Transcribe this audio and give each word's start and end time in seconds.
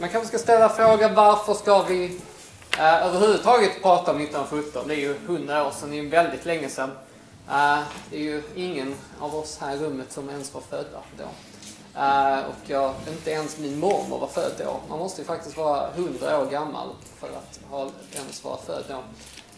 man 0.00 0.08
kanske 0.08 0.28
ska 0.28 0.38
ställa 0.38 0.68
frågan 0.68 1.14
varför 1.14 1.54
ska 1.54 1.82
vi 1.82 2.20
eh, 2.78 3.06
överhuvudtaget 3.06 3.82
prata 3.82 4.10
om 4.10 4.20
1917? 4.20 4.88
Det 4.88 4.94
är 4.94 4.98
ju 4.98 5.14
100 5.14 5.66
år 5.66 5.70
sedan, 5.70 5.90
det 5.90 5.96
är 5.98 6.02
ju 6.02 6.08
väldigt 6.08 6.44
länge 6.44 6.68
sedan. 6.68 6.90
Eh, 7.48 7.78
det 8.10 8.16
är 8.16 8.22
ju 8.22 8.42
ingen 8.54 8.94
av 9.20 9.36
oss 9.36 9.58
här 9.60 9.76
i 9.76 9.78
rummet 9.78 10.12
som 10.12 10.30
ens 10.30 10.54
var 10.54 10.60
födda 10.60 11.02
då. 11.18 11.24
Eh, 12.00 12.38
och 12.38 12.70
jag, 12.70 12.94
inte 13.08 13.30
ens 13.30 13.58
min 13.58 13.78
mormor 13.78 14.18
var 14.18 14.28
född 14.28 14.52
då. 14.58 14.80
Man 14.88 14.98
måste 14.98 15.20
ju 15.20 15.26
faktiskt 15.26 15.56
vara 15.56 15.90
100 15.94 16.40
år 16.40 16.46
gammal 16.46 16.88
för 17.20 17.28
att 17.28 17.60
ha, 17.70 17.90
ens 18.14 18.44
vara 18.44 18.56
född 18.56 18.84
då. 18.88 19.02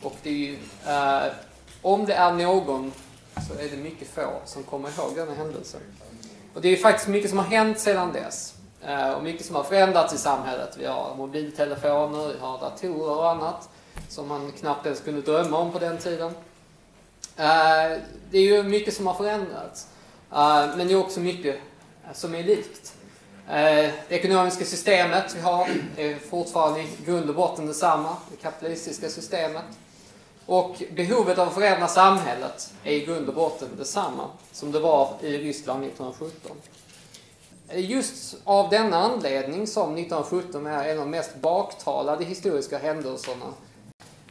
Och 0.02 0.16
det 0.22 0.30
är 0.30 0.34
ju, 0.34 0.58
eh, 0.86 1.32
om 1.82 2.06
det 2.06 2.14
är 2.14 2.32
någon 2.32 2.92
så 3.48 3.54
är 3.54 3.68
det 3.68 3.76
mycket 3.76 4.08
få 4.08 4.30
som 4.44 4.62
kommer 4.62 4.88
ihåg 4.88 5.16
denna 5.16 5.34
händelse. 5.34 5.78
Och 6.54 6.60
det 6.60 6.68
är 6.68 6.70
ju 6.70 6.76
faktiskt 6.76 7.08
mycket 7.08 7.30
som 7.30 7.38
har 7.38 7.46
hänt 7.46 7.78
sedan 7.78 8.12
dess. 8.12 8.57
Eh, 8.82 9.10
och 9.10 9.22
mycket 9.22 9.46
som 9.46 9.56
har 9.56 9.62
förändrats 9.62 10.14
i 10.14 10.18
samhället. 10.18 10.76
Vi 10.78 10.86
har 10.86 11.14
mobiltelefoner, 11.14 12.32
vi 12.32 12.38
har 12.40 12.58
datorer 12.58 13.18
och 13.18 13.30
annat 13.30 13.68
som 14.08 14.28
man 14.28 14.52
knappt 14.52 14.86
ens 14.86 15.00
kunde 15.00 15.20
drömma 15.20 15.58
om 15.58 15.72
på 15.72 15.78
den 15.78 15.98
tiden. 15.98 16.32
Eh, 17.36 17.98
det 18.30 18.38
är 18.38 18.42
ju 18.42 18.62
mycket 18.62 18.94
som 18.94 19.06
har 19.06 19.14
förändrats. 19.14 19.88
Eh, 20.32 20.76
men 20.76 20.86
det 20.86 20.92
är 20.92 21.00
också 21.00 21.20
mycket 21.20 21.56
som 22.12 22.34
är 22.34 22.42
likt. 22.42 22.94
Det 23.50 23.92
ekonomiska 24.08 24.64
systemet 24.64 25.34
vi 25.36 25.40
har 25.40 25.68
är 25.96 26.18
fortfarande 26.18 26.80
i 26.80 26.88
grund 27.06 27.28
och 27.28 27.36
botten 27.36 27.66
detsamma, 27.66 28.16
det 28.30 28.36
kapitalistiska 28.36 29.08
systemet. 29.08 29.64
Och 30.46 30.82
behovet 30.96 31.38
av 31.38 31.48
att 31.48 31.54
förändra 31.54 31.88
samhället 31.88 32.72
är 32.84 32.92
i 32.92 33.04
grund 33.04 33.28
och 33.28 33.34
botten 33.34 33.68
detsamma 33.78 34.30
som 34.52 34.72
det 34.72 34.80
var 34.80 35.14
i 35.20 35.38
Ryssland 35.38 35.84
1917. 35.84 36.56
Eh, 37.68 37.90
just 37.90 38.36
av 38.44 38.70
denna 38.70 38.96
anledning 38.96 39.66
som 39.66 39.96
1917 39.96 40.66
är 40.66 40.88
en 40.88 40.98
av 40.98 41.04
de 41.04 41.10
mest 41.10 41.34
baktalade 41.40 42.24
historiska 42.24 42.78
händelserna. 42.78 43.46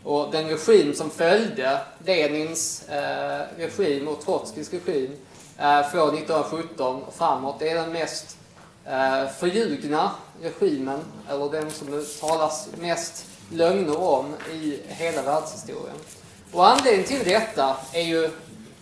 Och 0.04 0.32
den 0.32 0.48
regim 0.48 0.94
som 0.94 1.10
följde 1.10 1.80
Lenins 2.06 2.90
eh, 2.90 3.42
regim 3.58 4.08
och 4.08 4.22
Trotskijs 4.26 4.74
regim 4.74 5.12
eh, 5.58 5.90
från 5.90 6.18
1917 6.18 7.04
och 7.04 7.14
framåt 7.14 7.62
är 7.62 7.76
den 7.76 7.94
mest 7.94 8.38
eh, 8.86 9.28
förljugna 9.28 10.12
regimen, 10.42 11.00
eller 11.30 11.52
den 11.52 11.72
som 11.72 11.92
det 11.92 12.20
talas 12.20 12.70
mest 12.80 13.26
lögner 13.52 14.02
om 14.02 14.34
i 14.54 14.80
hela 14.88 15.22
världshistorien. 15.22 15.96
Och 16.52 16.68
anledningen 16.68 17.08
till 17.08 17.24
detta 17.24 17.78
är 17.94 18.02
ju 18.02 18.30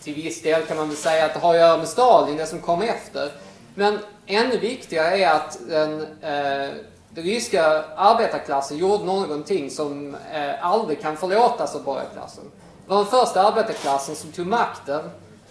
till 0.02 0.14
viss 0.14 0.42
del 0.42 0.66
kan 0.66 0.76
man 0.76 0.88
väl 0.88 0.96
säga 0.96 1.24
att 1.24 1.34
det 1.34 1.40
har 1.40 1.54
att 1.54 1.60
göra 1.60 1.78
med 1.78 1.88
Stalin, 1.88 2.36
det 2.36 2.46
som 2.46 2.60
kom 2.60 2.82
efter. 2.82 3.32
Men 3.74 3.98
ännu 4.26 4.58
viktigare 4.58 5.18
är 5.18 5.30
att 5.30 5.58
den, 5.68 6.00
eh, 6.02 6.74
den 7.10 7.24
ryska 7.24 7.84
arbetarklassen 7.96 8.76
gjorde 8.76 9.04
någonting 9.04 9.70
som 9.70 10.14
eh, 10.14 10.66
aldrig 10.66 11.00
kan 11.00 11.16
förlåtas 11.16 11.74
av 11.74 11.82
borgarklassen. 11.82 12.44
Det 12.86 12.90
var 12.90 12.96
den 12.96 13.06
första 13.06 13.42
arbetarklassen 13.42 14.16
som 14.16 14.32
tog 14.32 14.46
makten 14.46 15.10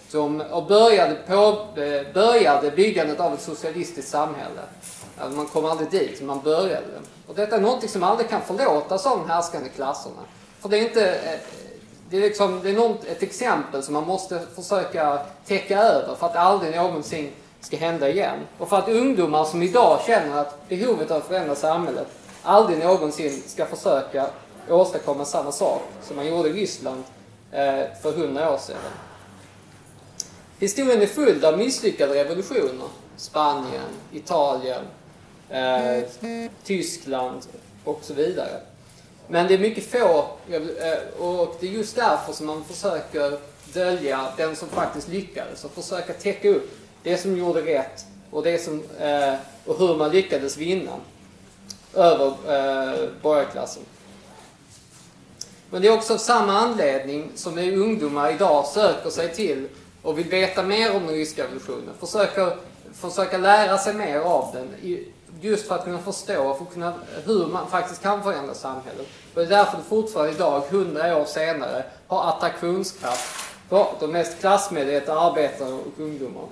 som, 0.09 0.41
och 0.41 0.65
började, 0.65 1.15
på, 1.15 1.67
eh, 1.81 2.13
började 2.13 2.71
byggandet 2.71 3.19
av 3.19 3.33
ett 3.33 3.41
socialistiskt 3.41 4.11
samhälle. 4.11 4.61
Alltså 5.17 5.37
man 5.37 5.45
kom 5.45 5.65
aldrig 5.65 5.91
dit, 5.91 6.21
man 6.21 6.41
började. 6.41 6.87
Och 7.27 7.35
detta 7.35 7.55
är 7.55 7.61
någonting 7.61 7.89
som 7.89 8.03
aldrig 8.03 8.29
kan 8.29 8.41
förlåtas 8.41 9.05
av 9.05 9.17
de 9.17 9.29
härskande 9.29 9.69
klasserna. 9.69 10.21
För 10.59 10.69
det 10.69 10.77
är 10.77 10.81
inte... 10.81 11.15
Eh, 11.15 11.39
det 12.09 12.17
är, 12.17 12.21
liksom, 12.21 12.59
det 12.63 12.69
är 12.69 12.73
något, 12.73 13.05
ett 13.05 13.23
exempel 13.23 13.83
som 13.83 13.93
man 13.93 14.07
måste 14.07 14.41
försöka 14.55 15.19
täcka 15.45 15.79
över 15.79 16.15
för 16.15 16.25
att 16.25 16.35
aldrig 16.35 16.75
någonsin 16.75 17.31
ska 17.65 17.77
hända 17.77 18.09
igen. 18.09 18.39
Och 18.57 18.69
för 18.69 18.77
att 18.77 18.89
ungdomar 18.89 19.45
som 19.45 19.63
idag 19.63 19.99
känner 20.07 20.37
att 20.37 20.69
behovet 20.69 21.11
av 21.11 21.17
att 21.17 21.27
förändra 21.27 21.55
samhället 21.55 22.07
aldrig 22.43 22.79
någonsin 22.79 23.43
ska 23.45 23.65
försöka 23.65 24.29
åstadkomma 24.69 25.25
samma 25.25 25.51
sak 25.51 25.81
som 26.03 26.15
man 26.15 26.27
gjorde 26.27 26.49
i 26.49 26.53
Ryssland 26.53 27.03
eh, 27.51 27.83
för 28.01 28.11
hundra 28.11 28.53
år 28.53 28.57
sedan. 28.57 28.77
Historien 30.59 31.01
är 31.01 31.07
full 31.07 31.45
av 31.45 31.57
misslyckade 31.57 32.13
revolutioner. 32.15 32.87
Spanien, 33.17 33.89
Italien, 34.13 34.83
eh, 35.49 36.03
Tyskland 36.63 37.41
och 37.83 37.99
så 38.01 38.13
vidare. 38.13 38.61
Men 39.27 39.47
det 39.47 39.53
är 39.53 39.59
mycket 39.59 39.91
få 39.91 40.27
eh, 40.49 41.21
och 41.23 41.57
det 41.59 41.67
är 41.67 41.71
just 41.71 41.95
därför 41.95 42.33
som 42.33 42.45
man 42.45 42.63
försöker 42.63 43.39
dölja 43.73 44.27
den 44.37 44.55
som 44.55 44.69
faktiskt 44.69 45.07
lyckades 45.07 45.65
och 45.65 45.71
försöka 45.71 46.13
täcka 46.13 46.49
upp 46.49 46.84
det 47.05 47.17
som 47.17 47.37
gjorde 47.37 47.61
rätt 47.61 48.05
och, 48.31 48.43
det 48.43 48.59
som, 48.59 48.83
eh, 48.99 49.33
och 49.65 49.79
hur 49.79 49.95
man 49.95 50.11
lyckades 50.11 50.57
vinna 50.57 50.91
över 51.93 52.27
eh, 52.27 53.09
borgarklassen. 53.21 53.83
Men 55.69 55.81
det 55.81 55.87
är 55.87 55.93
också 55.93 56.13
av 56.13 56.17
samma 56.17 56.53
anledning 56.53 57.31
som 57.35 57.57
ungdomar 57.57 58.31
idag 58.31 58.65
söker 58.65 59.09
sig 59.09 59.33
till 59.33 59.67
och 60.01 60.17
vill 60.17 60.29
veta 60.29 60.63
mer 60.63 60.95
om 60.95 61.05
den 61.05 61.15
ryska 61.15 61.43
revolutionen. 61.43 61.93
Försöker, 61.99 62.55
försöka 62.93 63.37
lära 63.37 63.77
sig 63.77 63.93
mer 63.93 64.19
av 64.19 64.49
den 64.53 64.95
just 65.41 65.67
för 65.67 65.75
att 65.75 65.83
kunna 65.83 65.99
förstå 65.99 66.53
för 66.53 66.65
kunna, 66.65 66.93
hur 67.25 67.47
man 67.47 67.69
faktiskt 67.69 68.01
kan 68.01 68.23
förändra 68.23 68.53
samhället. 68.53 69.07
Och 69.33 69.41
det 69.41 69.41
är 69.41 69.49
därför 69.49 69.77
det 69.77 69.83
fortfarande 69.83 70.33
idag, 70.33 70.61
hundra 70.69 71.17
år 71.17 71.25
senare, 71.25 71.83
har 72.07 72.29
attraktionskraft 72.29 73.35
på 73.69 73.87
de 73.99 74.11
mest 74.11 74.39
klassmedvetna 74.39 75.13
arbetarna 75.13 75.75
och 75.75 75.99
ungdomarna. 75.99 76.47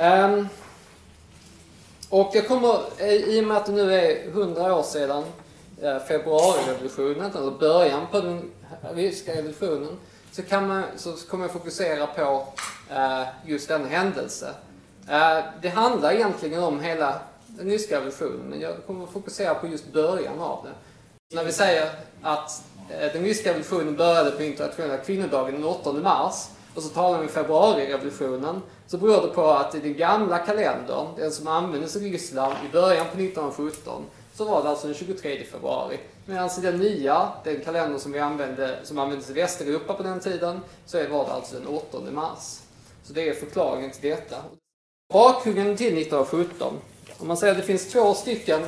Um, 0.00 0.48
och 2.08 2.30
jag 2.34 2.48
kommer, 2.48 2.80
eh, 2.98 3.12
i 3.12 3.40
och 3.40 3.44
med 3.44 3.56
att 3.56 3.66
det 3.66 3.72
nu 3.72 3.94
är 3.94 4.30
hundra 4.30 4.74
år 4.74 4.82
sedan 4.82 5.24
eh, 5.82 5.98
februarirevolutionen, 5.98 7.30
eller 7.36 7.50
början 7.50 8.06
på 8.10 8.20
den 8.20 8.50
ryska 8.94 9.32
revolutionen, 9.32 9.98
så, 10.32 10.42
kan 10.42 10.68
man, 10.68 10.82
så 10.96 11.12
kommer 11.12 11.44
jag 11.44 11.52
fokusera 11.52 12.06
på 12.06 12.46
eh, 12.90 13.22
just 13.46 13.68
den 13.68 13.86
händelse. 13.86 14.54
Eh, 15.08 15.38
det 15.62 15.68
handlar 15.68 16.12
egentligen 16.12 16.62
om 16.62 16.80
hela 16.80 17.20
den 17.46 17.70
ryska 17.70 17.96
revolutionen, 17.96 18.46
men 18.48 18.60
jag 18.60 18.74
kommer 18.86 19.06
fokusera 19.06 19.54
på 19.54 19.66
just 19.66 19.92
början 19.92 20.40
av 20.40 20.64
det. 20.64 20.72
När 21.36 21.44
vi 21.44 21.52
säger 21.52 21.90
att 22.22 22.62
eh, 22.90 23.12
den 23.12 23.24
ryska 23.24 23.50
revolutionen 23.50 23.96
började 23.96 24.30
på 24.30 24.42
internationella 24.42 24.96
kvinnodagen 24.96 25.54
den 25.54 25.64
8 25.64 25.92
mars, 25.92 26.48
och 26.74 26.82
så 26.82 26.88
talar 26.88 27.18
vi 27.18 27.24
om 27.24 27.32
februarirevolutionen, 27.32 28.62
så 28.88 28.98
beror 28.98 29.22
det 29.22 29.28
på 29.28 29.50
att 29.50 29.74
i 29.74 29.80
den 29.80 29.96
gamla 29.96 30.38
kalendern, 30.38 31.06
den 31.16 31.32
som 31.32 31.48
användes 31.48 31.96
i 31.96 31.98
Ryssland 31.98 32.54
i 32.68 32.72
början 32.72 33.06
på 33.06 33.12
1917, 33.12 34.04
så 34.34 34.44
var 34.44 34.62
det 34.62 34.68
alltså 34.68 34.86
den 34.86 34.96
23 34.96 35.44
februari. 35.44 35.98
Medan 36.26 36.50
i 36.58 36.60
den 36.60 36.78
nya, 36.78 37.28
den 37.44 37.60
kalender 37.60 37.98
som 37.98 38.12
vi 38.12 38.18
använde, 38.18 38.78
som 38.84 38.98
användes 38.98 39.30
i 39.30 39.32
Västeuropa 39.32 39.94
på 39.94 40.02
den 40.02 40.20
tiden, 40.20 40.60
så 40.86 41.08
var 41.08 41.24
det 41.24 41.32
alltså 41.32 41.54
den 41.54 41.66
8 41.66 41.98
mars. 42.12 42.60
Så 43.02 43.12
det 43.12 43.28
är 43.28 43.34
förklaringen 43.34 43.90
till 43.90 44.10
detta. 44.10 44.36
Bakgrunden 45.12 45.76
till 45.76 45.98
1917. 45.98 46.74
Om 47.18 47.28
man 47.28 47.36
säger 47.36 47.52
att 47.52 47.60
det 47.60 47.66
finns 47.66 47.92
två 47.92 48.14
stycken, 48.14 48.60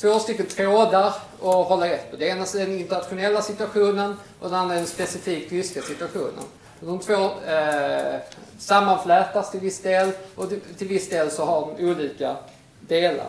två 0.00 0.18
stycken 0.18 0.46
trådar 0.46 1.06
att 1.06 1.68
hålla 1.68 1.86
rätt 1.86 2.10
på. 2.10 2.16
Det 2.16 2.26
ena 2.26 2.42
är 2.42 2.66
den 2.66 2.78
internationella 2.78 3.42
situationen 3.42 4.16
och 4.40 4.50
den 4.50 4.58
andra 4.58 4.74
är 4.74 4.78
den 4.78 4.86
specifikt 4.86 5.52
ryska 5.52 5.82
situationen. 5.82 6.44
De 6.80 6.98
två 6.98 7.30
eh, 7.46 8.20
sammanflätas 8.58 9.50
till 9.50 9.60
viss 9.60 9.82
del 9.82 10.12
och 10.36 10.48
till 10.78 10.88
viss 10.88 11.08
del 11.08 11.30
så 11.30 11.44
har 11.44 11.74
de 11.76 11.90
olika 11.90 12.36
delar. 12.80 13.26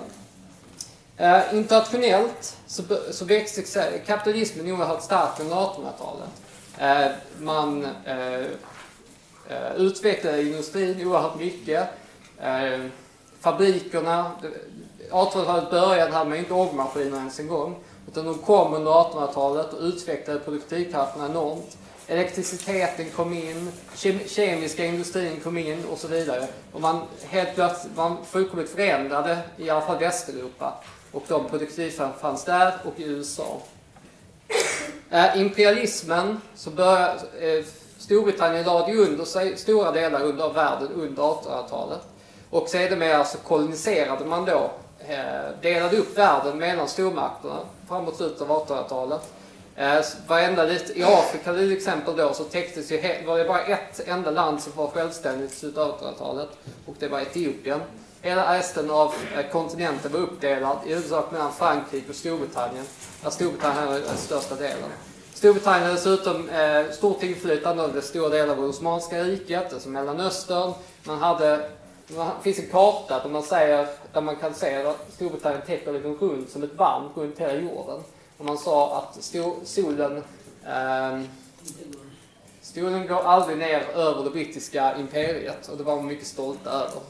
Eh, 1.18 1.42
internationellt 1.54 2.58
så, 2.68 2.84
så 3.12 3.26
växte 3.26 3.62
kapitalismen 4.06 4.72
oerhört 4.72 5.04
starkt 5.04 5.40
under 5.40 5.56
1800-talet. 5.56 6.30
Eh, 6.78 7.12
man 7.40 7.88
eh, 8.06 8.46
eh, 9.50 9.76
utvecklade 9.78 10.42
industrin 10.42 11.08
oerhört 11.08 11.40
mycket. 11.40 11.88
Eh, 12.40 12.86
fabrikerna, 13.40 14.32
1800-talet 15.12 15.72
började 15.72 16.12
hade 16.12 16.30
man 16.30 16.40
inte 16.40 16.54
ångmaskiner 16.54 17.18
ens 17.18 17.40
en 17.40 17.48
gång. 17.48 17.76
Utan 18.08 18.26
de 18.26 18.38
kom 18.38 18.74
under 18.74 18.92
1800-talet 18.92 19.74
och 19.74 19.82
utvecklade 19.82 20.40
produktivkrafterna 20.40 21.26
enormt 21.26 21.78
elektriciteten 22.08 23.06
kom 23.16 23.34
in, 23.34 23.72
kemiska 24.28 24.86
industrin 24.86 25.40
kom 25.44 25.58
in 25.58 25.86
och 25.86 25.98
så 25.98 26.08
vidare. 26.08 26.48
Och 26.72 26.82
man 26.82 27.02
helt 27.30 27.56
plötsligt, 27.56 27.96
man 27.96 28.18
fullkomligt 28.26 28.70
förändrade 28.70 29.38
i 29.58 29.70
alla 29.70 29.82
fall 29.82 30.00
Västeuropa 30.00 30.74
och 31.12 31.24
de 31.28 31.50
produktiva 31.50 32.10
fanns 32.22 32.46
där 32.46 32.74
och 32.84 33.00
i 33.00 33.04
USA. 33.04 33.62
Eh, 35.10 35.42
imperialismen, 35.42 36.42
så 36.56 36.70
började, 36.70 37.20
eh, 37.40 37.66
Storbritannien 37.98 38.66
lade 38.66 38.94
under 38.94 39.26
sig 39.26 39.58
stora 39.58 39.92
delar 39.92 40.24
under 40.24 40.50
världen 40.50 40.88
under 40.88 41.24
1800-talet. 41.24 42.02
Och 42.50 42.70
sedermera 42.70 43.26
så 43.26 43.38
koloniserade 43.38 44.26
man 44.26 44.46
då, 44.46 44.72
eh, 45.00 45.62
delade 45.62 45.98
upp 45.98 46.18
världen 46.18 46.58
mellan 46.58 46.88
stormakterna 46.88 47.60
framåt 47.88 48.16
slutet 48.16 48.42
av 48.42 48.52
1800-talet. 48.52 49.22
Eh, 49.82 50.06
varenda 50.28 50.64
lite, 50.66 51.00
I 51.00 51.04
Afrika 51.04 51.54
till 51.54 51.72
exempel 51.72 52.16
då 52.16 52.34
så 52.34 52.44
täcktes 52.44 52.92
ju, 52.92 53.26
var 53.26 53.38
det 53.38 53.46
bara 53.46 53.62
ett 53.62 54.08
enda 54.08 54.32
land 54.32 54.62
som 54.62 54.74
var 54.76 54.88
självständigt 54.88 55.52
i 55.52 55.56
slutet 55.56 55.78
av 55.78 56.00
1800-talet 56.00 56.50
och 56.86 56.96
det 57.00 57.08
var 57.08 57.20
Etiopien. 57.20 57.82
Hela 58.22 58.58
resten 58.58 58.92
av 58.92 59.14
eh, 59.38 59.52
kontinenten 59.52 60.12
var 60.12 60.20
uppdelad 60.20 60.78
i 60.86 60.90
huvudsak 60.90 61.32
mellan 61.32 61.54
Frankrike 61.54 62.10
och 62.10 62.16
Storbritannien, 62.16 62.86
där 63.24 63.30
Storbritannien 63.30 63.88
är 63.88 64.00
den 64.00 64.18
största 64.18 64.56
delen. 64.56 64.90
Storbritannien 65.34 65.84
hade 65.84 65.96
dessutom 65.96 66.50
eh, 66.50 66.92
stort 66.92 67.24
inflytande 67.24 67.84
över 67.84 68.02
stora 68.02 68.30
delar 68.30 68.54
av 68.54 68.62
det 68.62 68.68
Osmanska 68.68 69.24
riket, 69.24 69.74
alltså 69.74 69.90
Mellanöstern. 69.90 70.74
Man 71.04 71.20
hade, 71.20 71.70
det 72.08 72.26
finns 72.44 72.60
en 72.60 72.70
karta 72.72 73.20
där 73.24 73.30
man, 73.30 73.44
säger, 73.44 73.88
där 74.14 74.22
man 74.22 74.36
kan 74.36 74.54
se 74.54 74.76
att 74.76 75.08
Storbritannien 75.14 75.62
täcker 75.66 75.94
liksom 75.94 76.18
runt 76.18 76.50
som 76.50 76.64
ett 76.64 76.78
band 76.78 77.10
runt 77.16 77.40
hela 77.40 77.54
jorden. 77.54 78.04
Och 78.42 78.48
man 78.48 78.58
sa 78.58 78.98
att 78.98 79.24
solen, 79.64 80.24
eh, 80.66 81.22
solen 82.62 83.08
går 83.08 83.22
aldrig 83.22 83.58
ner 83.58 83.82
över 83.96 84.24
det 84.24 84.30
brittiska 84.30 84.98
imperiet 84.98 85.68
och 85.68 85.78
det 85.78 85.84
var 85.84 85.96
man 85.96 86.08
mycket 86.08 86.28
stolta 86.28 86.70
över. 86.70 87.02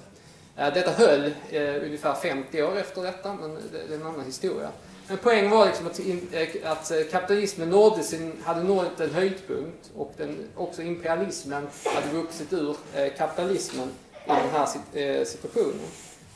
Eh, 0.58 0.74
detta 0.74 0.92
höll 0.92 1.34
eh, 1.50 1.84
ungefär 1.84 2.14
50 2.14 2.64
år 2.64 2.78
efter 2.78 3.04
detta, 3.04 3.34
men 3.34 3.54
det, 3.54 3.88
det 3.88 3.94
är 3.94 4.00
en 4.00 4.06
annan 4.06 4.26
historia. 4.26 4.70
Men 5.08 5.18
poängen 5.18 5.52
var 5.52 5.66
liksom 5.66 5.88
att, 5.88 6.00
in, 6.00 6.28
eh, 6.32 6.72
att 6.72 6.92
eh, 6.92 6.98
kapitalismen 7.12 7.70
nådde 7.70 8.04
sin, 8.04 8.34
hade 8.44 8.64
nått 8.64 9.00
en 9.00 9.14
höjdpunkt 9.14 9.92
och 9.96 10.14
den, 10.18 10.48
också 10.56 10.82
imperialismen 10.82 11.68
hade 11.86 12.08
vuxit 12.08 12.54
ur 12.54 12.76
eh, 12.96 13.14
kapitalismen 13.18 13.88
i 14.26 14.30
den 14.30 14.50
här 14.52 15.26
situationen. 15.26 15.88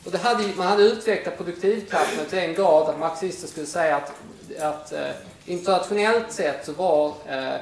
Och 0.06 0.12
det 0.12 0.18
hade, 0.18 0.44
man 0.56 0.66
hade 0.66 0.82
utvecklat 0.82 1.36
produktivkraften 1.36 2.26
till 2.26 2.38
en 2.38 2.54
grad 2.54 2.88
att 2.88 2.98
marxister 2.98 3.48
skulle 3.48 3.66
säga 3.66 3.96
att, 3.96 4.12
att 4.60 4.92
eh, 4.92 5.10
internationellt 5.46 6.32
sett 6.32 6.66
så 6.66 6.72
var 6.72 7.14
eh, 7.26 7.54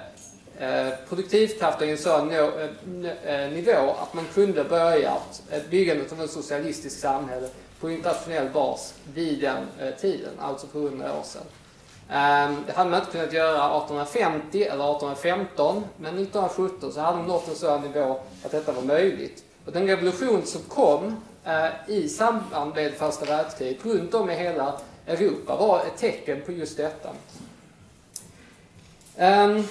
eh 0.59 0.95
produktivkraften 1.09 1.89
i 1.89 1.93
en 1.93 1.99
sådan 1.99 2.31
eh, 2.31 3.35
eh, 3.35 3.51
nivå 3.51 3.95
att 4.03 4.15
man 4.15 4.25
kunde 4.35 4.65
börja 4.65 5.13
byggandet 5.71 6.13
av 6.13 6.23
ett 6.23 6.31
socialistiskt 6.31 7.01
samhälle 7.01 7.49
på 7.81 7.91
internationell 7.91 8.49
bas 8.49 8.95
vid 9.15 9.41
den 9.41 9.93
tiden, 10.01 10.31
alltså 10.41 10.67
för 10.67 10.79
100 10.79 11.19
år 11.19 11.23
sedan. 11.23 11.43
Ehm, 12.11 12.57
det 12.67 12.73
hade 12.73 12.91
man 12.91 13.01
inte 13.01 13.13
kunnat 13.13 13.33
göra 13.33 13.79
1850 13.79 14.63
eller 14.63 14.91
1815, 14.91 15.85
men 15.97 16.15
1917 16.15 16.93
så 16.93 17.01
hade 17.01 17.17
man 17.17 17.27
nått 17.27 17.49
en 17.49 17.55
sådan 17.55 17.81
nivå 17.81 18.21
att 18.45 18.51
detta 18.51 18.73
var 18.73 18.83
möjligt. 18.83 19.45
Och 19.67 19.73
den 19.73 19.87
revolution 19.87 20.43
som 20.47 20.63
kom 20.63 21.17
i 21.87 22.09
samband 22.09 22.75
med 22.75 22.95
första 22.95 23.25
världskriget 23.25 23.85
runt 23.87 24.15
om 24.15 24.31
i 24.31 24.35
hela 24.35 24.81
Europa 25.07 25.57
var 25.57 25.81
ett 25.81 25.97
tecken 25.97 26.43
på 26.47 26.53
just 26.53 26.77
detta. 26.77 27.11
Ehm, 29.17 29.65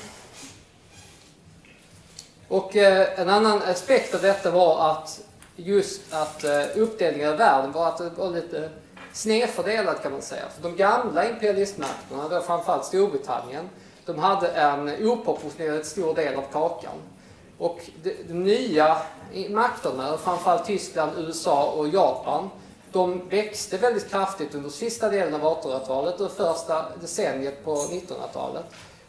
och 2.47 2.75
eh, 2.75 3.19
en 3.19 3.29
annan 3.29 3.61
aspekt 3.61 4.15
av 4.15 4.21
detta 4.21 4.51
var 4.51 4.91
att 4.91 5.21
just 5.55 6.13
att 6.13 6.43
eh, 6.43 6.63
uppdelningen 6.75 7.29
av 7.29 7.37
världen 7.37 7.71
var 7.71 7.87
att 7.87 7.97
det 7.97 8.09
var 8.09 8.29
lite 8.29 8.69
snedfördelad 9.13 10.01
kan 10.01 10.11
man 10.11 10.21
säga. 10.21 10.43
För 10.55 10.63
de 10.63 10.75
gamla 10.75 11.29
imperialistmakterna, 11.29 12.29
då 12.29 12.41
framförallt 12.41 12.85
Storbritannien, 12.85 13.69
de 14.05 14.19
hade 14.19 14.47
en 14.47 15.07
oproportionerligt 15.07 15.87
stor 15.87 16.15
del 16.15 16.35
av 16.35 16.43
kakan. 16.51 16.93
Och 17.57 17.79
de, 18.03 18.33
nya 18.33 18.97
makterna, 19.49 20.17
framförallt 20.17 20.65
Tyskland, 20.65 21.11
USA 21.17 21.63
och 21.63 21.87
Japan, 21.87 22.49
de 22.93 23.29
växte 23.29 23.77
väldigt 23.77 24.09
kraftigt 24.09 24.55
under 24.55 24.69
sista 24.69 25.09
delen 25.09 25.33
av 25.33 25.41
1800-talet 25.41 26.21
och 26.21 26.31
första 26.31 26.85
decenniet 27.01 27.65
på 27.65 27.75
1900-talet. 27.75 28.65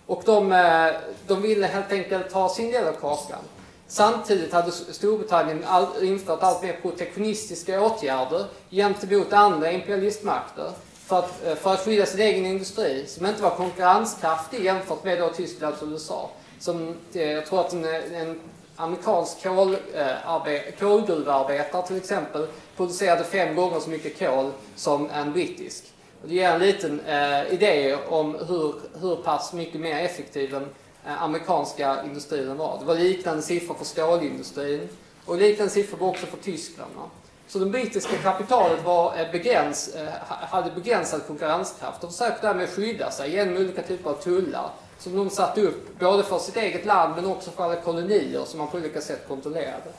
Och 0.07 0.23
de, 0.25 0.53
eh, 0.53 0.93
de 1.27 1.43
ville 1.43 1.67
helt 1.67 1.93
enkelt 1.93 2.33
ha 2.33 2.49
sin 2.49 2.71
del 2.71 2.89
av 2.89 2.93
kakan. 2.93 3.39
Samtidigt 3.87 4.53
hade 4.53 4.73
Storbritannien 4.73 5.65
all, 5.67 5.87
infört 6.05 6.43
allt 6.43 6.63
mer 6.63 6.79
protektionistiska 6.83 7.81
åtgärder 7.81 8.45
gentemot 8.71 9.33
andra 9.33 9.73
imperialistmakter 9.73 10.71
för 11.07 11.19
att, 11.19 11.47
eh, 11.47 11.55
för 11.55 11.73
att 11.73 11.85
skydda 11.85 12.07
sin 12.07 12.21
egen 12.21 12.47
industri, 12.47 13.07
som 13.07 13.27
inte 13.27 13.43
var 13.43 13.51
konkurrenskraftig 13.51 14.65
jämfört 14.65 15.05
med 15.05 15.19
då 15.19 15.29
Tyskland 15.29 15.75
och 15.81 15.89
USA. 15.89 16.31
Som, 16.59 16.97
eh, 17.13 17.23
jag 17.23 17.47
tror 17.47 17.61
att 17.61 17.73
en, 17.73 17.85
en 18.15 18.41
amerikansk 18.77 19.43
kol, 19.43 19.77
eh, 19.95 20.75
kolgruvarbetare 20.79 21.87
till 21.87 21.97
exempel 21.97 22.47
producerade 22.77 23.25
fem 23.25 23.55
gånger 23.55 23.81
så 23.81 23.91
mycket 23.91 24.19
kol 24.19 24.51
som 24.77 25.11
en 25.11 25.33
brittisk. 25.33 25.85
Och 26.23 26.29
det 26.29 26.35
ger 26.35 26.51
en 26.51 26.61
liten 26.61 27.01
eh, 27.01 27.53
idé 27.53 27.97
om 28.09 28.35
hur, 28.49 28.75
hur 29.01 29.17
pass 29.17 29.53
mycket 29.53 29.81
mer 29.81 30.05
effektiv 30.05 30.51
den 30.51 30.69
eh, 31.07 31.23
amerikanska 31.23 32.05
industrin 32.05 32.57
var. 32.57 32.79
Det 32.79 32.85
var 32.85 32.95
liknande 32.95 33.43
siffror 33.43 33.75
för 33.75 33.85
stålindustrin 33.85 34.89
och 35.25 35.37
liknande 35.37 35.73
siffror 35.73 35.99
var 35.99 36.09
också 36.09 36.27
för 36.27 36.37
Tyskland. 36.37 36.91
Va? 36.97 37.03
Så 37.49 37.59
det 37.59 37.67
brittiska 37.67 38.17
kapitalet 38.17 38.85
var 38.85 39.19
eh, 39.19 39.33
begräns, 39.33 39.95
eh, 39.95 40.09
hade 40.29 40.71
begränsad 40.71 41.27
konkurrenskraft 41.27 42.05
och 42.05 42.11
försökte 42.11 42.47
därmed 42.47 42.69
skydda 42.69 43.11
sig 43.11 43.31
genom 43.31 43.57
olika 43.57 43.83
typer 43.83 44.11
av 44.11 44.15
tullar 44.15 44.71
som 45.05 45.17
de 45.17 45.31
satte 45.31 45.61
upp, 45.61 45.99
både 45.99 46.23
för 46.23 46.39
sitt 46.39 46.57
eget 46.57 46.87
land 46.87 47.17
men 47.17 47.27
också 47.27 47.51
för 47.51 47.65
alla 47.65 47.77
kolonier 47.77 48.45
som 48.45 48.59
man 48.59 48.69
på 48.69 48.77
olika 48.77 49.01
sätt 49.01 49.29
kontrollerade. 49.29 49.91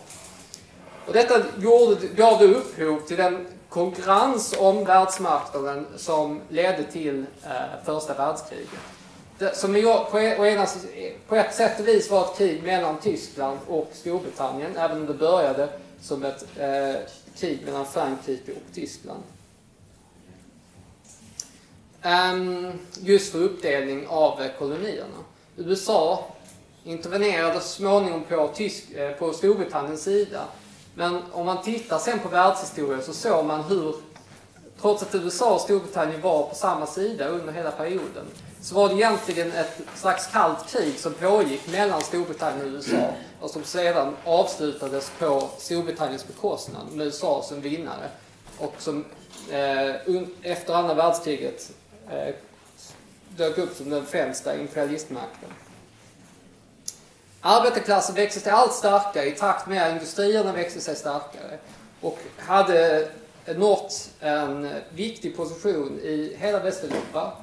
Och 1.07 1.13
detta 1.13 1.33
gjorde, 1.57 2.07
gav 2.15 2.39
då 2.39 2.45
upphov 2.45 2.99
till 3.07 3.17
den 3.17 3.47
konkurrens 3.69 4.55
om 4.59 4.83
världsmarknaden 4.83 5.87
som 5.97 6.41
ledde 6.49 6.83
till 6.83 7.25
eh, 7.43 7.85
första 7.85 8.13
världskriget. 8.13 8.69
Det, 9.37 9.55
som 9.55 9.73
på, 10.11 10.19
e, 10.19 10.51
ena, 10.51 10.67
på 11.27 11.35
ett 11.35 11.55
sätt 11.55 11.79
och 11.79 11.87
vis 11.87 12.11
var 12.11 12.21
ett 12.21 12.37
krig 12.37 12.63
mellan 12.63 12.97
Tyskland 12.97 13.59
och 13.67 13.89
Storbritannien, 13.93 14.77
även 14.77 14.97
om 14.97 15.05
det 15.05 15.13
började 15.13 15.69
som 16.01 16.23
ett 16.23 16.45
eh, 16.57 17.01
krig 17.39 17.61
mellan 17.65 17.85
Frankrike 17.85 18.51
och 18.51 18.73
Tyskland. 18.73 19.23
Ehm, 22.05 22.71
just 23.01 23.31
för 23.31 23.39
uppdelning 23.39 24.07
av 24.07 24.41
eh, 24.41 24.51
kolonierna. 24.59 25.17
USA 25.57 26.25
intervenerade 26.83 27.59
så 27.59 27.67
småningom 27.67 28.23
på, 28.23 28.47
Tysk, 28.55 28.91
eh, 28.91 29.11
på 29.11 29.33
Storbritanniens 29.33 30.03
sida. 30.03 30.43
Men 30.95 31.21
om 31.31 31.45
man 31.45 31.63
tittar 31.63 31.99
sen 31.99 32.19
på 32.19 32.29
världshistorien 32.29 33.03
så 33.03 33.13
såg 33.13 33.45
man 33.45 33.63
hur, 33.63 33.95
trots 34.81 35.03
att 35.03 35.15
USA 35.15 35.53
och 35.53 35.61
Storbritannien 35.61 36.21
var 36.21 36.43
på 36.43 36.55
samma 36.55 36.87
sida 36.87 37.27
under 37.27 37.53
hela 37.53 37.71
perioden, 37.71 38.25
så 38.61 38.75
var 38.75 38.89
det 38.89 38.95
egentligen 38.95 39.51
ett 39.51 39.81
slags 39.95 40.27
kallt 40.27 40.67
krig 40.67 40.99
som 40.99 41.13
pågick 41.13 41.71
mellan 41.71 42.01
Storbritannien 42.01 42.65
och 42.65 42.73
USA 42.73 43.09
och 43.41 43.49
som 43.49 43.63
sedan 43.63 44.15
avslutades 44.25 45.11
på 45.19 45.49
Storbritanniens 45.57 46.27
bekostnad 46.27 46.83
med 46.91 47.05
USA 47.05 47.43
som 47.43 47.61
vinnare 47.61 48.09
och 48.57 48.75
som 48.77 49.05
eh, 49.49 49.95
efter 50.41 50.73
andra 50.73 50.93
världskriget 50.93 51.71
eh, 52.11 52.35
dök 53.37 53.57
upp 53.57 53.75
som 53.75 53.89
den 53.89 54.05
främsta 54.05 54.57
imperialistmakten. 54.57 55.49
Arbetarklassen 57.41 58.15
växte 58.15 58.39
sig 58.39 58.51
allt 58.51 58.73
starkare 58.73 59.25
i 59.25 59.31
takt 59.31 59.67
med 59.67 59.83
att 59.83 59.91
industrierna 59.91 60.53
växte 60.53 60.81
sig 60.81 60.95
starkare 60.95 61.57
och 62.01 62.19
hade 62.37 63.07
nått 63.55 64.09
en 64.19 64.69
viktig 64.89 65.37
position 65.37 65.99
i 65.99 66.37
hela 66.39 66.59
Västeuropa. 66.59 67.33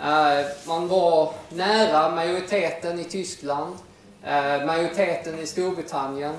Eh, 0.00 0.46
man 0.66 0.88
var 0.88 1.34
nära 1.48 2.14
majoriteten 2.14 3.00
i 3.00 3.04
Tyskland, 3.04 3.76
eh, 4.24 4.66
majoriteten 4.66 5.38
i 5.38 5.46
Storbritannien, 5.46 6.34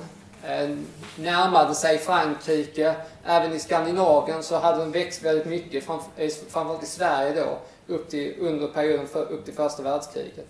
Eh, 0.47 0.69
närmade 1.15 1.75
sig 1.75 1.97
Frankrike. 1.97 2.95
Även 3.25 3.53
i 3.53 3.59
Skandinavien 3.59 4.43
så 4.43 4.57
hade 4.57 4.79
de 4.79 4.91
växt 4.91 5.23
väldigt 5.23 5.45
mycket, 5.45 5.89
eh, 5.89 6.29
framförallt 6.49 6.83
i 6.83 6.85
Sverige 6.85 7.33
då, 7.33 7.59
upp 7.93 8.09
till, 8.09 8.35
under 8.39 8.67
perioden 8.67 9.07
för, 9.07 9.31
upp 9.31 9.45
till 9.45 9.53
första 9.53 9.83
världskriget. 9.83 10.47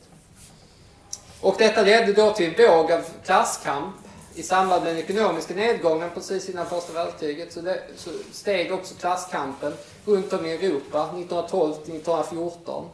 Och 1.41 1.55
detta 1.57 1.81
ledde 1.81 2.13
då 2.13 2.31
till 2.31 2.45
en 2.45 2.67
våg 2.67 2.91
av 2.91 3.01
klasskamp 3.25 3.95
i 4.35 4.43
samband 4.43 4.83
med 4.83 4.95
den 4.95 5.03
ekonomiska 5.03 5.53
nedgången 5.53 6.09
precis 6.13 6.49
innan 6.49 6.65
första 6.65 6.93
världskriget 6.93 7.53
så, 7.53 7.61
det, 7.61 7.81
så 7.95 8.09
steg 8.31 8.73
också 8.73 8.95
klasskampen 8.95 9.73
runt 10.05 10.33
om 10.33 10.45
i 10.45 10.53
Europa 10.53 11.09
1912-1914. 11.15 12.85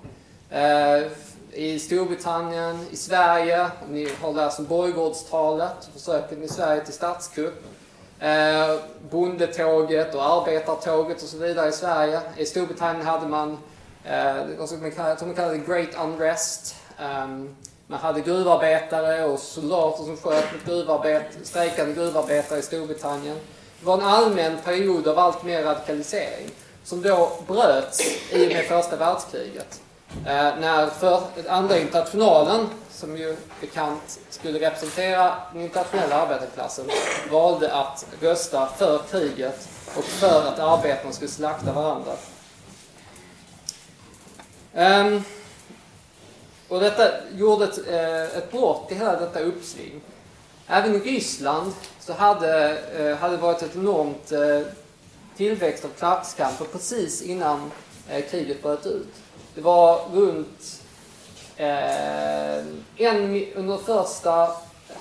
Eh, 0.50 1.12
i 1.56 1.80
Storbritannien, 1.80 2.88
i 2.92 2.96
Sverige, 2.96 3.62
om 3.64 3.94
ni 3.94 4.10
har 4.22 4.34
läst 4.34 4.60
om 4.60 4.66
borggårdstalet, 4.66 5.90
försöken 5.94 6.44
i 6.44 6.48
Sverige 6.48 6.86
till 6.86 6.94
statskupp. 6.94 7.64
Eh, 8.20 8.76
bondetåget 9.12 10.16
och 10.16 10.24
arbetartåget 10.24 11.24
och 11.24 11.30
så 11.30 11.38
vidare 11.38 11.70
i 11.70 11.72
Sverige. 11.72 12.22
I 12.38 12.46
Storbritannien 12.46 13.06
hade 13.06 13.28
man 13.28 13.58
Eh, 14.06 14.36
jag 14.58 14.70
tror 14.70 15.26
man 15.26 15.36
kallade 15.36 15.58
det 15.58 15.66
Great 15.74 15.96
Unrest. 16.04 16.76
Um, 17.00 17.56
man 17.88 18.00
hade 18.00 18.22
gruvarbetare 18.22 19.26
och 19.26 19.40
soldater 19.40 20.04
som 20.04 20.18
sköt 20.18 20.54
mot 20.54 20.66
gruvarbet, 20.66 21.38
strejkande 21.44 21.94
gruvarbetare 21.94 22.60
i 22.60 22.62
Storbritannien. 22.62 23.38
Det 23.80 23.86
var 23.86 23.98
en 23.98 24.04
allmän 24.04 24.58
period 24.66 25.08
av 25.08 25.20
allt 25.20 25.44
mer 25.44 25.64
radikalisering 25.64 26.50
som 26.84 27.02
då 27.02 27.32
bröts 27.48 28.02
i 28.32 28.48
och 28.48 28.52
med 28.54 28.66
första 28.66 28.96
världskriget. 28.96 29.82
Eh, 30.26 30.60
när 30.60 30.88
för 30.88 31.22
andra 31.48 31.78
internationalen, 31.78 32.70
som 32.92 33.18
ju 33.18 33.36
bekant 33.62 34.20
skulle 34.30 34.60
representera 34.60 35.34
den 35.54 35.62
internationella 35.62 36.16
arbetarklassen, 36.16 36.86
valde 37.32 37.74
att 37.74 38.06
rösta 38.22 38.68
för 38.68 39.02
kriget 39.12 39.70
och 39.98 40.04
för 40.04 40.48
att 40.48 40.60
arbetarna 40.60 41.12
skulle 41.12 41.32
slakta 41.32 41.72
varandra. 41.72 42.12
Um, 44.74 45.24
och 46.68 46.80
detta 46.80 47.04
gjorde 47.32 47.66
ett, 47.66 47.88
eh, 47.88 48.38
ett 48.38 48.52
brott 48.52 48.92
i 48.92 48.96
hela 48.96 49.20
detta 49.20 49.40
uppsving. 49.40 50.02
Även 50.68 50.96
i 50.96 51.00
Ryssland 51.00 51.74
så 52.00 52.14
hade 52.14 52.78
eh, 52.78 53.18
hade 53.18 53.38
varit 53.38 53.62
ett 53.62 53.76
enormt 53.76 54.32
eh, 54.32 54.62
tillväxt 55.38 55.86
av 55.86 55.90
klasskamper 55.90 56.66
precis 56.66 57.22
innan 57.22 57.72
eh, 58.10 58.26
kriget 58.26 58.64
bröt 58.64 58.86
ut. 58.86 59.08
Det 59.56 59.62
var 59.62 60.02
runt 60.14 60.82
eh, 61.58 62.58
en, 62.98 63.46
under 63.56 63.78
första 63.78 64.52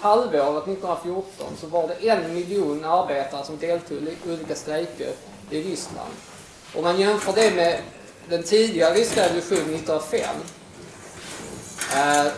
halvåret 0.00 0.68
1914 0.68 1.46
så 1.60 1.66
var 1.66 1.88
det 1.88 2.08
en 2.08 2.34
miljon 2.34 2.84
arbetare 2.84 3.44
som 3.44 3.58
deltog 3.58 3.98
i 3.98 4.30
olika 4.32 4.54
strejker 4.54 5.12
i 5.50 5.62
Ryssland. 5.62 6.12
Om 6.76 6.84
man 6.84 7.00
jämför 7.00 7.32
det 7.32 7.50
med 7.50 7.78
den 8.28 8.42
tidigare 8.42 8.94
ryska 8.94 9.24
revolutionen 9.24 9.74
1905 9.74 10.36
eh, 11.96 12.32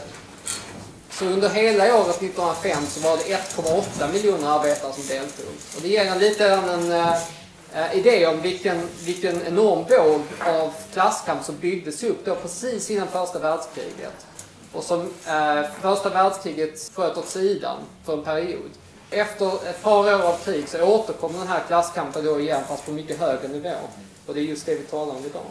så 1.11 1.25
under 1.25 1.49
hela 1.49 1.97
året 1.97 2.17
1905 2.17 2.87
så 2.87 3.01
var 3.01 3.17
det 3.17 3.23
1,8 3.23 4.13
miljoner 4.13 4.49
arbetare 4.49 4.93
som 4.93 5.07
deltog. 5.07 5.55
Och 5.77 5.83
det 5.83 5.89
ger 5.89 6.05
en 6.05 6.19
lite 6.19 6.49
en 6.49 6.93
eh, 6.93 7.17
eh, 7.75 7.99
idé 7.99 8.27
om 8.27 8.41
vilken, 8.41 8.89
vilken 9.05 9.47
enorm 9.47 9.85
våg 9.85 10.21
av 10.41 10.73
klasskamp 10.93 11.45
som 11.45 11.57
byggdes 11.59 12.03
upp 12.03 12.25
då 12.25 12.35
precis 12.35 12.91
innan 12.91 13.09
första 13.09 13.39
världskriget. 13.39 14.27
Och 14.73 14.85
som 14.85 15.01
eh, 15.27 15.63
första 15.81 16.09
världskriget 16.09 16.91
sköt 16.95 17.17
åt 17.17 17.29
sidan 17.29 17.79
för 18.05 18.13
en 18.13 18.25
period. 18.25 18.71
Efter 19.11 19.69
ett 19.69 19.83
par 19.83 20.15
år 20.15 20.23
av 20.23 20.37
krig 20.45 20.69
så 20.69 20.83
återkommer 20.83 21.39
den 21.39 21.49
här 21.49 21.63
klasskampen 21.67 22.25
då 22.25 22.41
igen 22.41 22.63
fast 22.69 22.87
på 22.87 22.93
mycket 22.93 23.21
högre 23.21 23.49
nivå. 23.49 23.75
Och 24.27 24.35
det 24.35 24.41
är 24.41 24.45
just 24.45 24.67
det 24.67 24.75
vi 24.75 24.85
talar 24.85 25.15
om 25.15 25.25
idag. 25.25 25.43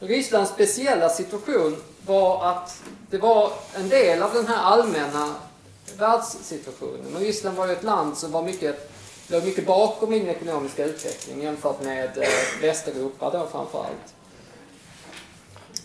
Rysslands 0.00 0.50
speciella 0.50 1.08
situation 1.08 1.76
var 2.06 2.50
att 2.50 2.82
det 3.10 3.18
var 3.18 3.52
en 3.74 3.88
del 3.88 4.22
av 4.22 4.34
den 4.34 4.46
här 4.46 4.62
allmänna 4.62 5.34
världssituationen. 5.98 7.06
Men 7.12 7.22
Ryssland 7.22 7.56
var 7.56 7.66
ju 7.66 7.72
ett 7.72 7.82
land 7.82 8.16
som 8.16 8.32
var 8.32 8.42
mycket, 8.42 8.91
låg 9.32 9.44
mycket 9.44 9.66
bakom 9.66 10.12
i 10.12 10.18
den 10.18 10.28
ekonomiska 10.28 10.84
utvecklingen 10.84 11.42
jämfört 11.42 11.82
med 11.82 12.18
eh, 12.18 12.28
Västeuropa 12.62 13.30
då 13.30 13.46
framförallt. 13.46 14.14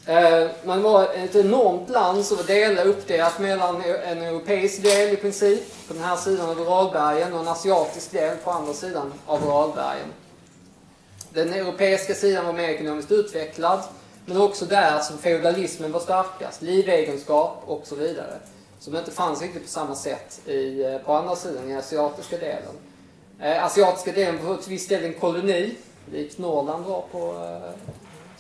Eh, 0.06 0.50
man 0.66 0.82
var 0.82 1.04
ett 1.04 1.36
enormt 1.36 1.90
land 1.90 2.26
som 2.26 2.38
var 2.38 2.44
delat 2.44 2.86
uppdelat 2.86 3.40
mellan 3.40 3.82
en 3.82 4.22
europeisk 4.22 4.84
del 4.84 5.14
i 5.14 5.16
princip 5.16 5.88
på 5.88 5.94
den 5.94 6.04
här 6.04 6.16
sidan 6.16 6.50
av 6.50 6.62
Uralbergen 6.62 7.34
och 7.34 7.40
en 7.40 7.48
asiatisk 7.48 8.12
del 8.12 8.38
på 8.38 8.52
andra 8.52 8.74
sidan 8.74 9.14
av 9.26 9.44
Uralbergen. 9.44 10.14
Den 11.30 11.54
europeiska 11.54 12.14
sidan 12.14 12.46
var 12.46 12.54
mer 12.54 12.70
ekonomiskt 12.70 13.12
utvecklad 13.12 13.80
men 14.26 14.42
också 14.42 14.66
där 14.66 15.00
som 15.00 15.18
feudalismen 15.18 15.92
var 15.92 16.00
starkast, 16.00 16.62
livegenskap 16.62 17.64
och 17.66 17.82
så 17.84 17.96
vidare. 17.96 18.40
Som 18.80 18.96
inte 18.96 19.12
fanns 19.12 19.42
riktigt 19.42 19.64
på 19.64 19.70
samma 19.70 19.96
sätt 19.96 20.48
i, 20.48 20.84
eh, 20.84 20.98
på 20.98 21.14
andra 21.14 21.36
sidan, 21.36 21.72
i 21.72 21.76
asiatiska 21.76 22.38
delen. 22.38 22.74
Eh, 23.40 23.66
asiatiska 23.66 24.12
delen 24.12 24.46
var 24.46 24.58
till 24.58 24.70
viss 24.70 24.88
del 24.88 25.04
en 25.04 25.14
koloni, 25.14 25.76
likt 26.12 26.38
Norrland 26.38 26.86
var 26.86 27.04
på 27.12 27.18
eh, 27.18 27.92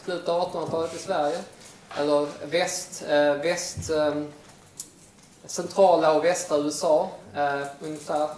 slutet 0.05 0.29
av 0.29 0.51
1800-talet 0.51 0.95
i 0.95 0.97
Sverige. 0.97 1.37
Eller 1.97 2.27
väst, 2.45 3.03
eh, 3.09 3.33
väst 3.33 3.91
centrala 5.45 6.13
och 6.13 6.25
västra 6.25 6.57
USA, 6.57 7.09
ungefär 7.79 8.29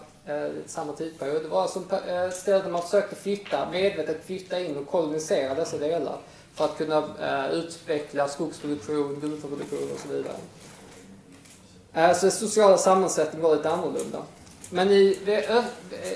samma 0.65 0.93
tidsperiod. 0.93 1.43
Det 1.43 1.47
var 1.47 1.61
alltså 1.61 1.79
eh, 2.07 2.29
ställen 2.31 2.71
man 2.71 2.81
försökte 2.81 3.15
flytta, 3.15 3.69
medvetet 3.71 4.25
flytta 4.25 4.59
in 4.59 4.77
och 4.77 4.87
kolonisera 4.87 5.55
dessa 5.55 5.77
delar 5.77 6.17
för 6.53 6.65
att 6.65 6.77
kunna 6.77 7.03
utveckla 7.51 8.27
skogsproduktion, 8.27 9.19
gruvproduktion 9.19 9.91
och 9.93 9.99
så 9.99 10.07
vidare. 10.07 10.35
Så 12.15 12.25
den 12.25 12.31
sociala 12.31 12.77
sammansättningen 12.77 13.49
var 13.49 13.55
lite 13.55 13.69
annorlunda. 13.69 14.19
Men 14.69 14.89
i, 14.89 15.17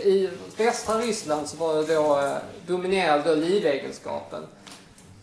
i 0.04 0.30
västra 0.58 0.98
Ryssland 0.98 1.48
så 1.48 1.58
var 1.58 1.76
det 1.76 1.96
då 1.96 2.20
eh, 2.20 2.38
dominerade 2.68 3.30
då 3.30 3.36
livegenskapen. 3.36 4.44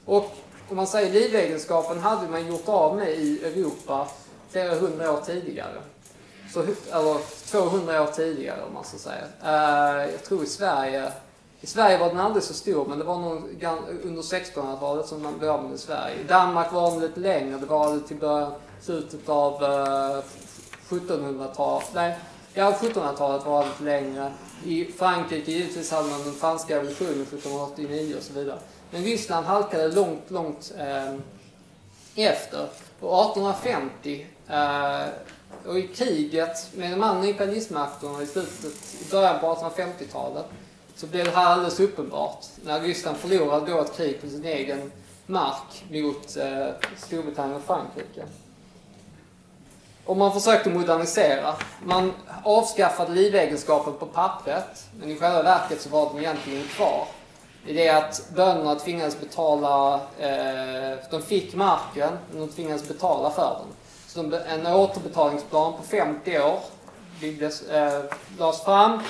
Och 0.04 0.36
om 0.68 0.76
man 0.76 0.86
säger 0.86 1.12
livegenskapen 1.12 1.98
hade 1.98 2.28
man 2.28 2.46
gjort 2.46 2.68
av 2.68 2.96
med 2.96 3.10
i 3.10 3.44
Europa 3.44 4.08
flera 4.50 4.74
hundra 4.74 5.12
år 5.12 5.20
tidigare. 5.26 5.80
Så, 6.52 6.60
eller 6.92 7.46
200 7.50 8.02
år 8.02 8.06
tidigare 8.06 8.62
om 8.62 8.74
man 8.74 8.84
ska 8.84 8.98
säga. 8.98 9.24
Eh, 9.44 10.10
jag 10.10 10.24
tror 10.24 10.44
i 10.44 10.46
Sverige 10.46 11.12
i 11.62 11.66
Sverige 11.66 11.98
var 11.98 12.08
den 12.08 12.20
aldrig 12.20 12.42
så 12.42 12.54
stor, 12.54 12.86
men 12.86 12.98
det 12.98 13.04
var 13.04 13.18
nog 13.18 13.64
under 14.02 14.22
1600-talet 14.22 15.06
som 15.06 15.22
man 15.22 15.38
blev 15.38 15.50
av 15.50 15.64
med 15.64 15.74
i 15.74 15.78
Sverige. 15.78 16.20
I 16.20 16.24
Danmark 16.24 16.72
var 16.72 16.90
den 16.90 17.00
lite 17.00 17.20
längre, 17.20 17.58
det 17.58 17.66
var 17.66 17.98
till 18.08 18.16
början, 18.16 18.52
slutet 18.80 19.28
av 19.28 19.64
eh, 19.64 20.16
uh, 20.16 20.22
1700-talet. 20.88 21.88
Nej, 21.94 22.18
ja 22.54 22.72
1700-talet 22.80 23.46
var 23.46 23.64
lite 23.64 23.82
längre. 23.82 24.32
I 24.64 24.84
Frankrike 24.84 25.50
givetvis 25.50 25.90
hade 25.90 26.08
man 26.08 26.24
den 26.24 26.34
franska 26.34 26.76
revolutionen 26.76 27.22
1789 27.22 28.14
och 28.16 28.22
så 28.22 28.32
vidare. 28.32 28.58
Men 28.90 29.04
Ryssland 29.04 29.46
halkade 29.46 29.88
långt, 29.88 30.30
långt 30.30 30.72
eh, 30.78 31.14
efter. 32.14 32.68
Och 33.00 33.20
1850 33.20 34.26
eh, 34.48 35.08
och 35.66 35.78
i 35.78 35.88
kriget 35.88 36.70
med 36.74 36.90
de 36.90 37.02
andra 37.02 37.28
imperialistmakterna 37.28 38.22
i 38.22 38.26
slutet, 38.26 38.94
i 39.06 39.10
början 39.10 39.40
på 39.40 39.46
1850-talet 39.46 40.46
så 40.96 41.06
blev 41.06 41.24
det 41.24 41.30
här 41.30 41.46
alldeles 41.46 41.80
uppenbart. 41.80 42.46
När 42.64 42.80
Ryssland 42.80 43.16
förlorade 43.16 43.72
då 43.72 43.80
ett 43.80 43.96
krig 43.96 44.20
på 44.20 44.28
sin 44.28 44.44
egen 44.44 44.92
mark 45.26 45.84
mot 45.90 46.36
eh, 46.36 46.68
Storbritannien 46.96 47.56
och 47.56 47.64
Frankrike. 47.64 48.24
Och 50.04 50.16
man 50.16 50.32
försökte 50.32 50.70
modernisera. 50.70 51.54
Man 51.84 52.12
avskaffade 52.44 53.12
livegenskapen 53.12 53.92
på 53.98 54.06
pappret, 54.06 54.86
men 55.00 55.10
i 55.10 55.16
själva 55.16 55.42
verket 55.42 55.80
så 55.80 55.88
var 55.88 56.10
den 56.10 56.18
egentligen 56.18 56.64
kvar. 56.64 57.06
I 57.66 57.72
det 57.72 57.88
att 57.88 58.22
bönderna 58.34 58.74
tvingades 58.74 59.20
betala, 59.20 59.94
eh, 60.18 60.98
de 61.10 61.22
fick 61.22 61.54
marken, 61.54 62.18
men 62.30 62.40
de 62.40 62.48
tvingades 62.48 62.88
betala 62.88 63.30
för 63.30 63.56
den. 63.58 63.68
Så 64.06 64.22
de, 64.22 64.34
en 64.36 64.66
återbetalningsplan 64.66 65.72
på 65.72 65.82
50 65.82 66.38
år 66.38 66.58
byggdes, 67.20 67.62
eh, 67.62 68.02
lades 68.38 68.60
fram 68.60 69.00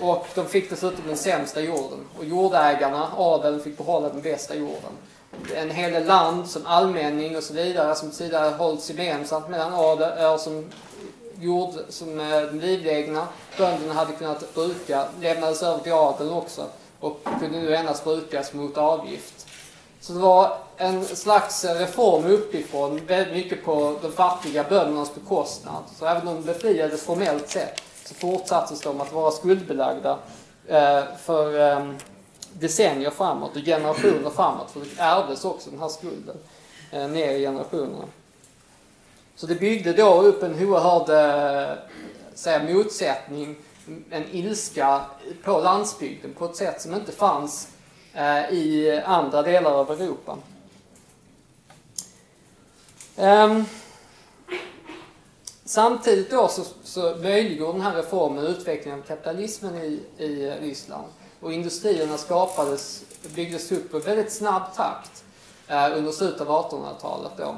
och 0.00 0.26
de 0.34 0.46
fick 0.46 0.70
dessutom 0.70 1.06
den 1.06 1.16
sämsta 1.16 1.60
jorden. 1.60 1.98
Och 2.18 2.24
jordägarna, 2.24 3.08
adeln, 3.16 3.60
fick 3.60 3.76
behålla 3.76 4.08
den 4.08 4.22
bästa 4.22 4.54
jorden. 4.54 4.92
En 5.56 5.70
hel 5.70 5.92
del 5.92 6.06
land 6.06 6.46
som 6.46 6.66
allmänning 6.66 7.36
och 7.36 7.42
så 7.42 7.54
vidare 7.54 7.94
som 7.94 8.10
tidigare 8.10 8.50
hållits 8.50 8.90
gemensamt 8.90 9.48
mellan 9.48 9.74
adel, 9.74 10.32
och 10.34 10.40
som 10.40 10.64
jord 11.40 11.74
som 11.88 12.20
eh, 12.20 12.40
de 12.40 12.60
livegna 12.60 13.26
bönderna 13.58 13.94
hade 13.94 14.12
kunnat 14.12 14.54
bruka 14.54 15.04
lämnades 15.20 15.62
över 15.62 15.78
till 15.78 15.92
adeln 15.92 16.32
också 16.32 16.66
och 17.00 17.20
kunde 17.40 17.60
nu 17.60 17.76
endast 17.76 18.04
brukas 18.04 18.52
mot 18.52 18.78
avgift. 18.78 19.46
Så 20.00 20.12
det 20.12 20.18
var 20.18 20.58
en 20.76 21.04
slags 21.04 21.64
reform 21.64 22.26
uppifrån, 22.26 23.00
väldigt 23.06 23.34
mycket 23.34 23.64
på 23.64 23.98
de 24.02 24.12
fattiga 24.12 24.64
böndernas 24.64 25.14
bekostnad. 25.14 25.82
Så 25.98 26.06
även 26.06 26.28
om 26.28 26.34
de 26.34 26.42
befriades 26.42 27.02
formellt 27.02 27.48
sett 27.48 27.82
så 28.04 28.14
fortsattes 28.14 28.80
de 28.80 29.00
att 29.00 29.12
vara 29.12 29.30
skuldbelagda 29.30 30.18
eh, 30.66 31.02
för 31.24 31.70
eh, 31.70 31.90
decennier 32.52 33.10
framåt 33.10 33.56
och 33.56 33.62
generationer 33.62 34.30
framåt. 34.30 34.70
För 34.70 34.80
det 34.80 35.02
ärvdes 35.02 35.44
också 35.44 35.70
den 35.70 35.80
här 35.80 35.88
skulden 35.88 36.36
eh, 36.92 37.08
ner 37.08 37.32
i 37.32 37.40
generationerna. 37.40 38.04
Så 39.36 39.46
det 39.46 39.54
byggde 39.54 39.92
då 39.92 40.22
upp 40.22 40.42
en 40.42 40.54
oerhörd 40.54 41.08
eh, 41.08 41.78
säga, 42.34 42.62
motsättning, 42.62 43.56
en 44.10 44.24
ilska 44.32 45.04
på 45.42 45.60
landsbygden 45.60 46.34
på 46.34 46.44
ett 46.44 46.56
sätt 46.56 46.80
som 46.80 46.94
inte 46.94 47.12
fanns 47.12 47.68
eh, 48.14 48.52
i 48.52 49.00
andra 49.06 49.42
delar 49.42 49.70
av 49.70 49.90
Europa. 49.90 50.38
Um, 53.16 53.64
samtidigt 55.64 56.30
då 56.30 56.48
så, 56.48 56.62
så 56.82 57.16
möjliggjorde 57.16 57.72
den 57.72 57.80
här 57.80 57.96
reformen 57.96 58.46
utvecklingen 58.46 59.00
av 59.00 59.02
kapitalismen 59.02 59.76
i, 59.76 60.02
i 60.18 60.50
Ryssland. 60.50 61.06
Och 61.40 61.52
industrierna 61.52 62.18
skapades, 62.18 63.02
byggdes 63.34 63.72
upp 63.72 63.94
i 63.94 63.98
väldigt 63.98 64.32
snabb 64.32 64.62
takt 64.76 65.24
eh, 65.68 65.96
under 65.96 66.12
slutet 66.12 66.40
av 66.40 66.70
1800-talet. 66.70 67.32
Då. 67.36 67.56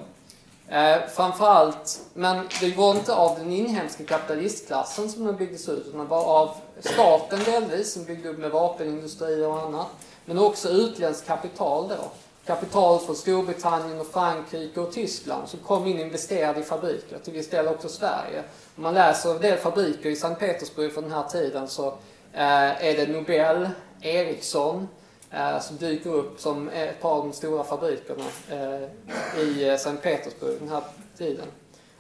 Eh, 0.75 0.99
framförallt, 1.15 2.01
men 2.15 2.49
det 2.61 2.77
var 2.77 2.95
inte 2.95 3.15
av 3.15 3.39
den 3.39 3.53
inhemska 3.53 4.05
kapitalistklassen 4.05 5.11
som 5.11 5.25
den 5.25 5.37
byggdes 5.37 5.69
ut, 5.69 5.87
utan 5.87 6.01
det 6.01 6.07
var 6.07 6.25
av 6.25 6.51
staten 6.81 7.41
delvis, 7.45 7.93
som 7.93 8.05
byggde 8.05 8.29
upp 8.29 8.39
med 8.39 8.51
vapenindustrier 8.51 9.49
och 9.49 9.63
annat. 9.63 9.87
Men 10.25 10.39
också 10.39 10.69
utländskt 10.69 11.27
kapital 11.27 11.89
då 11.89 12.11
kapital 12.47 12.99
från 12.99 13.17
Storbritannien 13.17 14.01
och 14.01 14.07
Frankrike 14.07 14.81
och 14.81 14.93
Tyskland 14.93 15.49
som 15.49 15.59
kom 15.61 15.87
in 15.87 15.97
och 15.97 16.03
investerade 16.07 16.61
i 16.61 16.63
fabriker, 16.63 17.19
till 17.19 17.33
viss 17.33 17.51
del 17.51 17.69
också 17.69 17.89
Sverige. 17.89 18.43
Om 18.77 18.83
man 18.83 18.95
läser 18.95 19.31
en 19.31 19.41
del 19.41 19.59
fabriker 19.59 20.11
i 20.11 20.17
Sankt 20.17 20.41
Petersburg 20.41 20.93
från 20.93 21.05
den 21.05 21.13
här 21.13 21.29
tiden 21.29 21.69
så 21.69 21.95
Eh, 22.33 22.87
är 22.87 22.97
det 22.97 23.07
Nobel, 23.07 23.69
Ericsson, 24.01 24.89
eh, 25.31 25.61
som 25.61 25.77
dyker 25.77 26.11
upp 26.11 26.41
som 26.41 26.69
ett 26.69 27.01
par 27.01 27.11
av 27.11 27.27
de 27.27 27.33
stora 27.33 27.65
fabrikerna 27.65 28.25
eh, 28.51 29.41
i 29.41 29.69
eh, 29.69 29.77
Sankt 29.77 30.03
Petersburg 30.03 30.59
den 30.61 30.69
här 30.69 30.83
tiden. 31.19 31.47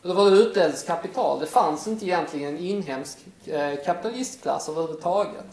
Och 0.02 0.08
då 0.08 0.14
var 0.14 0.30
det 0.30 0.37
utländskt 0.37 0.87
kapital. 0.87 1.40
Det 1.40 1.46
fanns 1.46 1.88
inte 1.88 2.04
egentligen 2.04 2.49
en 2.49 2.58
inhemsk 2.58 3.18
eh, 3.46 3.75
kapitalistklass 3.84 4.68
överhuvudtaget. 4.68 5.46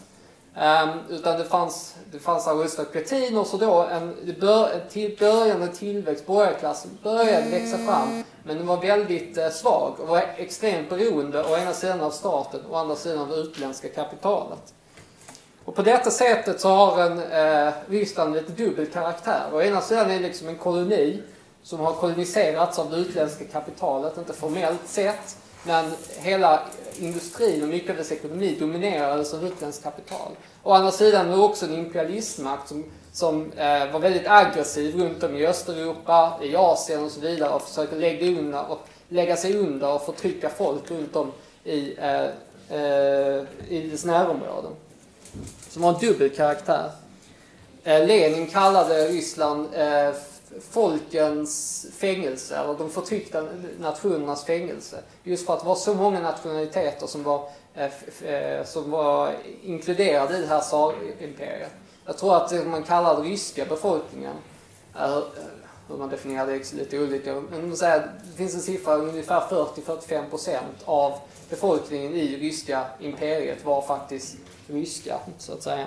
Um, 0.59 0.89
utan 1.09 1.39
det 1.39 1.45
fanns, 1.45 1.95
det 2.11 2.19
fanns 2.19 2.47
aristokratin 2.47 3.37
och 3.37 3.47
så 3.47 3.57
då 3.57 3.83
en, 3.91 4.35
bör, 4.39 4.69
en 4.69 4.89
till, 4.89 5.17
börjande 5.19 5.67
tillväxt, 5.67 6.25
borgarklassen 6.25 6.91
började 7.03 7.49
växa 7.49 7.77
fram. 7.77 8.23
Men 8.43 8.57
den 8.57 8.67
var 8.67 8.77
väldigt 8.77 9.37
eh, 9.37 9.49
svag 9.49 9.99
och 9.99 10.07
var 10.07 10.23
extremt 10.37 10.89
beroende 10.89 11.43
å 11.43 11.57
ena 11.57 11.73
sidan 11.73 12.01
av 12.01 12.11
staten 12.11 12.59
och 12.69 12.75
å 12.75 12.77
andra 12.77 12.95
sidan 12.95 13.19
av 13.19 13.29
det 13.29 13.35
utländska 13.35 13.89
kapitalet. 13.89 14.73
Och 15.65 15.75
på 15.75 15.81
detta 15.81 16.11
sättet 16.11 16.61
så 16.61 16.69
har 16.69 17.01
en, 17.01 17.19
eh, 17.19 17.73
Ryssland 17.89 18.33
lite 18.33 18.51
dubbel 18.51 18.85
karaktär. 18.85 19.49
Å 19.53 19.61
ena 19.61 19.81
sidan 19.81 20.11
är 20.11 20.15
det 20.15 20.27
liksom 20.27 20.47
en 20.47 20.57
koloni 20.57 21.23
som 21.63 21.79
har 21.79 21.93
koloniserats 21.93 22.79
av 22.79 22.91
det 22.91 22.97
utländska 22.97 23.45
kapitalet, 23.45 24.17
inte 24.17 24.33
formellt 24.33 24.87
sett. 24.87 25.37
Men 25.67 25.91
hela 26.19 26.59
industrin 27.00 27.63
och 27.63 27.69
mycket 27.69 27.89
av 27.89 27.95
dess 27.95 28.12
ekonomi 28.12 28.55
dominerades 28.59 29.33
av 29.33 29.39
alltså 29.39 29.53
utländskt 29.53 29.83
kapital. 29.83 30.31
Å 30.63 30.71
andra 30.71 30.91
sidan 30.91 31.29
var 31.29 31.38
det 31.38 31.43
också 31.43 31.65
en 31.65 31.74
imperialistmakt 31.74 32.67
som, 32.67 32.86
som 33.12 33.51
eh, 33.51 33.91
var 33.91 34.00
väldigt 34.00 34.27
aggressiv 34.27 34.95
runt 34.95 35.24
om 35.24 35.36
i 35.36 35.47
Östeuropa, 35.47 36.39
i 36.43 36.55
Asien 36.55 37.03
och 37.03 37.12
så 37.12 37.19
vidare 37.19 37.53
och 37.53 37.62
försökte 37.62 37.95
lägga, 37.95 38.39
under 38.39 38.71
och, 38.71 38.79
lägga 39.09 39.38
sig 39.38 39.57
under 39.57 39.93
och 39.93 40.05
förtrycka 40.05 40.50
folk 40.50 40.91
runt 40.91 41.15
om 41.15 41.31
i, 41.63 41.95
eh, 41.97 42.27
eh, 42.79 43.43
i 43.69 43.89
dess 43.91 44.05
närområden. 44.05 44.71
Som 45.69 45.81
var 45.81 45.93
en 45.93 46.00
dubbel 46.00 46.29
karaktär. 46.29 46.91
Eh, 47.83 48.07
Lenin 48.07 48.47
kallade 48.47 49.07
Ryssland 49.07 49.67
eh, 49.74 50.13
folkens 50.61 51.85
fängelse, 51.97 52.57
eller 52.57 52.73
de 52.73 52.89
förtryckta 52.89 53.43
nationernas 53.79 54.45
fängelse. 54.45 55.03
Just 55.23 55.45
för 55.45 55.53
att 55.53 55.59
det 55.59 55.65
var 55.65 55.75
så 55.75 55.93
många 55.93 56.19
nationaliteter 56.19 57.07
som 57.07 57.23
var, 57.23 57.49
eh, 57.75 58.23
eh 58.23 58.65
som 58.65 58.91
var 58.91 59.33
inkluderade 59.63 60.37
i 60.37 60.41
det 60.41 60.47
här 60.47 60.61
tsarimperiet. 60.61 61.71
Jag 62.05 62.17
tror 62.17 62.35
att 62.35 62.49
det 62.49 62.65
man 62.65 62.83
kallar 62.83 63.15
den 63.15 63.23
ryska 63.23 63.65
befolkningen, 63.65 64.35
är, 64.93 65.17
eh, 65.17 65.23
hur 65.87 65.97
man 65.97 66.09
definierar 66.09 66.47
det 66.47 66.53
är 66.53 66.75
lite 66.75 66.99
olika, 66.99 67.33
men 67.33 67.69
det 67.69 68.37
finns 68.37 68.53
en 68.53 68.61
siffra, 68.61 68.95
ungefär 68.95 69.41
40-45 69.41 70.29
procent 70.29 70.75
av 70.85 71.13
befolkningen 71.49 72.13
i 72.13 72.37
ryska 72.37 72.85
imperiet 72.99 73.65
var 73.65 73.81
faktiskt 73.81 74.37
ryska, 74.67 75.19
så 75.37 75.53
att 75.53 75.63
säga. 75.63 75.85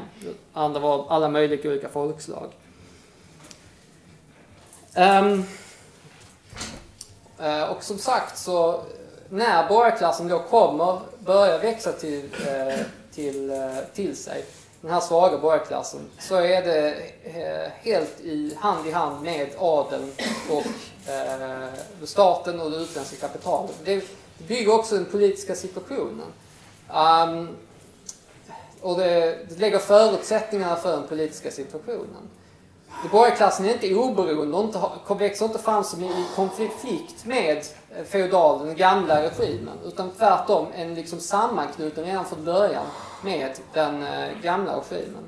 Andra 0.52 0.80
var 0.80 1.06
alla 1.08 1.28
möjliga 1.28 1.70
olika 1.70 1.88
folkslag. 1.88 2.50
Um, 4.97 5.44
uh, 7.40 7.62
och 7.62 7.85
som 7.85 7.99
sagt 7.99 8.38
så 8.38 8.82
när 9.28 9.68
borgarklassen 9.68 10.28
då 10.28 10.38
kommer, 10.38 11.00
börjar 11.18 11.59
växa 11.59 11.92
till, 11.92 12.25
uh, 12.25 12.85
till, 13.14 13.50
uh, 13.50 13.78
till 13.94 14.16
sig, 14.16 14.44
den 14.80 14.90
här 14.90 15.00
svaga 15.00 15.38
borgarklassen, 15.38 16.00
så 16.18 16.35
är 16.35 16.62
det 16.62 16.97
helt 17.82 18.20
i 18.20 18.54
hand 18.59 18.87
i 18.87 18.90
hand 18.90 19.23
med 19.23 19.49
adeln 19.59 20.12
och 20.50 20.64
staten 22.09 22.61
och 22.61 22.70
det 22.70 22.76
utländska 22.76 23.16
kapitalet. 23.16 23.75
Det 23.85 24.04
bygger 24.38 24.75
också 24.75 24.94
den 24.94 25.04
politiska 25.04 25.54
situationen. 25.54 26.26
Um, 26.88 27.49
och 28.80 28.99
det, 28.99 29.38
det 29.49 29.59
lägger 29.59 29.78
förutsättningarna 29.78 30.76
för 30.76 30.92
den 30.92 31.09
politiska 31.09 31.50
situationen. 31.50 32.30
Borgarklassen 33.12 33.66
är 33.66 33.72
inte 33.72 33.94
oberoende 33.94 34.57
och 34.57 34.64
inte, 34.64 35.14
växer 35.14 35.44
inte 35.44 35.59
fram 35.59 35.85
som 35.85 36.05
i 36.05 36.26
konflikt 36.37 37.24
med 37.24 37.57
eh, 37.57 38.05
feodalen, 38.05 38.66
den 38.66 38.76
gamla 38.76 39.22
regimen. 39.22 39.79
Utan 39.85 40.11
tvärtom 40.11 40.66
en 40.74 40.94
liksom 40.94 41.20
sammanknuten 41.20 42.05
redan 42.05 42.24
från 42.24 42.44
början 42.44 42.87
med 43.22 43.53
den 43.72 44.03
eh, 44.03 44.29
gamla 44.42 44.72
regimen. 44.76 45.22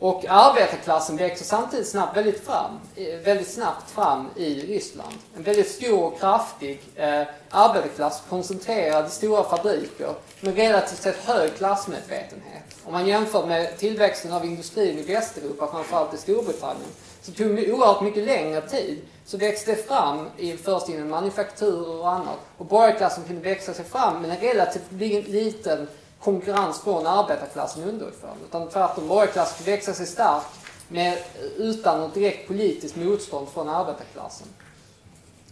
Och 0.00 0.24
arbetarklassen 0.28 1.16
växer 1.16 1.44
samtidigt 1.44 1.88
snabbt 1.88 2.16
väldigt, 2.16 2.44
fram, 2.44 2.80
eh, 2.96 3.18
väldigt 3.24 3.48
snabbt 3.48 3.90
fram 3.90 4.28
i 4.36 4.60
Ryssland. 4.60 5.14
En 5.36 5.42
väldigt 5.42 5.70
stor 5.70 6.04
och 6.04 6.20
kraftig 6.20 6.80
eh, 6.96 7.22
arbetarklass 7.50 8.22
koncentrerad 8.28 9.06
i 9.06 9.10
stora 9.10 9.44
fabriker 9.44 10.14
med 10.40 10.56
relativt 10.56 11.02
sett 11.02 11.16
hög 11.16 11.56
klassmedvetenhet. 11.56 12.64
Om 12.84 12.92
man 12.92 13.06
jämför 13.06 13.46
med 13.46 13.78
tillväxten 13.78 14.32
av 14.32 14.44
industrin 14.44 14.98
i 14.98 15.02
Västeuropa, 15.02 15.70
framförallt 15.72 16.14
i 16.14 16.16
Storbritannien, 16.16 16.90
så 17.22 17.32
tog 17.32 17.56
det 17.56 17.72
oerhört 17.72 18.02
mycket 18.02 18.24
längre 18.24 18.60
tid. 18.60 19.00
Så 19.24 19.36
växte 19.36 19.70
det 19.70 19.88
fram 19.88 20.26
i, 20.36 20.56
först 20.56 20.88
inom 20.88 21.08
manufakturer 21.08 22.00
och 22.00 22.10
annat. 22.10 22.38
Och 22.58 22.66
borgarklassen 22.66 23.24
kunde 23.24 23.42
växa 23.42 23.74
sig 23.74 23.84
fram 23.84 24.22
med 24.22 24.30
en 24.30 24.36
relativt 24.36 24.92
liten 25.28 25.88
konkurrens 26.22 26.80
från 26.80 27.06
arbetarklassen 27.06 27.88
underifrån. 27.88 28.36
Utan 28.48 28.68
tvärtom, 28.68 29.08
borgarklassen 29.08 29.56
kunde 29.56 29.70
växa 29.70 29.94
sig 29.94 30.06
stark 30.06 30.44
med, 30.88 31.18
utan 31.56 32.00
något 32.00 32.14
direkt 32.14 32.48
politiskt 32.48 32.96
motstånd 32.96 33.48
från 33.48 33.68
arbetarklassen. 33.68 34.46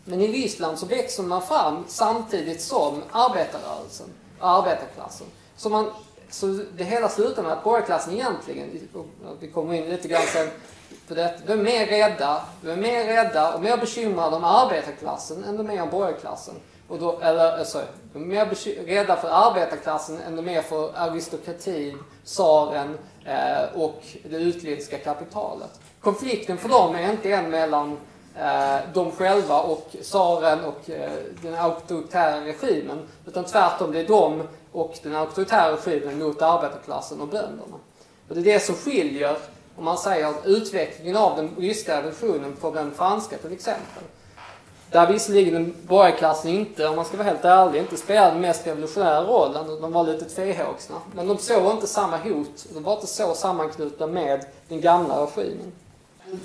Men 0.04 0.20
i 0.20 0.32
Ryssland 0.32 0.78
så 0.78 0.86
växer 0.86 1.22
man 1.22 1.42
fram 1.42 1.84
samtidigt 1.88 2.62
som 2.62 3.02
arbetarrörelsen 3.12 4.06
och 4.40 4.48
arbetarklassen. 4.48 5.26
Så 5.56 5.68
man 5.68 5.90
så 6.30 6.46
det 6.76 6.84
hela 6.84 7.08
slutar 7.08 7.42
med 7.42 7.52
att 7.52 7.64
borgarklassen 7.64 8.12
egentligen, 8.12 8.88
vi 9.40 9.48
kommer 9.48 9.74
in 9.74 9.88
lite 9.88 10.08
grann 10.08 10.22
sen 10.32 10.48
på 11.08 11.14
det, 11.14 11.40
de 11.46 11.52
är 11.52 11.56
mer 11.56 11.86
rädda, 11.86 12.44
de 12.62 12.70
är 12.70 12.76
mer 12.76 13.04
rädda 13.04 13.54
och 13.54 13.62
mer 13.62 13.76
bekymrade 13.76 14.36
om 14.36 14.44
arbetarklassen 14.44 15.44
än 15.44 15.56
de 15.56 15.70
är 15.70 15.82
om 15.82 15.90
borgarklassen. 15.90 16.54
Och 16.88 16.98
då, 16.98 17.20
eller 17.20 17.58
eh, 17.58 17.64
sorry, 17.64 17.84
de 18.16 18.22
är 18.22 18.26
mer 18.26 18.84
rädda 18.86 19.16
för 19.16 19.28
arbetarklassen 19.28 20.20
än 20.20 20.36
de 20.36 20.48
är 20.48 20.62
för 20.62 20.92
aristokratin, 20.94 21.98
tsaren 22.24 22.98
eh, 23.24 23.80
och 23.80 24.02
det 24.30 24.36
utländska 24.36 24.98
kapitalet. 24.98 25.80
Konflikten 26.00 26.58
för 26.58 26.68
dem 26.68 26.94
är 26.94 27.10
inte 27.10 27.32
en 27.32 27.50
mellan 27.50 27.96
eh, 28.38 28.76
de 28.94 29.10
själva 29.10 29.60
och 29.60 29.96
tsaren 30.02 30.64
och 30.64 30.90
eh, 30.90 31.10
den 31.42 31.54
auktoritära 31.54 32.44
regimen. 32.44 32.98
Utan 33.26 33.44
tvärtom, 33.44 33.92
det 33.92 34.00
är 34.00 34.08
de 34.08 34.42
och 34.72 34.98
den 35.02 35.16
auktoritära 35.16 35.72
regimen 35.72 36.18
mot 36.18 36.42
arbetarklassen 36.42 37.20
och 37.20 37.28
bönderna. 37.28 37.76
Och 38.28 38.34
det 38.34 38.40
är 38.40 38.44
det 38.44 38.60
som 38.60 38.74
skiljer, 38.74 39.36
om 39.76 39.84
man 39.84 39.98
säger, 39.98 40.34
utvecklingen 40.44 41.16
av 41.16 41.36
den 41.36 41.50
ryska 41.58 41.98
revolutionen 41.98 42.56
från 42.56 42.74
den 42.74 42.94
franska 42.94 43.36
till 43.36 43.52
exempel. 43.52 44.02
Där 44.96 45.06
visserligen 45.06 45.74
borgarklassen 45.86 46.50
inte, 46.50 46.88
om 46.88 46.96
man 46.96 47.04
ska 47.04 47.16
vara 47.16 47.28
helt 47.28 47.44
ärlig, 47.44 47.80
inte 47.80 47.96
spelade 47.96 48.30
den 48.30 48.40
mest 48.40 48.66
revolutionära 48.66 49.24
rollen. 49.24 49.80
De 49.80 49.92
var 49.92 50.04
lite 50.04 50.24
tvehågsna. 50.24 50.96
Men 51.14 51.28
de 51.28 51.38
såg 51.38 51.72
inte 51.72 51.86
samma 51.86 52.16
hot, 52.16 52.66
de 52.74 52.82
var 52.82 52.94
inte 52.94 53.06
så 53.06 53.34
sammanknutna 53.34 54.06
med 54.06 54.44
den 54.68 54.80
gamla 54.80 55.22
regimen. 55.22 55.72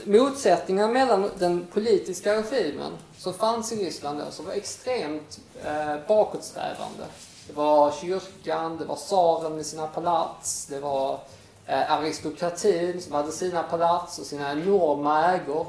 Motsättningarna 0.03 0.93
mellan 0.93 1.29
den 1.39 1.67
politiska 1.73 2.37
regimen 2.37 2.91
som 3.17 3.33
fanns 3.33 3.71
i 3.71 3.85
Ryssland 3.85 4.19
då, 4.19 4.31
som 4.31 4.45
var 4.45 4.53
extremt 4.53 5.39
eh, 5.65 5.95
bakåtsträvande 6.07 7.05
det 7.47 7.53
var 7.53 7.91
kyrkan, 7.91 8.77
det 8.77 8.85
var 8.85 8.95
tsaren 8.95 9.55
med 9.55 9.65
sina 9.65 9.87
palats, 9.87 10.65
det 10.65 10.79
var 10.79 11.19
eh, 11.65 11.91
aristokratin 11.91 13.01
som 13.01 13.13
hade 13.13 13.31
sina 13.31 13.63
palats 13.63 14.19
och 14.19 14.25
sina 14.25 14.51
enorma 14.51 15.33
ägor. 15.33 15.67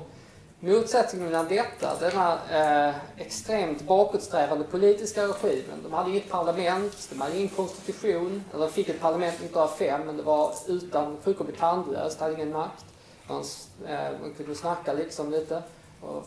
Motsättningen 0.65 1.27
mellan 1.29 1.49
detta, 1.49 1.97
denna 2.01 2.39
eh, 2.51 2.95
extremt 3.17 3.83
bakåtsträvande 3.83 4.65
politiska 4.65 5.23
regimen, 5.23 5.83
de 5.83 5.93
hade 5.93 6.11
inget 6.11 6.31
parlament, 6.31 7.09
de 7.11 7.21
hade 7.21 7.37
ingen 7.37 7.49
konstitution, 7.49 8.45
eller 8.53 8.67
de 8.67 8.73
fick 8.73 8.89
ett 8.89 9.01
parlament 9.01 9.35
1905 9.35 10.01
men 10.07 10.17
det 10.17 10.23
var 10.23 10.55
utan, 10.67 11.17
fullkomligt 11.23 11.59
tandlöst, 11.59 12.21
hade 12.21 12.35
ingen 12.35 12.53
makt. 12.53 12.85
Man, 13.29 13.45
eh, 13.87 14.21
man 14.21 14.35
kunde 14.37 14.55
snacka 14.55 14.93
liksom 14.93 15.31
lite 15.31 15.63
och 16.01 16.27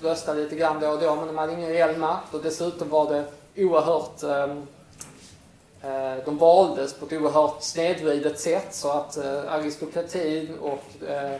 rösta 0.00 0.34
lite 0.34 0.56
grann 0.56 0.80
då 0.80 0.88
och 0.88 1.00
då 1.00 1.16
men 1.16 1.26
de 1.26 1.38
hade 1.38 1.52
ingen 1.52 1.70
reell 1.70 1.96
makt 1.96 2.34
och 2.34 2.42
dessutom 2.42 2.88
var 2.88 3.12
det 3.12 3.24
oerhört 3.56 4.22
ehm, 4.22 4.66
eh, 5.82 6.24
de 6.24 6.38
valdes 6.38 6.94
på 6.94 7.06
ett 7.06 7.12
oerhört 7.12 7.62
snedvridet 7.62 8.40
sätt 8.40 8.74
så 8.74 8.90
att 8.90 9.16
eh, 9.16 9.52
aristokratin 9.52 10.58
och 10.58 11.08
eh, 11.08 11.34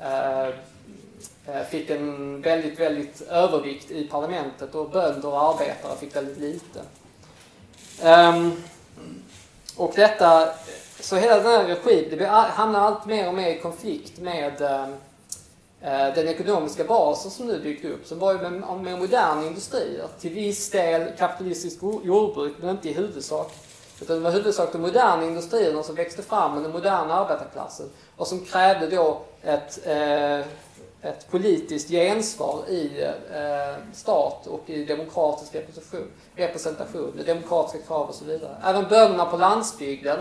eh 0.00 0.54
Eh, 1.46 1.62
fick 1.62 1.90
en 1.90 2.40
väldigt, 2.40 2.80
väldigt 2.80 3.20
övervikt 3.20 3.90
i 3.90 4.08
parlamentet 4.08 4.74
och 4.74 4.90
bönder 4.90 5.28
och 5.28 5.42
arbetare 5.42 5.96
fick 5.96 6.16
väldigt 6.16 6.38
lite. 6.38 6.80
Ehm, 8.02 8.52
och 9.76 9.92
detta, 9.96 10.48
så 11.00 11.16
hela 11.16 11.36
den 11.36 11.46
här 11.46 11.64
regimen, 11.64 12.18
det 12.18 12.26
hamnar 12.26 12.80
allt 12.80 13.06
mer 13.06 13.28
och 13.28 13.34
mer 13.34 13.50
i 13.50 13.58
konflikt 13.58 14.20
med 14.20 14.62
eh, 14.62 14.88
eh, 15.80 16.14
den 16.14 16.28
ekonomiska 16.28 16.84
basen 16.84 17.30
som 17.30 17.46
nu 17.46 17.58
dykt 17.58 17.84
upp, 17.84 18.06
som 18.06 18.18
var 18.18 18.32
ju 18.32 18.38
med, 18.38 18.80
med 18.82 18.98
moderna 18.98 19.46
industrier, 19.46 20.06
till 20.20 20.30
viss 20.30 20.70
del 20.70 21.12
kapitalistiskt 21.18 21.82
jordbruk, 21.82 22.54
men 22.60 22.70
inte 22.70 22.88
i 22.88 22.92
huvudsak. 22.92 23.52
Utan 24.00 24.16
det 24.16 24.22
var 24.22 24.30
huvudsak 24.30 24.72
de 24.72 24.78
moderna 24.78 25.24
industrierna 25.24 25.82
som 25.82 25.94
växte 25.94 26.22
fram 26.22 26.54
med 26.54 26.62
den 26.62 26.72
moderna 26.72 27.14
arbetarklassen 27.14 27.90
och 28.16 28.26
som 28.26 28.44
krävde 28.44 28.86
då 28.86 29.22
ett, 29.42 29.86
eh, 29.86 30.46
ett 31.04 31.30
politiskt 31.30 31.88
gensvar 31.88 32.64
i 32.68 33.02
eh, 33.02 33.94
stat 33.94 34.46
och 34.46 34.70
i 34.70 34.84
demokratisk 34.84 35.54
representation, 35.54 36.10
representation, 36.36 37.12
med 37.16 37.26
demokratiska 37.26 37.86
krav 37.86 38.08
och 38.08 38.14
så 38.14 38.24
vidare. 38.24 38.56
Även 38.64 38.88
bönderna 38.88 39.24
på 39.24 39.36
landsbygden 39.36 40.18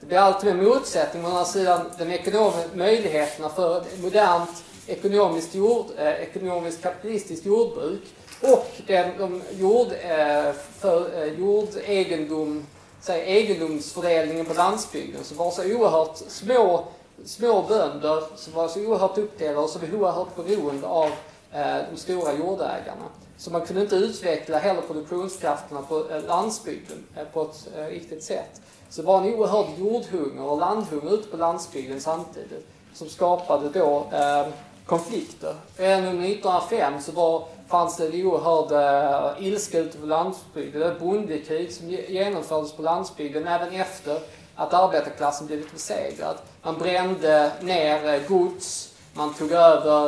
det 0.00 0.06
blir 0.06 0.18
alltid 0.18 0.50
en 0.50 0.64
motsättning 0.64 1.24
å 1.24 1.28
andra 1.28 1.44
sidan 1.44 1.80
den 1.98 2.12
ekonomiska 2.12 2.68
möjligheterna 2.74 3.48
för 3.48 3.84
modernt 4.02 4.64
ekonomiskt, 4.86 5.54
jord, 5.54 5.86
eh, 5.98 6.12
ekonomiskt 6.12 6.82
kapitalistiskt 6.82 7.46
jordbruk 7.46 8.02
och 8.42 8.66
den, 8.86 9.18
de 9.18 9.42
jord, 9.58 9.86
eh, 9.86 10.52
för, 10.78 11.22
eh, 11.22 11.32
jordegendom, 11.40 12.66
säg, 13.00 13.20
egendomsfördelningen 13.20 14.46
på 14.46 14.54
landsbygden 14.54 15.24
som 15.24 15.36
var 15.36 15.50
så 15.50 15.62
oerhört 15.62 16.16
små, 16.16 16.84
små 17.24 17.62
bönder 17.62 18.22
som 18.36 18.52
var 18.52 18.68
så 18.68 18.80
oerhört 18.80 19.18
uppdelade 19.18 19.58
och 19.58 19.70
så 19.70 19.78
oerhört 19.94 20.36
beroende 20.36 20.86
av 20.86 21.10
eh, 21.52 21.76
de 21.90 21.96
stora 21.96 22.32
jordägarna. 22.32 23.04
Så 23.38 23.50
man 23.50 23.66
kunde 23.66 23.82
inte 23.82 23.96
utveckla 23.96 24.58
heller 24.58 24.82
produktionskrafterna 24.82 25.82
på 25.82 26.10
eh, 26.10 26.24
landsbygden 26.24 27.04
eh, 27.16 27.24
på 27.32 27.42
ett 27.42 27.68
eh, 27.76 27.86
riktigt 27.86 28.24
sätt. 28.24 28.60
Så 28.90 29.00
det 29.00 29.06
var 29.06 29.20
en 29.20 29.34
oerhörd 29.34 29.66
jordhunger 29.78 30.42
och 30.42 30.58
landhunger 30.58 31.14
ute 31.14 31.28
på 31.28 31.36
landsbygden 31.36 32.00
samtidigt 32.00 32.66
som 32.94 33.08
skapade 33.08 33.68
då 33.68 34.06
eh, 34.12 34.46
konflikter. 34.86 35.54
Redan 35.76 36.04
under 36.04 36.24
1905 36.24 37.00
så 37.00 37.12
var, 37.12 37.44
fanns 37.68 37.96
det 37.96 38.06
en 38.06 38.26
oerhörd 38.26 38.72
eh, 38.72 39.46
ilska 39.46 39.78
ute 39.78 39.98
på 39.98 40.06
landsbygden. 40.06 40.80
Det 40.80 40.86
var 40.86 40.94
ett 40.94 41.00
bondekrig 41.00 41.72
som 41.72 41.90
genomfördes 41.90 42.72
på 42.72 42.82
landsbygden 42.82 43.46
även 43.48 43.72
efter 43.72 44.20
att 44.54 44.74
arbetarklassen 44.74 45.46
blivit 45.46 45.72
besegrad. 45.72 46.36
Man 46.66 46.78
brände 46.78 47.52
ner 47.60 48.14
eh, 48.14 48.28
gods, 48.28 48.94
man 49.12 49.34
tog 49.34 49.52
över 49.52 50.06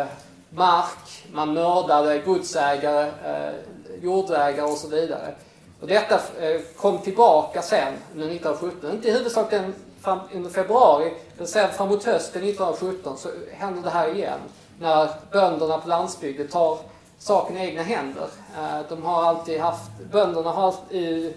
eh, 0.00 0.06
mark, 0.50 1.24
man 1.32 1.54
mördade 1.54 2.18
godsägare, 2.18 3.10
eh, 3.24 3.54
jordägare 4.02 4.66
och 4.66 4.76
så 4.76 4.88
vidare. 4.88 5.34
Och 5.80 5.86
detta 5.86 6.14
eh, 6.14 6.60
kom 6.76 6.98
tillbaka 6.98 7.62
sen 7.62 7.92
under 8.12 8.26
1917, 8.26 8.90
inte 8.92 9.08
i 9.08 9.12
huvudsak 9.12 9.54
fram, 10.00 10.18
under 10.34 10.50
februari, 10.50 11.12
men 11.38 11.46
sen 11.46 11.68
framåt 11.72 12.04
hösten 12.04 12.42
1917 12.42 13.18
så 13.18 13.28
händer 13.52 13.82
det 13.82 13.90
här 13.90 14.14
igen. 14.14 14.40
När 14.80 15.08
bönderna 15.32 15.78
på 15.78 15.88
landsbygden 15.88 16.48
tar 16.48 16.78
saken 17.18 17.56
i 17.56 17.60
egna 17.60 17.82
händer. 17.82 18.28
Eh, 18.58 18.80
de 18.88 19.02
har 19.02 19.24
alltid 19.24 19.60
haft, 19.60 19.90
bönderna 20.12 20.50
har 20.50 20.66
alltid, 20.66 21.34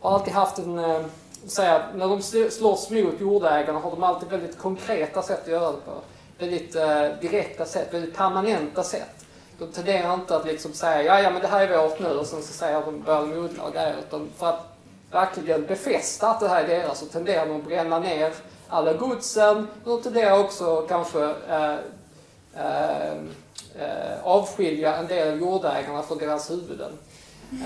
har 0.00 0.14
alltid 0.14 0.34
haft 0.34 0.58
en, 0.58 0.78
eh, 0.78 1.00
säga, 1.46 1.82
när 1.94 2.08
de 2.08 2.22
slåss 2.50 2.90
mot 2.90 3.20
jordägarna 3.20 3.78
har 3.78 3.90
de 3.90 4.02
alltid 4.02 4.28
väldigt 4.28 4.58
konkreta 4.58 5.22
sätt 5.22 5.42
att 5.42 5.48
göra 5.48 5.72
det 5.72 5.80
på. 5.80 5.92
Väldigt 6.38 6.76
eh, 6.76 7.06
direkta 7.20 7.64
sätt, 7.64 7.94
väldigt 7.94 8.16
permanenta 8.16 8.82
sätt. 8.82 9.24
De 9.58 9.72
tenderar 9.72 10.14
inte 10.14 10.36
att 10.36 10.46
liksom 10.46 10.72
säga 10.72 11.02
ja, 11.02 11.20
ja 11.20 11.30
men 11.30 11.42
det 11.42 11.48
här 11.48 11.68
är 11.68 11.82
vårt 11.82 12.00
nu 12.00 12.08
och 12.08 12.26
sen 12.26 12.42
så 12.42 12.52
säger 12.52 12.80
de, 12.80 13.02
börjar 13.02 13.20
de 13.20 13.38
odla 13.38 13.62
och 13.62 13.72
grejer. 13.72 13.94
Utan 14.08 14.30
för 14.38 14.46
att 14.46 14.66
verkligen 15.10 15.66
befästa 15.66 16.30
att 16.30 16.40
det 16.40 16.48
här 16.48 16.64
är 16.64 16.68
deras 16.68 16.98
så 16.98 17.06
tenderar 17.06 17.46
de 17.46 17.56
att 17.56 17.64
bränna 17.64 17.98
ner 17.98 18.32
alla 18.68 18.92
godsen. 18.92 19.68
De 19.84 20.02
tenderar 20.02 20.38
också 20.38 20.86
kanske 20.88 21.34
eh, 21.48 21.76
eh, 22.56 23.12
eh 23.78 24.24
avskilja 24.24 24.96
en 24.96 25.06
del 25.06 25.32
av 25.32 25.38
jordägarna 25.38 26.02
från 26.02 26.18
deras 26.18 26.50
huvuden. 26.50 26.92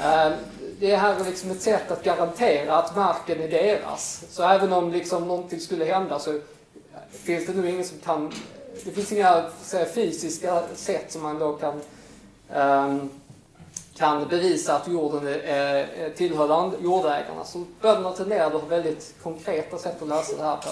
Ehm, 0.02 0.32
det 0.80 0.96
här 0.96 1.20
är 1.20 1.24
liksom 1.24 1.50
ett 1.50 1.62
sätt 1.62 1.90
att 1.90 2.04
garantera 2.04 2.76
att 2.76 2.96
marken 2.96 3.42
är 3.42 3.48
deras. 3.48 4.24
Så 4.30 4.42
även 4.42 4.72
om 4.72 4.92
liksom 4.92 5.28
någonting 5.28 5.60
skulle 5.60 5.84
hända 5.84 6.18
så 6.18 6.40
finns 7.10 7.46
det 7.46 7.52
nu 7.52 7.70
ingen 7.70 7.84
som 7.84 7.98
kan 7.98 8.32
det 8.84 8.90
finns 8.90 9.12
inga 9.12 9.44
säga, 9.62 9.86
fysiska 9.86 10.62
sätt 10.74 11.12
som 11.12 11.22
man 11.22 11.38
då 11.38 11.52
kan, 11.52 11.80
um, 12.54 13.10
kan 13.96 14.28
bevisa 14.28 14.76
att 14.76 14.88
jorden 14.88 15.26
är, 15.44 16.10
tillhör 16.10 16.72
jordägarna. 16.82 17.44
Så 17.44 17.64
bönderna 17.80 18.12
tenderar 18.12 18.46
att 18.46 18.52
ha 18.52 18.60
väldigt 18.60 19.14
konkreta 19.22 19.78
sätt 19.78 20.02
att 20.02 20.08
lösa 20.08 20.36
det 20.36 20.42
här 20.42 20.56
på. 20.56 20.68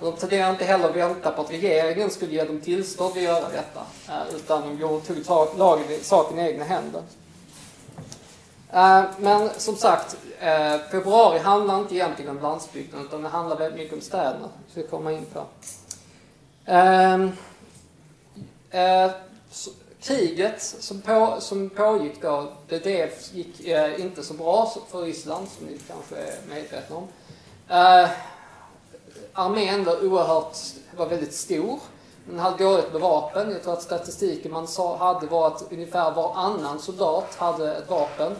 De 0.00 0.12
tenderar 0.12 0.50
inte 0.50 0.64
heller 0.64 0.88
att 0.88 0.96
vänta 0.96 1.30
på 1.30 1.42
att 1.42 1.50
regeringen 1.50 2.10
skulle 2.10 2.32
ge 2.32 2.44
dem 2.44 2.60
tillstånd 2.60 3.16
att 3.16 3.22
göra 3.22 3.48
detta. 3.48 3.80
Eh, 4.08 4.36
utan 4.36 4.78
de 4.80 5.00
tog 5.00 5.58
lagen 5.58 5.84
saken 6.02 6.38
i 6.38 6.42
egna 6.42 6.64
händer. 6.64 7.02
Eh, 8.72 9.04
men 9.18 9.50
som 9.56 9.76
sagt, 9.76 10.16
eh, 10.40 10.78
februari 10.90 11.38
handlar 11.38 11.78
inte 11.78 11.94
egentligen 11.94 12.30
om 12.30 12.42
landsbygden 12.42 13.00
utan 13.06 13.22
det 13.22 13.28
handlar 13.28 13.56
väldigt 13.56 13.80
mycket 13.80 13.94
om 13.94 14.00
städerna. 14.00 14.48
Ska 14.70 14.80
vi 14.80 14.88
komma 14.88 15.12
in 15.12 15.24
på. 15.24 15.44
Ehm, 16.64 17.32
eh, 18.70 19.10
kriget 20.00 20.62
som, 20.62 21.00
på, 21.00 21.36
som 21.40 21.70
pågick 21.70 22.22
då, 22.22 22.52
det, 22.68 22.78
det 22.78 23.32
gick 23.34 23.60
inte 23.98 24.22
så 24.22 24.34
bra 24.34 24.72
för 24.90 25.02
Ryssland, 25.02 25.48
som 25.48 25.66
ni 25.66 25.78
kanske 25.88 26.16
är 26.16 26.34
medvetna 26.48 26.96
om. 26.96 27.08
Armén 29.32 29.84
var 29.84 30.04
oerhört, 30.06 30.56
var 30.96 31.06
väldigt 31.06 31.34
stor. 31.34 31.80
Den 32.30 32.38
hade 32.38 32.64
dåligt 32.64 32.92
med 32.92 33.00
vapen. 33.00 33.50
Jag 33.50 33.62
tror 33.62 33.72
att 33.72 33.82
statistiken 33.82 34.52
man 34.52 34.68
sa, 34.68 34.96
hade 34.96 35.26
var 35.26 35.46
att 35.46 35.64
ungefär 35.70 36.10
varannan 36.10 36.78
soldat 36.78 37.34
hade 37.38 37.74
ett 37.74 37.90
vapen. 37.90 38.32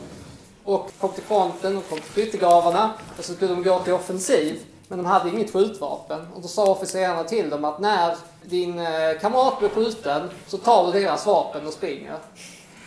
Och 0.65 0.91
kom 1.01 1.13
till 1.13 1.23
fronten 1.23 1.77
och 1.77 1.89
kom 1.89 1.99
till 2.01 2.11
skyttegravarna 2.11 2.91
och 3.19 3.25
så 3.25 3.35
skulle 3.35 3.55
de 3.55 3.63
gå 3.63 3.79
till 3.79 3.93
offensiv. 3.93 4.61
Men 4.89 4.99
de 4.99 5.07
hade 5.07 5.31
inget 5.31 5.53
skjutvapen. 5.53 6.27
Och 6.35 6.43
då 6.43 6.49
sa 6.49 6.71
officerarna 6.71 7.25
till 7.25 7.51
dem 7.51 7.65
att 7.65 7.79
när 7.79 8.17
din 8.43 8.79
eh, 8.79 9.19
kamrat 9.21 9.59
blir 9.59 9.69
skjuten 9.69 10.31
så 10.47 10.59
tar 10.59 10.87
du 10.87 11.01
deras 11.01 11.27
vapen 11.27 11.67
och 11.67 11.73
springer. 11.73 12.19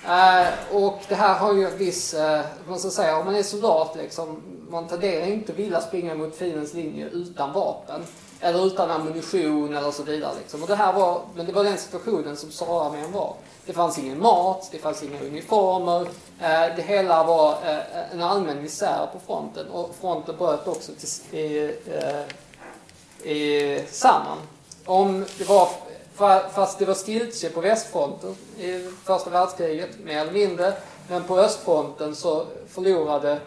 Eh, 0.06 0.48
och 0.72 1.00
det 1.08 1.16
här 1.16 1.40
har 1.40 1.54
ju 1.54 1.66
en 1.66 1.78
viss, 1.78 2.14
eh, 2.14 2.42
man 2.68 2.80
ska 2.80 2.90
säga, 2.90 3.18
om 3.18 3.26
man 3.26 3.36
är 3.36 3.44
soldat 3.44 3.96
liksom, 3.96 4.42
man 4.70 4.88
tenderar 4.88 5.28
inte 5.28 5.52
att 5.52 5.60
vilja 5.60 5.82
springa 5.82 6.16
mot 6.16 6.36
fiendens 6.36 6.74
linje 6.74 7.10
utan 7.10 7.54
vapen. 7.54 8.02
Eller 8.42 8.66
utan 8.66 8.92
ammunition 8.92 9.78
eller 9.78 9.92
så 9.92 10.04
vidare. 10.04 10.34
Liksom. 10.40 10.62
Och 10.62 10.68
det 10.68 10.76
här 10.76 10.94
var, 10.94 11.22
men 11.36 11.46
det 11.46 11.52
var 11.52 11.64
den 11.64 11.78
situationen 11.78 12.38
som 12.38 12.52
Saraarmén 12.52 13.12
var. 13.12 13.36
Det 13.66 13.74
fanns 13.74 13.98
ingen 13.98 14.22
mat, 14.22 14.70
det 14.72 14.78
fanns 14.78 15.04
inga 15.04 15.20
uniformer. 15.20 16.02
Eh, 16.40 16.76
det 16.76 16.82
hela 16.82 17.24
var 17.24 17.52
eh, 17.52 18.12
en 18.12 18.22
allmän 18.22 18.62
misär 18.62 19.08
på 19.14 19.20
fronten 19.20 19.68
och 19.68 19.96
fronten 20.02 20.38
bröt 20.38 20.68
också 20.68 20.92
till, 20.92 21.40
i, 21.40 21.76
eh, 21.88 23.32
i, 23.32 23.86
samman. 23.92 24.38
Om 24.86 25.26
det 25.38 25.50
var, 25.50 25.70
fast 26.50 26.80
det 26.80 26.86
var 26.86 26.94
stiltje 26.94 27.50
på 27.50 27.62
västfronten 27.62 28.36
i 28.58 28.90
första 29.04 29.30
världskriget, 29.30 29.90
mer 30.04 30.22
eller 30.22 30.32
mindre, 30.32 30.74
men 31.10 31.24
på 31.24 31.40
östfronten 31.40 32.16
så 32.16 32.46
förlorade 32.70 33.40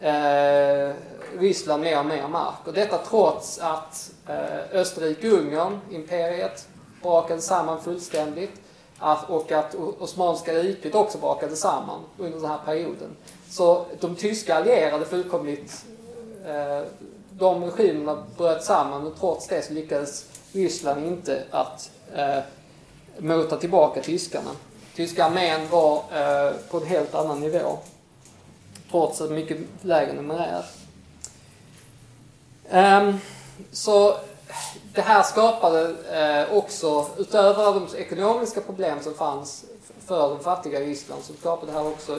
eh, 0.00 0.94
Ryssland 1.38 1.82
mer 1.82 1.98
och 1.98 2.06
mer 2.06 2.28
mark. 2.28 2.66
Och 2.66 2.72
detta 2.72 2.98
trots 2.98 3.58
att 3.58 4.10
eh, 4.28 4.78
Österrike-Ungern, 4.80 5.80
imperiet, 5.90 6.68
brakade 7.02 7.40
samman 7.40 7.80
fullständigt 7.82 8.60
och 9.28 9.52
att 9.52 9.74
Osmanska 9.98 10.52
riket 10.52 10.94
också 10.94 11.18
brakade 11.18 11.56
samman 11.56 12.00
under 12.18 12.38
den 12.38 12.50
här 12.50 12.58
perioden. 12.64 13.16
Så 13.50 13.86
de 14.00 14.16
tyska 14.16 14.54
allierade 14.56 15.04
fullkomligt, 15.04 15.84
eh, 16.46 16.88
de 17.30 17.64
regimerna 17.64 18.26
bröt 18.36 18.64
samman 18.64 19.06
och 19.06 19.18
trots 19.20 19.46
det 19.46 19.62
så 19.62 19.72
lyckades 19.72 20.26
Ryssland 20.52 21.06
inte 21.06 21.42
att 21.50 21.90
eh, 22.14 22.38
mota 23.18 23.56
tillbaka 23.56 24.02
tyskarna. 24.02 24.50
Tyska 24.94 25.24
armén 25.24 25.60
var 25.70 25.96
eh, 25.96 26.52
på 26.70 26.76
en 26.76 26.86
helt 26.86 27.14
annan 27.14 27.40
nivå. 27.40 27.78
Trots 28.90 29.20
en 29.20 29.34
mycket 29.34 29.58
lägre 29.82 30.12
numerär. 30.12 30.64
Um, 32.70 32.78
ehm, 32.78 33.18
så 33.72 34.16
det 34.94 35.00
här 35.00 35.22
skapade 35.22 35.94
eh, 36.12 36.56
också, 36.56 37.06
utöver 37.18 37.74
de 37.74 37.96
ekonomiska 37.96 38.60
problem 38.60 38.98
som 39.02 39.14
fanns 39.14 39.64
för 40.06 40.28
de 40.28 40.40
fattiga 40.40 40.80
i 40.80 40.86
Ryssland, 40.86 41.22
så 41.22 41.32
skapade 41.32 41.72
det 41.72 41.78
här 41.78 41.86
också 41.86 42.18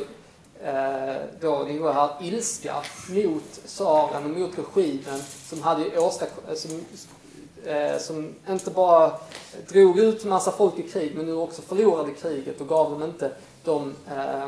eh, 0.63 1.15
då 1.41 1.55
en 1.55 1.82
oerhörd 1.82 2.10
ilska 2.21 2.75
mot 3.10 3.63
tsaren 3.65 4.25
och 4.25 4.39
mot 4.39 4.51
regimen 4.58 5.21
som 5.45 5.62
hade 5.62 5.99
åstadkommit, 5.99 6.60
som, 6.60 6.86
eh, 7.65 7.97
som 7.97 8.34
inte 8.49 8.71
bara 8.71 9.12
drog 9.67 9.99
ut 9.99 10.25
massa 10.25 10.51
folk 10.51 10.79
i 10.79 10.89
krig, 10.89 11.15
men 11.15 11.25
nu 11.25 11.34
också 11.34 11.62
förlorade 11.62 12.12
kriget 12.12 12.62
och 12.62 12.67
gav 12.67 12.91
dem 12.91 13.03
inte 13.03 13.32
de 13.63 13.95
eh, 14.12 14.47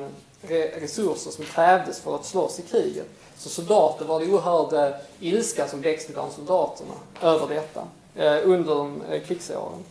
resurser 0.50 1.32
som 1.32 1.46
krävdes 1.46 2.00
för 2.00 2.16
att 2.16 2.26
slåss 2.26 2.60
i 2.60 2.62
kriget. 2.62 3.08
Så 3.38 3.50
soldater 3.50 4.06
var 4.06 4.20
det 4.20 4.26
oerhörd 4.26 4.94
ilska 5.20 5.68
som 5.68 5.82
växte 5.82 6.14
bland 6.14 6.32
soldaterna 6.32 6.94
över 7.22 7.48
detta. 7.48 7.88
Eh, 8.16 8.38
under 8.44 8.76
de 8.76 9.02
krigsåren. 9.28 9.84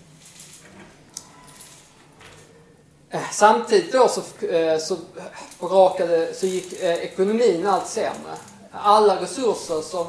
Eh, 3.11 3.31
samtidigt 3.33 3.93
då 3.93 4.09
så, 4.09 4.21
så, 4.81 4.97
rakade, 5.61 6.35
så 6.35 6.47
gick 6.47 6.73
ekonomin 6.83 7.67
allt 7.67 7.87
sämre. 7.87 8.33
Alla 8.73 9.23
resurser 9.23 9.81
som 9.83 10.07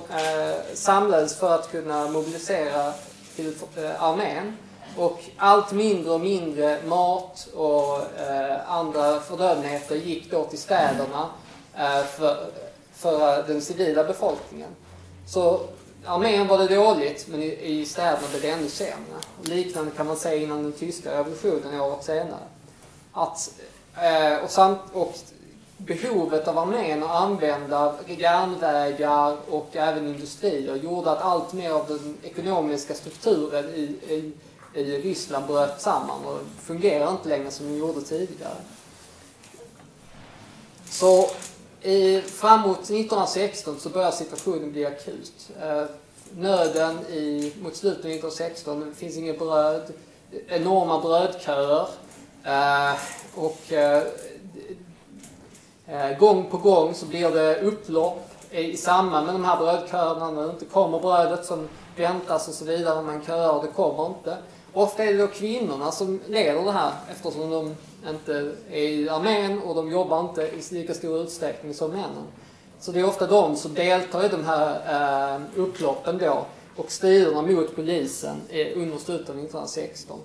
samlades 0.74 1.40
för 1.40 1.56
att 1.56 1.72
kunna 1.72 2.08
mobilisera 2.08 2.94
till 3.36 3.56
armén 3.98 4.58
och 4.98 5.20
allt 5.38 5.72
mindre 5.72 6.12
och 6.12 6.20
mindre 6.22 6.78
mat 6.86 7.48
och 7.56 7.98
eh, 7.98 8.72
andra 8.72 9.20
förnödenheter 9.20 9.96
gick 9.96 10.32
då 10.32 10.44
till 10.44 10.60
städerna 10.60 11.30
eh, 11.76 12.04
för, 12.04 12.52
för 12.94 13.44
den 13.48 13.62
civila 13.62 14.04
befolkningen. 14.04 14.70
Så 15.28 15.62
armén 16.06 16.48
var 16.48 16.58
det 16.58 16.76
dåligt, 16.76 17.28
men 17.28 17.44
i, 17.44 17.60
i 17.62 17.86
städerna 17.86 18.28
blev 18.30 18.42
det 18.42 18.50
ännu 18.50 18.70
sämre. 18.70 19.20
Liknande 19.44 19.92
kan 19.92 20.08
man 20.08 20.18
säga 20.18 20.44
innan 20.44 20.64
den 20.64 20.72
tyska 20.72 21.18
revolutionen 21.18 21.82
året 21.82 22.04
senare. 22.04 22.48
Att, 23.14 23.52
eh, 23.96 24.44
och, 24.44 24.50
samt, 24.50 24.80
och 24.94 25.16
behovet 25.78 26.48
av 26.48 26.58
armén 26.58 27.04
att 27.04 27.12
använda 27.12 27.96
järnvägar 28.08 29.38
och 29.50 29.70
även 29.74 30.08
industrier 30.08 30.76
gjorde 30.76 31.12
att 31.12 31.22
allt 31.22 31.54
mer 31.54 31.72
av 31.72 31.88
den 31.88 32.18
ekonomiska 32.24 32.94
strukturen 32.94 33.66
i, 33.66 33.82
i, 34.14 34.32
i 34.74 34.84
Ryssland 34.84 35.48
bröt 35.48 35.82
samman 35.82 36.26
och 36.26 36.40
fungerar 36.62 37.12
inte 37.12 37.30
längre 37.30 37.52
som 37.52 37.66
den 37.66 37.78
gjorde 37.78 38.02
tidigare. 38.02 38.56
Så 40.90 41.30
i, 41.82 42.22
framåt 42.22 42.80
1916 42.80 43.80
så 43.80 43.90
börjar 43.90 44.12
situationen 44.12 44.72
bli 44.72 44.86
akut. 44.86 45.52
Eh, 45.62 45.84
nöden 46.36 47.00
i, 47.00 47.54
mot 47.62 47.76
slutet 47.76 48.06
av 48.06 48.12
1916, 48.12 48.80
det 48.80 48.96
finns 48.96 49.18
inget 49.18 49.40
bröd, 49.40 49.94
enorma 50.48 51.02
brödköer. 51.02 51.88
Eh, 52.44 52.94
och 53.36 53.72
eh, 53.72 54.04
gång 56.20 56.50
på 56.50 56.58
gång 56.58 56.94
så 56.94 57.06
blir 57.06 57.30
det 57.30 57.62
upplopp 57.62 58.32
i 58.52 58.78
samband 58.78 59.26
med 59.26 59.36
de 59.36 59.46
här 59.46 59.58
brödköerna 59.58 60.32
när 60.32 60.44
det 60.44 60.50
inte 60.50 60.66
kommer 60.66 61.00
brödet 61.00 61.46
som 61.46 61.70
väntas 61.96 62.48
och 62.48 62.54
så 62.54 62.66
vidare. 62.66 63.02
Man 63.02 63.26
köar 63.26 63.52
och 63.54 63.66
det 63.66 63.72
kommer 63.72 64.06
inte. 64.06 64.38
Ofta 64.74 65.04
är 65.04 65.14
det 65.14 65.18
då 65.18 65.28
kvinnorna 65.28 65.92
som 65.92 66.20
leder 66.28 66.64
det 66.64 66.72
här 66.72 66.92
eftersom 67.12 67.50
de 67.50 67.76
inte 68.10 68.56
är 68.72 68.78
i 68.78 69.10
armén 69.10 69.62
och 69.62 69.76
de 69.76 69.92
jobbar 69.92 70.20
inte 70.20 70.42
i 70.42 70.62
lika 70.72 70.94
stor 70.94 71.22
utsträckning 71.22 71.74
som 71.74 71.92
männen. 71.92 72.28
Så 72.80 72.92
det 72.92 73.00
är 73.00 73.08
ofta 73.08 73.28
de 73.28 73.56
som 73.56 73.74
deltar 73.74 74.26
i 74.26 74.28
de 74.28 74.46
här 74.46 75.36
eh, 75.36 75.42
upploppen 75.56 76.18
då 76.18 76.46
och 76.76 76.92
striderna 76.92 77.42
mot 77.42 77.76
polisen 77.76 78.42
under 78.76 78.98
slutet 78.98 79.30
av 79.30 79.36
1916. 79.36 80.20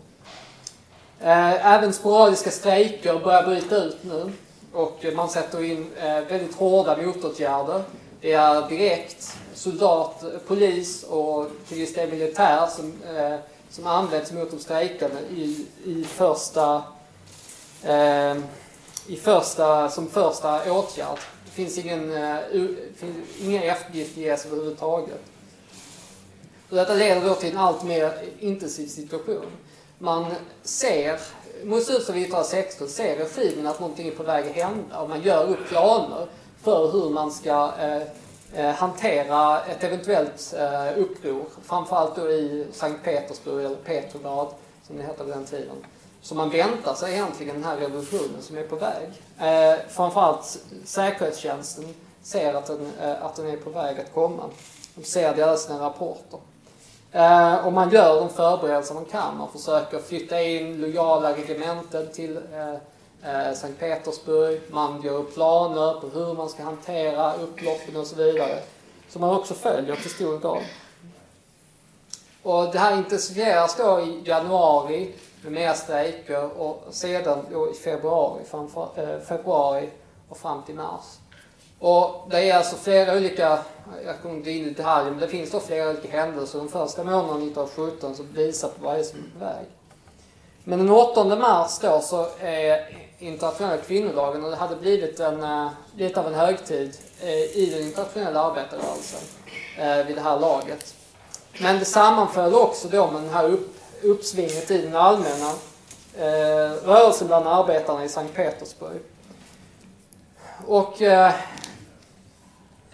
Eh, 1.20 1.74
även 1.74 1.92
sporadiska 1.92 2.50
strejker 2.50 3.18
börjar 3.18 3.42
bryta 3.42 3.76
ut 3.76 3.96
nu 4.02 4.32
och 4.72 5.04
man 5.16 5.28
sätter 5.28 5.64
in 5.64 5.86
eh, 5.96 6.20
väldigt 6.20 6.54
hårda 6.54 6.96
motåtgärder. 6.96 7.82
Det 8.20 8.32
är 8.32 8.68
direkt 8.68 9.36
soldat, 9.54 10.24
polis 10.46 11.02
och 11.02 11.46
till 11.68 11.78
viss 11.78 11.94
del 11.94 12.10
militär 12.10 12.66
som, 12.66 12.92
eh, 13.16 13.38
som 13.76 13.86
används 13.86 14.32
mot 14.32 14.50
de 14.50 14.58
strejkande 14.58 15.20
i, 15.30 15.66
i 15.84 16.04
första 16.04 16.82
eh, 17.82 18.36
i 19.06 19.16
första, 19.16 19.90
som 19.90 20.08
första 20.08 20.72
åtgärd. 20.72 21.18
Det 21.44 21.50
finns 21.50 21.78
ingen, 21.78 22.16
eh, 22.16 22.38
finns, 22.96 23.16
inga 23.40 23.62
eftergifter 23.62 24.20
ges 24.20 24.46
överhuvudtaget. 24.46 25.20
Och 26.70 26.76
detta 26.76 26.94
leder 26.94 27.28
då 27.28 27.34
till 27.34 27.50
en 27.50 27.58
allt 27.58 27.84
mer 27.84 28.22
intensiv 28.38 28.86
situation. 28.86 29.46
Man 29.98 30.26
ser 30.62 31.20
mot 31.64 31.84
slutet 31.84 32.08
av 32.08 32.16
1916 32.16 32.88
ser 32.88 33.16
regimen 33.16 33.66
att 33.66 33.80
någonting 33.80 34.08
är 34.08 34.12
på 34.12 34.22
väg 34.22 34.46
att 34.46 34.56
hända 34.56 35.00
och 35.00 35.08
man 35.08 35.22
gör 35.22 35.50
upp 35.50 35.68
planer 35.68 36.26
för 36.62 36.92
hur 36.92 37.10
man 37.10 37.32
ska 37.32 37.72
eh, 37.80 38.02
Eh, 38.56 38.70
hantera 38.70 39.64
ett 39.64 39.84
eventuellt 39.84 40.54
eh, 40.58 40.98
uppror. 40.98 41.44
Framförallt 41.62 42.16
då 42.16 42.30
i 42.30 42.66
Sankt 42.72 43.04
Petersburg, 43.04 43.64
eller 43.64 43.76
Petrograd 43.76 44.48
som 44.86 44.96
det 44.96 45.02
hette 45.02 45.24
på 45.24 45.30
den 45.30 45.44
tiden. 45.44 45.76
Så 46.22 46.34
man 46.34 46.50
väntar 46.50 46.94
sig 46.94 47.12
egentligen 47.12 47.54
den 47.54 47.64
här 47.64 47.76
revolutionen 47.76 48.42
som 48.42 48.58
är 48.58 48.62
på 48.62 48.76
väg. 48.76 49.08
Eh, 49.38 49.78
framförallt 49.88 50.58
säkerhetstjänsten 50.84 51.94
ser 52.22 52.54
att 52.54 52.66
den, 52.66 52.92
eh, 53.00 53.24
att 53.24 53.34
den 53.34 53.46
är 53.46 53.56
på 53.56 53.70
väg 53.70 54.00
att 54.00 54.14
komma. 54.14 54.42
De 54.94 55.04
ser 55.04 55.34
det 55.34 55.40
i 55.40 55.42
alla 55.42 55.56
sina 55.56 55.86
rapporter. 55.86 56.40
Eh, 57.12 57.66
och 57.66 57.72
man 57.72 57.90
gör 57.90 58.20
de 58.20 58.28
förberedelser 58.28 58.94
man 58.94 59.04
kan. 59.04 59.36
Man 59.38 59.52
försöker 59.52 59.98
flytta 59.98 60.42
in 60.42 60.80
lojala 60.80 61.36
regementen 61.36 62.12
till 62.12 62.36
eh, 62.36 62.74
eh, 63.26 63.54
Sankt 63.54 63.80
Petersburg. 63.80 64.60
Man 64.70 65.02
gör 65.02 65.14
upp 65.14 65.34
planer 65.34 66.00
på 66.00 66.06
hur 66.06 66.34
man 66.34 66.48
ska 66.48 66.62
hantera 66.62 67.34
upploppen 67.34 67.96
och 67.96 68.06
så 68.06 68.16
vidare. 68.16 68.62
Som 69.08 69.20
man 69.20 69.36
också 69.36 69.54
följer 69.54 69.96
till 69.96 70.10
stor 70.10 70.38
grad. 70.38 70.62
Och 72.42 72.72
det 72.72 72.78
här 72.78 72.96
intensifieras 72.96 73.76
då 73.76 74.00
i 74.00 74.22
januari 74.24 75.14
med 75.42 75.52
mer 75.52 75.72
strejker 75.72 76.60
och 76.60 76.84
sedan 76.90 77.38
då 77.52 77.70
i 77.70 77.74
februari, 77.74 78.44
framför, 78.50 78.88
eh, 78.96 79.20
februari 79.20 79.90
och 80.28 80.36
fram 80.36 80.62
till 80.62 80.74
mars. 80.74 81.04
Och 81.78 82.26
det 82.30 82.50
är 82.50 82.56
alltså 82.56 82.76
flera 82.76 83.16
olika, 83.16 83.58
jag 84.04 84.22
kommer 84.22 84.34
inte 84.34 84.50
in 84.50 84.64
i 84.64 84.70
detaljer, 84.70 85.10
men 85.10 85.20
det 85.20 85.28
finns 85.28 85.50
då 85.50 85.60
flera 85.60 85.90
olika 85.90 86.20
händelser 86.20 86.58
Den 86.58 86.68
första 86.68 87.04
månaden 87.04 87.42
1917 87.42 88.14
som 88.14 88.32
visar 88.32 88.68
på 88.68 88.84
vad 88.84 88.94
det 88.94 89.00
är 89.00 89.04
som 89.04 89.18
är 89.18 89.38
på 89.38 89.44
väg. 89.44 89.66
Men 90.64 90.78
den 90.78 90.90
8 90.90 91.24
mars 91.24 91.78
då 91.78 92.00
så 92.00 92.28
är 92.40 93.05
internationella 93.18 93.76
kvinnodagen 93.76 94.44
och 94.44 94.50
det 94.50 94.56
hade 94.56 94.76
blivit 94.76 95.20
en, 95.20 95.44
uh, 95.44 95.68
lite 95.96 96.20
av 96.20 96.26
en 96.26 96.34
högtid 96.34 96.96
uh, 97.22 97.28
i 97.30 97.70
den 97.74 97.82
internationella 97.82 98.40
arbetarrörelsen 98.40 99.20
alltså, 99.20 100.00
uh, 100.00 100.06
vid 100.06 100.16
det 100.16 100.22
här 100.22 100.40
laget. 100.40 100.94
Men 101.60 101.78
det 101.78 101.84
sammanföll 101.84 102.54
också 102.54 102.88
då 102.88 103.10
med 103.10 103.22
det 103.22 103.28
här 103.28 103.44
upp, 103.44 103.76
uppsvinget 104.02 104.70
i 104.70 104.82
den 104.82 104.96
allmänna 104.96 105.50
eh, 106.18 106.72
rörelsen 106.84 107.26
bland 107.26 107.48
arbetarna 107.48 108.04
i 108.04 108.08
Sankt 108.08 108.34
Petersburg. 108.34 109.00
Och 110.66 111.02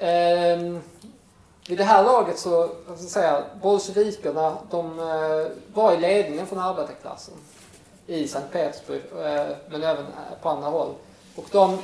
Eh, 0.03 0.09
ehm, 0.09 0.83
vid 1.69 1.79
det 1.79 1.85
här 1.85 2.05
laget 2.05 2.39
så, 2.39 2.71
jag 2.89 2.99
ska 2.99 3.07
säga, 3.07 3.43
bolsjevikerna, 3.63 4.57
de 4.71 4.99
eh, 4.99 5.47
var 5.75 5.93
i 5.93 6.01
ledningen 6.01 6.47
från 6.47 6.59
arbetarklassen 6.59 7.35
i 8.07 8.29
Sankt 8.29 8.53
Petersburg, 8.53 9.03
eh, 9.13 9.57
men 9.69 9.83
även 9.83 10.05
eh, 10.07 10.43
på 10.43 10.49
andra 10.49 10.69
håll. 10.69 10.95
Och 11.37 11.47
de, 11.53 11.79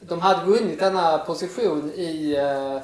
de 0.00 0.20
hade 0.20 0.46
vunnit 0.46 0.78
denna 0.78 1.18
position 1.18 1.92
i, 1.94 2.34
eh, 2.36 2.76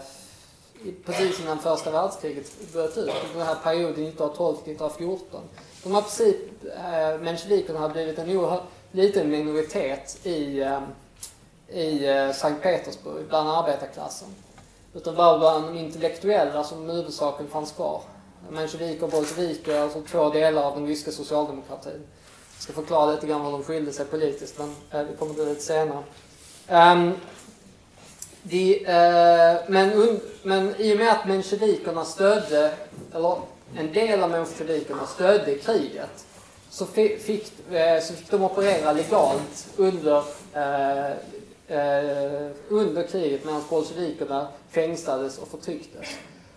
i 0.88 0.92
precis 1.04 1.40
innan 1.40 1.58
första 1.58 1.90
världskriget 1.90 2.72
bröt 2.72 2.96
ut, 2.96 3.12
den 3.34 3.46
här 3.46 3.54
perioden 3.54 4.12
1912-1914. 4.12 5.18
De 5.82 5.94
har 5.94 6.02
precis, 6.02 6.36
mensjevikerna 7.20 7.78
har 7.78 7.88
blivit 7.88 8.18
en 8.18 8.36
oerhört 8.36 8.62
liten 8.92 9.30
minoritet 9.30 10.26
i 10.26 10.64
i 11.68 12.00
Sankt 12.34 12.62
Petersburg 12.62 13.28
bland 13.28 13.48
arbetarklassen. 13.48 14.28
Utan 14.94 15.14
bara 15.14 15.38
bland 15.38 15.66
de 15.66 15.78
intellektuella 15.78 16.64
som 16.64 16.90
huvudsaken 16.90 17.48
fanns 17.48 17.72
kvar. 17.72 18.02
Mensjeviker 18.50 19.04
och 19.04 19.10
bolsjeviker, 19.10 19.80
alltså 19.80 20.02
två 20.02 20.30
delar 20.30 20.62
av 20.62 20.74
den 20.74 20.86
ryska 20.86 21.12
socialdemokratin. 21.12 22.02
Jag 22.54 22.62
ska 22.62 22.72
förklara 22.72 23.12
lite 23.14 23.26
grann 23.26 23.44
hur 23.44 23.50
de 23.50 23.64
skilde 23.64 23.92
sig 23.92 24.06
politiskt, 24.06 24.58
men 24.58 24.74
eh, 24.90 25.06
vi 25.10 25.16
kommer 25.16 25.34
till 25.34 25.44
det 25.44 25.50
lite 25.50 25.62
senare. 25.62 26.02
Um, 26.68 27.12
de, 28.42 28.78
uh, 28.78 29.70
men, 29.70 30.20
men 30.42 30.74
i 30.78 30.94
och 30.94 30.98
med 30.98 31.12
att 31.12 31.28
mensjevikerna 31.28 32.04
stödde, 32.04 32.74
eller 33.14 33.36
en 33.76 33.92
del 33.92 34.22
av 34.22 34.30
mensjevikerna 34.30 35.06
stödde 35.06 35.54
kriget, 35.54 36.26
så 36.70 36.86
fick, 36.86 37.28
uh, 37.28 38.00
så 38.02 38.14
fick 38.14 38.30
de 38.30 38.42
operera 38.42 38.92
legalt 38.92 39.68
under 39.76 40.18
uh, 40.56 41.16
eh, 41.72 42.50
under 42.68 43.02
kriget 43.02 43.44
medan 43.44 43.62
bolsjevikerna 43.70 44.48
fängslades 44.70 45.38
och 45.38 45.48
förtrycktes. 45.48 46.06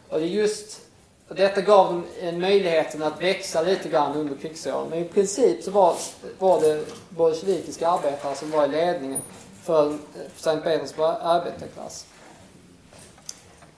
Och 0.10 0.19
det 0.19 0.26
är 0.26 0.30
just 0.30 0.82
detta 1.28 1.62
gav 1.62 1.86
dem 1.86 2.04
en 2.22 2.40
möjligheten 2.40 3.04
att 3.04 3.22
växa 3.22 3.62
lite 3.62 3.90
grann 3.90 4.16
under 4.16 4.36
krigsåren. 4.36 4.90
Men 4.90 5.00
i 5.00 5.06
princip 5.06 5.64
så 5.64 5.72
var, 5.72 5.96
var 6.40 6.62
det 6.62 6.86
bolsjevikiska 7.10 7.88
arbetare 7.88 8.36
som 8.36 8.52
var 8.52 8.66
i 8.66 8.68
ledningen 8.68 9.20
för 9.64 9.88
eh, 9.90 9.96
Sankt 10.38 10.64
Petersburgs 10.64 11.18
arbetarklass. 11.22 12.06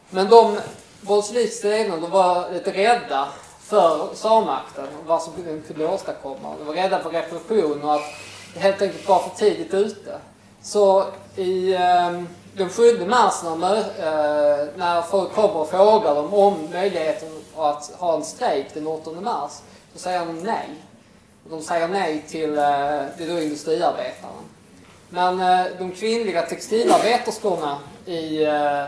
Men 0.09 0.29
de 0.29 0.57
bolsjevikiska 1.01 1.67
ledarna 1.67 1.97
de 1.97 2.11
var 2.11 2.51
lite 2.51 2.71
rädda 2.71 3.27
för 3.59 4.13
tsarmakten 4.13 4.85
och 5.01 5.05
vad 5.05 5.21
som 5.21 5.33
kunde 5.67 5.87
åstadkomma. 5.87 6.55
De 6.59 6.67
var 6.67 6.73
rädda 6.73 6.99
för 6.99 7.09
repression 7.09 7.83
och 7.83 7.93
att 7.93 8.01
det 8.53 8.59
helt 8.59 8.81
enkelt 8.81 9.07
var 9.07 9.19
för 9.19 9.35
tidigt 9.37 9.73
ute. 9.73 10.19
Så 10.61 11.05
i 11.35 11.73
eh, 11.73 12.21
den 12.53 12.69
7 12.69 13.05
mars 13.05 13.33
när, 13.43 13.77
eh, 13.77 14.67
när 14.75 15.01
folk 15.01 15.33
kommer 15.33 15.55
och 15.55 15.69
frågar 15.69 16.15
dem 16.15 16.33
om 16.33 16.69
möjligheten 16.71 17.36
att 17.57 17.91
ha 17.97 18.15
en 18.15 18.23
strejk 18.23 18.73
den 18.73 18.87
8 18.87 19.11
mars, 19.11 19.51
så 19.93 19.99
säger 19.99 20.25
de 20.25 20.39
nej. 20.39 20.69
De 21.49 21.61
säger 21.61 21.87
nej 21.87 22.23
till 22.27 22.49
eh, 22.57 22.63
det 23.17 23.23
är 23.23 23.27
då 23.27 23.41
industriarbetaren. 23.41 24.43
Men 25.09 25.39
eh, 25.39 25.65
de 25.79 25.91
kvinnliga 25.91 26.41
textilarbeterskorna 26.41 27.77
i 28.05 28.43
eh, 28.43 28.81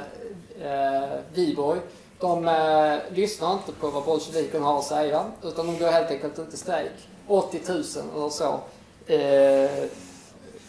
eh, 0.61 1.09
Viborg, 1.33 1.79
de 2.19 2.47
eh, 2.47 3.15
lyssnar 3.15 3.53
inte 3.53 3.71
på 3.71 3.89
vad 3.89 4.03
bolsjevikerna 4.03 4.65
har 4.65 4.79
att 4.79 4.85
säga, 4.85 5.25
utan 5.43 5.67
de 5.67 5.79
går 5.79 5.91
helt 5.91 6.11
enkelt 6.11 6.39
ut 6.39 6.53
i 6.53 6.57
strejk. 6.57 6.91
80 7.27 7.59
000 7.67 7.83
eller 8.15 8.29
så 8.29 8.59
eh, 9.13 9.89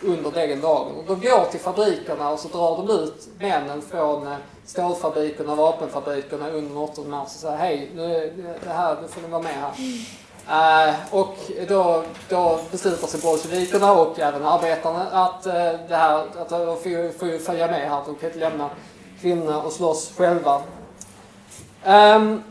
under 0.03 0.31
den 0.31 0.61
dagen. 0.61 0.93
Och 0.97 1.05
de 1.07 1.29
går 1.29 1.45
till 1.45 1.61
fabrikerna 1.61 2.31
och 2.31 2.39
så 2.39 2.49
drar 2.49 2.77
de 2.77 3.05
ut 3.05 3.29
männen 3.39 3.83
från 3.83 4.27
eh, 4.27 4.35
stålfabrikerna 4.67 5.53
och 5.53 5.59
vapenfabrikerna 5.59 6.51
under 6.51 6.79
8 6.79 7.03
mars 7.03 7.25
och 7.35 7.41
säger 7.41 7.57
hej, 7.57 7.91
nu, 7.95 8.33
det 8.65 8.71
här, 8.71 8.97
nu 9.03 9.09
får 9.09 9.21
ni 9.23 9.29
vara 9.29 9.43
med 9.43 9.53
här. 9.53 9.73
Uh, 10.49 10.95
och 11.11 11.37
då, 11.69 12.03
då 12.29 12.61
beslutar 12.71 13.07
sig 13.07 13.21
bolsjevikerna 13.21 13.93
och 13.93 14.19
även 14.19 14.45
arbetarna 14.45 15.07
att 15.11 15.47
uh, 15.47 15.53
det 15.89 15.97
här, 15.97 16.19
att 16.39 16.49
de 16.49 16.77
får, 16.77 17.19
får 17.19 17.39
följa 17.39 17.67
med 17.67 17.91
här. 17.91 18.03
De 18.07 18.15
kan 18.15 18.29
inte 18.29 18.39
lämna 18.39 18.71
kvinnorna 19.21 19.63
och 19.63 19.73
slåss 19.73 20.13
själva. 20.17 20.63
Um, 21.87 22.43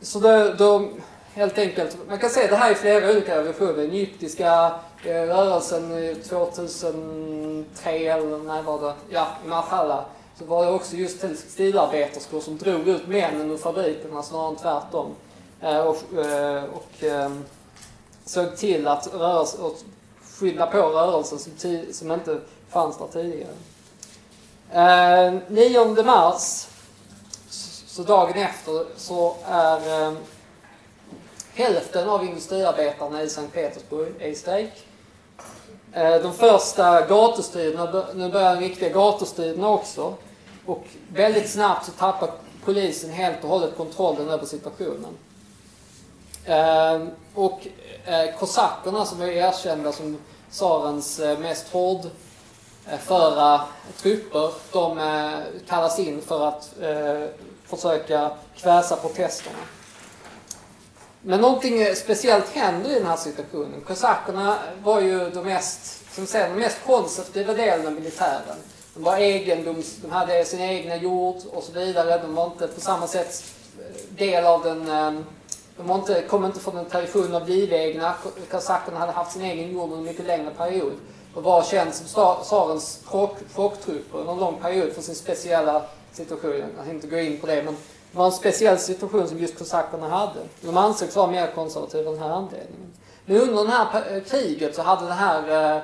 så 0.00 0.18
då, 0.18 0.52
då, 0.58 0.88
helt 1.34 1.58
enkelt, 1.58 1.96
man 2.08 2.18
kan 2.18 2.30
se 2.30 2.46
det 2.46 2.56
här 2.56 2.72
i 2.72 2.74
flera 2.74 3.10
olika 3.10 3.36
revolutioner. 3.36 3.72
Den 3.72 3.90
egyptiska 3.90 4.72
rörelsen 5.04 6.14
2003 6.28 7.90
eller 7.90 8.38
när 8.38 8.62
var 8.62 8.80
det? 8.80 8.94
Ja, 9.08 9.26
i 9.44 9.48
Marhalla. 9.48 10.04
Så 10.38 10.44
var 10.44 10.66
det 10.66 10.72
också 10.72 10.96
just 10.96 11.20
textilarbeterskor 11.20 12.40
som 12.40 12.58
drog 12.58 12.88
ut 12.88 13.06
männen 13.06 13.50
ur 13.50 13.56
fabrikerna 13.56 14.16
alltså 14.16 14.30
snarare 14.30 14.48
än 14.48 14.56
tvärtom. 14.56 15.14
Eh, 15.60 15.78
och, 15.78 16.24
eh, 16.24 16.64
och 16.64 17.04
ehm, 17.04 17.44
såg 18.24 18.56
till 18.56 18.88
att 18.88 19.14
rörelse, 19.14 19.58
och 19.58 19.76
skynda 20.38 20.66
på 20.66 20.78
rörelsen 20.78 21.38
som, 21.38 21.52
som 21.92 22.12
inte 22.12 22.40
fanns 22.68 22.98
där 22.98 23.06
tidigare. 23.12 23.54
Eh, 24.72 25.34
9 25.48 26.02
mars, 26.02 26.66
så 27.86 28.02
dagen 28.02 28.36
efter, 28.36 28.84
så 28.96 29.36
är 29.44 30.06
ehm, 30.06 30.16
hälften 31.54 32.08
av 32.08 32.24
industriarbetarna 32.24 33.22
i 33.22 33.28
Sankt 33.28 33.54
Petersburg 33.54 34.22
i 34.22 34.34
strejk. 34.34 34.85
Eh, 35.96 36.22
de 36.22 36.32
första 36.32 37.06
gatustriderna, 37.06 38.04
nu 38.14 38.28
börjar 38.30 38.54
de 38.54 38.60
riktiga 38.60 38.88
gatustriderna 38.88 39.68
också. 39.68 40.14
Och 40.66 40.84
väldigt 41.12 41.50
snabbt 41.50 41.86
så 41.86 41.92
tappar 41.92 42.30
polisen 42.64 43.10
helt 43.10 43.44
och 43.44 43.50
hållet 43.50 43.76
kontrollen 43.76 44.28
över 44.28 44.46
situationen. 44.46 45.16
Ehm, 46.44 47.10
och 47.34 47.66
eh, 48.04 48.38
kosackerna 48.38 49.04
som 49.04 49.20
är 49.20 49.26
erkända 49.26 49.92
som 49.92 50.18
tsarens 50.50 51.20
eh, 51.20 51.38
mest 51.38 51.72
hårdföra 51.72 53.60
trupper, 53.96 54.50
de 54.72 54.98
kallas 55.68 55.98
in 55.98 56.22
för 56.22 56.48
att 56.48 56.74
försöka 57.64 58.30
kväsa 58.56 58.96
protesterna. 58.96 59.58
Men 61.28 61.40
någonting 61.40 61.94
speciellt 61.94 62.48
händer 62.48 62.90
i 62.90 62.94
den 62.94 63.06
här 63.06 63.16
situationen. 63.16 63.80
Kosackerna 63.86 64.58
var 64.82 65.00
ju 65.00 65.30
de 65.30 65.44
mest, 65.44 66.14
som 66.14 66.26
säger, 66.26 66.48
de 66.48 66.60
mest 66.60 66.78
konservativa 66.86 67.54
delen 67.54 67.86
av 67.86 67.92
militären. 67.92 68.56
De 68.94 69.02
var 69.02 69.16
egendoms, 69.16 69.96
de 70.02 70.10
hade 70.10 70.44
sin 70.44 70.60
egna 70.60 70.96
jord 70.96 71.36
och 71.52 71.62
så 71.62 71.72
vidare. 71.72 72.18
De 72.18 72.34
var 72.34 72.46
inte 72.46 72.68
på 72.68 72.80
samma 72.80 73.06
sätt 73.06 73.44
eh, 73.78 74.16
del 74.16 74.44
av 74.44 74.62
den 74.62 74.90
eh, 74.90 75.20
de 75.76 75.86
var 75.86 75.94
inte, 75.94 76.22
kom 76.22 76.44
inte 76.44 76.60
från 76.60 76.76
en 76.76 76.84
tradition 76.84 77.34
av 77.34 77.48
livegna. 77.48 78.14
Kosackerna 78.50 78.98
hade 78.98 79.12
haft 79.12 79.32
sin 79.32 79.42
egen 79.42 79.72
jord 79.72 79.82
under 79.82 79.96
en 79.96 80.04
mycket 80.04 80.26
längre 80.26 80.50
period 80.50 80.92
och 81.34 81.42
var 81.42 81.62
känd 81.62 81.94
som 81.94 82.06
tsarens 82.42 83.00
chocktrupper 83.54 84.18
under 84.18 84.32
en 84.32 84.38
lång 84.38 84.60
period 84.62 84.92
för 84.92 85.02
sin 85.02 85.14
speciella 85.14 85.82
situation. 86.12 86.64
Jag 86.76 86.84
ska 86.84 86.94
inte 86.94 87.06
gå 87.06 87.18
in 87.18 87.40
på 87.40 87.46
det, 87.46 87.62
men 87.62 87.76
det 88.12 88.18
var 88.18 88.26
en 88.26 88.32
speciell 88.32 88.78
situation 88.78 89.28
som 89.28 89.38
just 89.38 89.58
kosackerna 89.58 90.08
hade. 90.08 90.40
De 90.60 90.76
ansågs 90.76 91.16
vara 91.16 91.30
mer 91.30 91.52
konservativa 91.54 92.10
av 92.10 92.16
den 92.16 92.22
här 92.22 92.36
anledningen. 92.36 92.92
Men 93.24 93.36
under 93.36 93.64
det 93.64 93.70
här 93.70 94.16
eh, 94.16 94.22
kriget 94.22 94.74
så 94.74 94.82
hade 94.82 95.02
den 95.02 95.16
här 95.16 95.74
eh, 95.76 95.82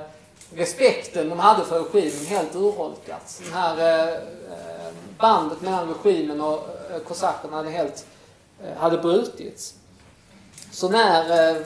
respekten 0.55 1.29
de 1.29 1.39
hade 1.39 1.65
för 1.65 1.83
regimen 1.83 2.25
helt 2.25 2.55
urholkats. 2.55 3.41
Det 3.49 3.55
här 3.55 3.77
eh, 3.77 4.13
eh, 4.13 4.93
bandet 5.17 5.61
mellan 5.61 5.93
regimen 5.93 6.41
och 6.41 6.67
eh, 6.93 6.99
kosackerna 7.07 7.57
hade 7.57 7.69
helt 7.69 8.05
eh, 8.63 8.77
hade 8.77 8.97
brutits. 8.97 9.73
Så 10.71 10.89
när 10.89 11.49
eh, 11.49 11.61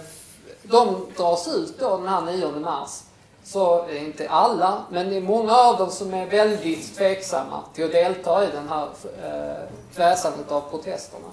de 0.63 1.05
dras 1.17 1.47
ut 1.47 1.79
då 1.79 1.97
den 1.97 2.07
här 2.07 2.21
9 2.21 2.51
mars 2.51 3.01
så 3.47 3.85
är 3.85 3.97
inte 3.97 4.29
alla, 4.29 4.83
men 4.89 5.09
det 5.09 5.15
är 5.15 5.21
många 5.21 5.55
av 5.55 5.77
dem 5.77 5.91
som 5.91 6.13
är 6.13 6.25
väldigt 6.25 6.95
tveksamma 6.95 7.63
till 7.73 7.85
att 7.85 7.91
delta 7.91 8.43
i 8.43 8.47
den 8.53 8.69
här 8.69 8.87
eh, 9.23 9.69
kväsandet 9.95 10.51
av 10.51 10.61
protesterna. 10.69 11.27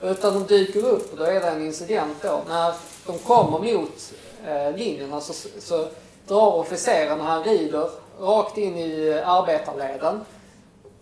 Utan 0.00 0.34
de 0.34 0.46
dyker 0.46 0.86
upp 0.86 1.12
och 1.12 1.18
då 1.18 1.24
är 1.24 1.40
det 1.40 1.48
en 1.48 1.66
incident 1.66 2.16
då. 2.22 2.40
När 2.48 2.74
de 3.06 3.18
kommer 3.18 3.58
mot 3.58 4.12
eh, 4.46 4.76
linjerna 4.76 5.20
så, 5.20 5.32
så 5.58 5.88
drar 6.26 6.54
officerarna, 6.54 7.24
han 7.24 7.44
rider 7.44 7.90
rakt 8.20 8.58
in 8.58 8.78
i 8.78 9.22
arbetarleden 9.24 10.24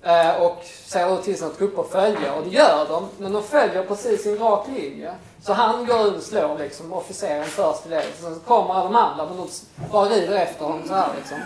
Eh, 0.07 0.43
och 0.43 0.65
ser 0.65 1.23
till 1.23 1.39
sina 1.39 1.51
trupper 1.51 1.83
följa. 1.83 2.35
Och 2.35 2.45
det 2.45 2.51
gör 2.51 2.87
de, 2.89 3.09
men 3.19 3.33
de 3.33 3.43
följer 3.43 3.83
precis 3.83 4.27
i 4.27 4.31
en 4.31 4.39
rak 4.39 4.67
linje. 4.77 5.15
Så 5.47 5.53
han 5.53 5.87
går 5.87 6.07
ut 6.07 6.17
och 6.17 6.23
slår 6.23 6.59
liksom 6.59 6.93
officeren 6.93 7.45
först 7.45 7.87
i 7.87 7.89
ledet. 7.89 8.15
Sen 8.21 8.41
kommer 8.47 8.75
alla 8.75 8.85
de 8.85 8.97
andra, 8.97 9.27
men 9.27 9.37
de 9.37 9.49
bara 9.93 10.09
rider 10.09 10.37
efter 10.37 10.65
honom 10.65 10.89
så 10.89 10.95
här 10.95 11.09
liksom. 11.17 11.39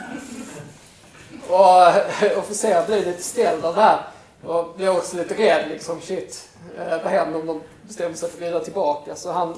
Och 1.49 2.27
eh, 2.27 2.39
officeren 2.39 2.87
blir 2.87 3.07
lite 3.07 3.23
ställd 3.23 3.65
av 3.65 3.75
det 3.75 3.81
här. 3.81 4.01
Och 4.47 4.75
blir 4.77 4.97
också 4.97 5.17
lite 5.17 5.35
rädd 5.35 5.69
liksom, 5.69 6.01
shit. 6.01 6.49
Eh, 6.79 7.03
vad 7.03 7.13
händer 7.13 7.41
om 7.41 7.47
de 7.47 7.61
bestämmer 7.83 8.15
sig 8.15 8.31
för 8.31 8.37
att 8.37 8.43
rida 8.43 8.61
tillbaka? 8.61 9.17
Så 9.17 9.33
han 9.33 9.55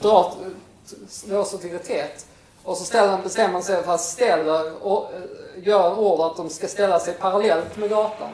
drar, 0.00 0.20
eh, 0.20 0.96
slår 1.08 1.44
sig 1.44 1.58
till 1.58 1.72
reträtt. 1.72 2.26
Och 2.64 2.76
så 2.76 2.84
ställer 2.84 3.18
bestämmer 3.22 3.52
han 3.52 3.62
sig 3.62 3.82
för 3.82 3.94
att 3.94 4.00
ställa, 4.00 4.62
och, 4.72 5.10
gör 5.56 5.90
en 5.90 5.98
order 5.98 6.26
att 6.26 6.36
de 6.36 6.50
ska 6.50 6.68
ställa 6.68 7.00
sig 7.00 7.14
parallellt 7.14 7.76
med 7.76 7.90
gatan. 7.90 8.32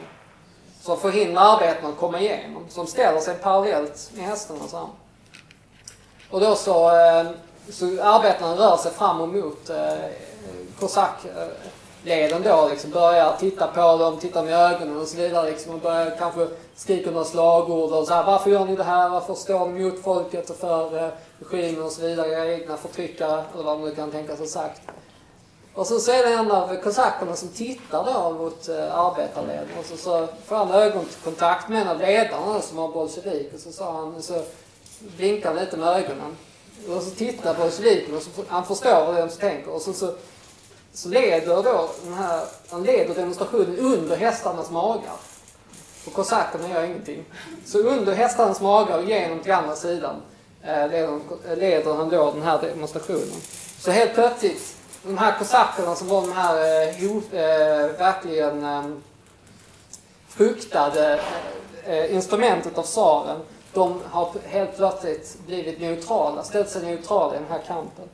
Så 0.81 0.95
förhindrar 0.95 1.55
arbetarna 1.55 1.89
att 1.89 1.97
komma 1.97 2.19
igenom. 2.19 2.65
Så 2.69 2.81
de 2.81 2.87
ställer 2.87 3.19
sig 3.19 3.35
parallellt 3.35 4.11
med 4.13 4.25
hästarna 4.25 4.67
så 4.67 4.77
här. 4.77 4.87
Och 6.31 6.39
då 6.41 6.55
så, 6.55 6.89
eh, 6.89 7.25
så 7.69 7.85
arbetarna 8.01 8.55
rör 8.55 8.77
sig 8.77 8.91
fram 8.91 9.21
och 9.21 9.29
mot 9.29 9.69
eh, 9.69 9.93
kosackleden 10.79 12.43
då 12.43 12.67
liksom 12.69 12.91
börjar 12.91 13.35
titta 13.39 13.67
på 13.67 13.97
dem, 13.97 14.17
titta 14.17 14.43
med 14.43 14.53
ögonen 14.53 14.97
och 15.01 15.07
så 15.07 15.17
vidare 15.17 15.49
liksom 15.49 15.73
och 15.73 15.79
börjar 15.79 16.15
kanske 16.19 16.47
skrika 16.75 17.11
några 17.11 17.25
slagord 17.25 17.91
och 17.91 18.07
så 18.07 18.13
här, 18.13 18.23
varför 18.23 18.49
gör 18.49 18.65
ni 18.65 18.75
det 18.75 18.83
här? 18.83 19.09
Varför 19.09 19.33
står 19.33 19.67
ni 19.67 19.83
mot 19.83 20.03
folket 20.03 20.49
och 20.49 20.55
för 20.55 20.97
eh, 20.97 21.09
regimen 21.49 21.83
och 21.83 21.91
så 21.91 22.01
vidare, 22.01 22.27
era 22.27 22.53
egna 22.53 22.77
förtryckare 22.77 23.43
eller 23.53 23.63
vad 23.63 23.79
man 23.79 23.89
nu 23.89 23.95
kan 23.95 24.11
tänka 24.11 24.37
sig 24.37 24.47
sagt. 24.47 24.81
Och 25.73 25.87
så, 25.87 25.99
så 25.99 26.11
är 26.11 26.25
det 26.25 26.33
en 26.33 26.51
av 26.51 26.75
kosackerna 26.75 27.35
som 27.35 27.49
tittar 27.49 28.05
då 28.05 28.29
mot 28.43 28.69
eh, 28.69 28.99
arbetarleden 28.99 29.67
och 29.79 29.85
så, 29.85 29.97
så 29.97 30.27
får 30.45 30.55
han 30.55 30.71
ögonkontakt 30.71 31.69
med 31.69 31.81
en 31.81 31.87
av 31.87 31.99
ledarna 31.99 32.61
som 32.61 32.77
var 32.77 32.87
bolsjevik 32.87 33.53
och 33.53 33.59
så 33.59 33.71
sa 33.71 33.91
han, 33.91 34.21
så 34.21 34.41
blinkar 35.17 35.53
lite 35.53 35.77
med 35.77 35.87
ögonen. 35.87 36.37
Och 36.89 37.03
så 37.03 37.09
tittar 37.09 37.53
bolsjeviken 37.53 38.15
och 38.15 38.21
så 38.21 38.29
han 38.47 38.65
förstår 38.65 39.05
vad 39.05 39.15
de 39.15 39.29
tänker 39.29 39.71
och 39.71 39.81
så, 39.81 39.93
så, 39.93 40.13
så 40.93 41.09
leder 41.09 41.63
då 41.63 41.89
den 42.03 42.13
här, 42.13 42.45
han 42.69 42.83
leder 42.83 43.15
demonstrationen 43.15 43.77
under 43.77 44.15
hästarnas 44.15 44.71
magar. 44.71 45.15
Och 46.05 46.13
kosackerna 46.13 46.69
gör 46.69 46.83
ingenting. 46.83 47.25
Så 47.65 47.79
under 47.79 48.13
hästarnas 48.13 48.61
magar 48.61 48.97
och 48.97 49.09
genom 49.09 49.39
till 49.39 49.51
andra 49.51 49.75
sidan 49.75 50.15
eh, 50.63 50.89
leder, 50.89 51.19
leder 51.55 51.93
han 51.93 52.09
då 52.09 52.31
den 52.31 52.41
här 52.41 52.61
demonstrationen. 52.61 53.41
Så 53.79 53.91
helt 53.91 54.13
plötsligt 54.13 54.75
de 55.03 55.17
här 55.17 55.39
kosackerna 55.39 55.95
som 55.95 56.07
var 56.07 56.21
de 56.21 56.31
här 56.31 56.55
eh, 56.55 57.05
eh, 57.05 57.97
verkligen 57.97 58.63
eh, 58.63 58.83
fruktade 60.27 61.19
eh, 61.85 62.15
instrumentet 62.15 62.77
av 62.77 62.83
tsaren, 62.83 63.39
de 63.73 64.01
har 64.11 64.29
helt 64.45 64.77
plötsligt 64.77 65.37
blivit 65.45 65.81
neutrala, 65.81 66.43
ställt 66.43 66.69
sig 66.69 66.83
neutrala 66.85 67.35
i 67.35 67.37
den 67.37 67.47
här 67.49 67.61
kampen. 67.67 68.05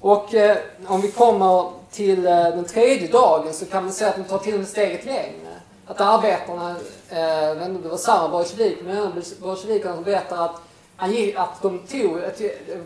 Och 0.00 0.34
eh, 0.34 0.56
om 0.86 1.00
vi 1.00 1.10
kommer 1.10 1.70
till 1.90 2.26
eh, 2.26 2.32
den 2.32 2.64
tredje 2.64 3.08
dagen 3.08 3.54
så 3.54 3.66
kan 3.66 3.84
man 3.84 3.92
säga 3.92 4.10
att 4.10 4.16
de 4.16 4.24
tar 4.24 4.38
till 4.38 4.54
och 4.54 4.60
med 4.60 4.68
steget 4.68 5.04
längre. 5.04 5.60
Att 5.86 6.00
arbetarna, 6.00 6.70
eh, 7.08 7.68
det 7.82 7.88
var 7.88 7.96
samma 7.96 8.28
bolsjevik, 8.28 8.78
men 8.84 9.22
bolsjevikerna 9.40 9.94
som 9.94 10.04
berättar 10.04 10.44
att 10.44 10.60
han 10.96 11.32
att 11.36 11.62
de 11.62 11.78
tog, 11.78 12.24
att 12.24 12.40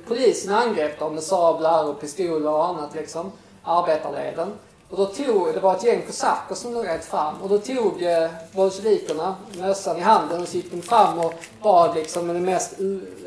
polisen 0.07 0.55
angrep 0.55 0.99
dem 0.99 1.14
med 1.14 1.22
sablar 1.22 1.89
och 1.89 2.01
pistoler 2.01 2.51
och 2.51 2.66
annat 2.66 2.95
liksom, 2.95 3.32
arbetarleden. 3.62 4.53
Och 4.91 4.97
då 4.97 5.07
tog, 5.07 5.55
det 5.55 5.61
var 5.61 5.76
ett 5.76 5.85
gäng 5.85 6.03
kosacker 6.07 6.55
som 6.55 6.74
rätt 6.74 7.05
fram 7.05 7.43
och 7.43 7.49
då 7.49 7.59
tog 7.59 8.03
eh, 8.03 8.30
bolsjevikerna 8.53 9.37
mössan 9.59 9.97
i 9.97 10.01
handen 10.01 10.43
och 10.43 10.49
så 10.49 10.57
gick 10.57 10.70
de 10.70 10.82
fram 10.82 11.18
och 11.18 11.35
bad 11.62 11.95
liksom 11.95 12.26
med 12.26 12.37
det 12.37 12.41
mest, 12.41 12.74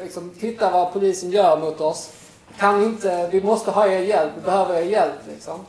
liksom, 0.02 0.32
titta 0.40 0.72
vad 0.72 0.94
polisen 0.94 1.32
gör 1.32 1.58
mot 1.58 1.82
oss. 1.82 2.10
kan 2.60 2.84
inte, 2.84 3.30
vi 3.32 3.44
måste 3.44 3.72
ha 3.72 3.88
er 3.88 4.00
hjälp, 4.00 4.32
vi 4.36 4.42
behöver 4.42 4.76
er 4.76 4.82
hjälp 4.84 5.20
liksom. 5.30 5.66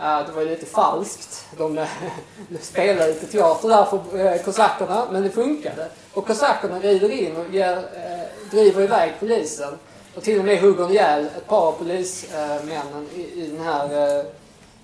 Det 0.00 0.32
var 0.34 0.44
lite 0.44 0.66
falskt. 0.66 1.46
De 1.58 1.78
eh, 1.78 1.88
spelade 2.60 3.08
lite 3.08 3.26
teater 3.26 3.68
där 3.68 3.84
för 3.84 4.26
eh, 4.26 4.42
kosackerna, 4.42 5.06
men 5.12 5.22
det 5.22 5.30
funkade. 5.30 5.88
Och 6.12 6.26
kosackerna 6.26 6.78
rider 6.78 7.10
in 7.10 7.36
och 7.36 7.54
ger, 7.54 7.76
eh, 7.76 8.50
driver 8.50 8.82
iväg 8.82 9.12
polisen. 9.20 9.78
Och 10.14 10.22
till 10.22 10.38
och 10.38 10.44
med 10.44 10.60
hugger 10.60 10.90
ihjäl 10.90 11.26
ett 11.36 11.46
par 11.46 11.66
av 11.66 11.72
polismännen 11.72 13.06
i, 13.14 13.20
i 13.20 13.46
den 13.56 13.64
här 13.64 14.24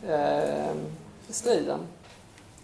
eh, 0.09 0.75
striden. 1.29 1.81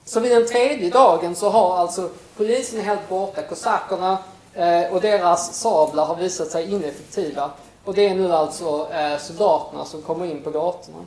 Så 0.04 0.20
vid 0.20 0.32
den 0.32 0.46
tredje 0.46 0.90
dagen 0.90 1.36
så 1.36 1.48
har 1.48 1.76
alltså 1.76 2.10
polisen 2.36 2.80
helt 2.80 3.08
borta, 3.08 3.42
kosackerna 3.42 4.18
eh, 4.54 4.92
och 4.92 5.00
deras 5.00 5.54
sablar 5.54 6.04
har 6.06 6.16
visat 6.16 6.50
sig 6.50 6.72
ineffektiva. 6.72 7.50
Och 7.84 7.94
det 7.94 8.08
är 8.08 8.14
nu 8.14 8.32
alltså 8.32 8.88
eh, 8.92 9.18
soldaterna 9.18 9.84
som 9.84 10.02
kommer 10.02 10.26
in 10.26 10.42
på 10.42 10.50
gatorna. 10.50 10.98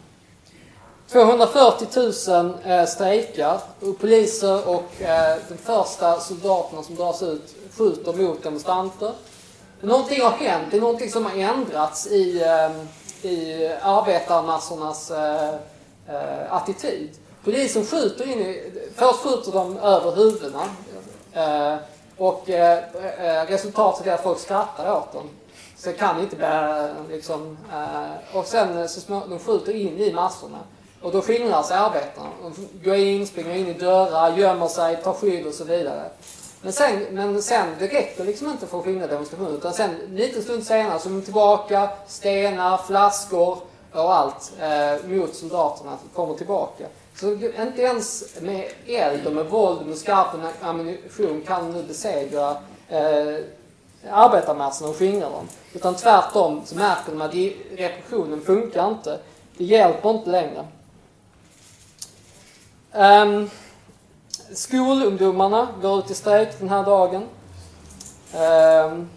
240 1.07 1.87
000 2.27 2.53
eh, 2.63 2.85
strejkar 2.85 3.59
och 3.79 3.99
poliser 3.99 4.69
och 4.69 5.01
eh, 5.01 5.37
de 5.49 5.57
första 5.57 6.19
soldaterna 6.19 6.83
som 6.83 6.95
dras 6.95 7.23
ut 7.23 7.55
skjuter 7.77 8.13
mot 8.13 8.43
demonstranter. 8.43 9.11
Någonting 9.81 10.21
har 10.21 10.31
hänt, 10.31 10.67
det 10.71 10.77
är 10.77 10.81
någonting 10.81 11.11
som 11.11 11.25
har 11.25 11.31
ändrats 11.31 12.07
i, 12.07 12.41
eh, 12.41 13.29
i 13.31 13.67
arbetarmassornas 13.81 15.11
eh, 15.11 15.55
eh, 16.07 16.53
attityd. 16.53 17.09
Polisen 17.43 17.85
skjuter 17.85 18.31
in 18.31 18.39
i, 18.39 18.71
först 18.95 19.19
skjuter 19.19 19.51
de 19.51 19.77
över 19.77 20.15
huvudena 20.15 20.63
eh, 21.33 21.79
och 22.17 22.49
eh, 22.49 22.77
eh, 23.19 23.45
resultatet 23.47 24.07
är 24.07 24.13
att 24.13 24.23
folk 24.23 24.39
skrattar 24.39 24.97
åt 24.97 25.13
dem. 25.13 25.29
Så 25.77 25.89
det 25.89 25.95
kan 25.95 26.21
inte 26.21 26.35
bära 26.35 26.87
liksom, 27.09 27.57
eh, 27.73 28.37
och 28.37 28.45
sen 28.45 28.89
så 28.89 29.01
små, 29.01 29.21
de 29.29 29.39
skjuter 29.39 29.75
in 29.75 29.97
i 29.97 30.13
massorna. 30.13 30.59
Och 31.01 31.11
då 31.11 31.21
skingrar 31.21 31.63
sig 31.63 31.77
arbetarna. 31.77 32.29
De 32.41 32.69
går 32.89 32.95
in, 32.95 33.27
springer 33.27 33.55
in 33.55 33.67
i 33.67 33.73
dörrar, 33.73 34.37
gömmer 34.37 34.67
sig, 34.67 34.95
tar 35.03 35.13
skydd 35.13 35.47
och 35.47 35.53
så 35.53 35.63
vidare. 35.63 36.09
Men 36.61 36.73
sen, 36.73 37.05
men 37.11 37.41
sen 37.41 37.67
det 37.79 37.87
räcker 37.87 38.25
liksom 38.25 38.49
inte 38.49 38.67
för 38.67 38.77
att 38.77 38.83
skingra 38.83 39.07
demonstrationen. 39.07 39.55
Utan 39.55 39.73
sen, 39.73 39.95
lite 40.09 40.41
stund 40.41 40.63
senare, 40.63 40.99
så 40.99 41.09
är 41.09 41.13
de 41.13 41.21
tillbaka, 41.21 41.89
stenar, 42.07 42.77
flaskor 42.77 43.57
och 44.01 44.15
allt 44.15 44.53
eh, 44.61 45.09
mot 45.09 45.35
soldaterna 45.35 45.97
kommer 46.13 46.33
tillbaka. 46.33 46.85
Så 47.15 47.31
inte 47.33 47.81
ens 47.81 48.23
med 48.41 48.65
eld 48.87 49.27
och 49.27 49.33
med 49.33 49.45
våld 49.45 49.79
och 49.79 49.87
med 49.87 49.97
skarp 49.97 50.27
ammunition 50.61 51.41
kan 51.47 51.71
nu 51.71 51.83
besegra 51.83 52.49
eh, 52.89 53.39
arbetarmassorna 54.11 54.89
och 54.89 54.97
skingra 54.97 55.29
dem. 55.29 55.47
Utan 55.73 55.95
tvärtom 55.95 56.61
så 56.65 56.75
märker 56.75 57.11
de 57.11 57.21
att 57.21 57.33
repressionen 57.79 58.41
funkar 58.41 58.87
inte. 58.87 59.19
Det 59.57 59.63
hjälper 59.63 60.09
inte 60.09 60.29
längre. 60.29 60.65
Um, 62.91 63.49
skolungdomarna 64.53 65.67
går 65.81 65.99
ut 65.99 66.11
i 66.11 66.13
strejk 66.13 66.59
den 66.59 66.69
här 66.69 66.83
dagen. 66.83 67.23
Um, 68.33 69.09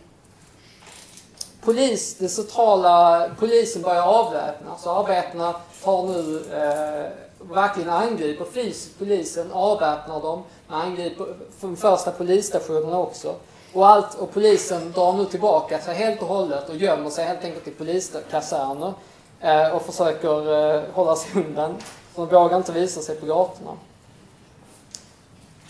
polis, 1.68 2.14
den 2.14 2.28
centrala, 2.28 3.28
polisen 3.38 3.82
börjar 3.82 4.02
avväpna. 4.02 4.76
Så 4.78 4.90
arbetarna 4.90 5.54
tar 5.84 6.02
nu 6.02 6.42
eh, 6.52 7.10
verkligen 7.54 7.90
angriper 7.90 8.44
fysiskt 8.44 8.98
polisen, 8.98 9.52
avväpnar 9.52 10.20
dem. 10.20 10.42
Man 10.68 10.80
angriper 10.80 11.26
de 11.60 11.76
första 11.76 12.10
polisstationerna 12.10 12.98
också. 12.98 13.34
Och, 13.72 13.88
allt, 13.88 14.14
och 14.14 14.32
polisen 14.32 14.92
drar 14.92 15.12
nu 15.12 15.24
tillbaka 15.24 15.78
sig 15.78 15.94
helt 15.94 16.22
och 16.22 16.28
hållet 16.28 16.68
och 16.68 16.76
gömmer 16.76 17.10
sig 17.10 17.24
helt 17.24 17.44
enkelt 17.44 17.68
i 17.68 17.70
poliskaserner 17.70 18.92
eh, 19.40 19.68
och 19.68 19.82
försöker 19.82 20.74
eh, 20.74 20.82
hålla 20.92 21.16
sig 21.16 21.42
undan. 21.42 21.76
De 22.14 22.26
vågar 22.26 22.56
inte 22.56 22.72
visa 22.72 23.00
sig 23.00 23.16
på 23.16 23.26
gatorna. 23.26 23.70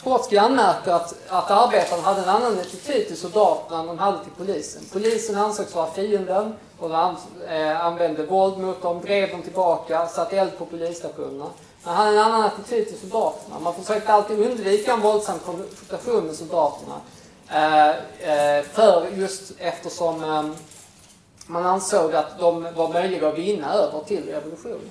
Trotsky 0.08 0.36
anmärker 0.36 0.92
att, 0.92 1.14
att 1.28 1.50
arbetarna 1.50 2.02
hade 2.02 2.22
en 2.22 2.28
annan 2.28 2.58
attityd 2.58 3.06
till 3.06 3.16
soldaterna 3.16 3.80
än 3.80 3.86
de 3.86 3.98
hade 3.98 4.18
till 4.24 4.32
polisen. 4.36 4.82
Polisen 4.92 5.36
ansågs 5.36 5.74
vara 5.74 5.90
fienden 5.90 6.54
och 6.78 6.88
de 6.88 7.16
eh, 7.48 7.86
använde 7.86 8.26
våld 8.26 8.58
mot 8.58 8.82
dem, 8.82 9.00
drev 9.00 9.30
dem 9.30 9.42
tillbaka, 9.42 10.06
satte 10.06 10.38
eld 10.38 10.58
på 10.58 10.66
polisstationerna. 10.66 11.46
Man 11.84 11.96
hade 11.96 12.10
en 12.10 12.18
annan 12.18 12.42
attityd 12.42 12.88
till 12.88 12.98
soldaterna. 12.98 13.60
Man 13.60 13.74
försökte 13.74 14.12
alltid 14.12 14.40
undvika 14.40 14.92
en 14.92 15.00
våldsam 15.00 15.38
konfrontation 15.38 16.26
med 16.26 16.36
soldaterna. 16.36 17.00
Eh, 17.50 17.88
eh, 17.88 18.64
för 18.64 19.06
just 19.16 19.52
eftersom 19.58 20.24
eh, 20.24 20.44
man 21.46 21.66
ansåg 21.66 22.14
att 22.14 22.38
de 22.38 22.68
var 22.76 22.88
möjliga 22.88 23.28
att 23.28 23.38
vinna 23.38 23.72
över 23.72 24.00
till 24.06 24.28
revolutionen. 24.28 24.90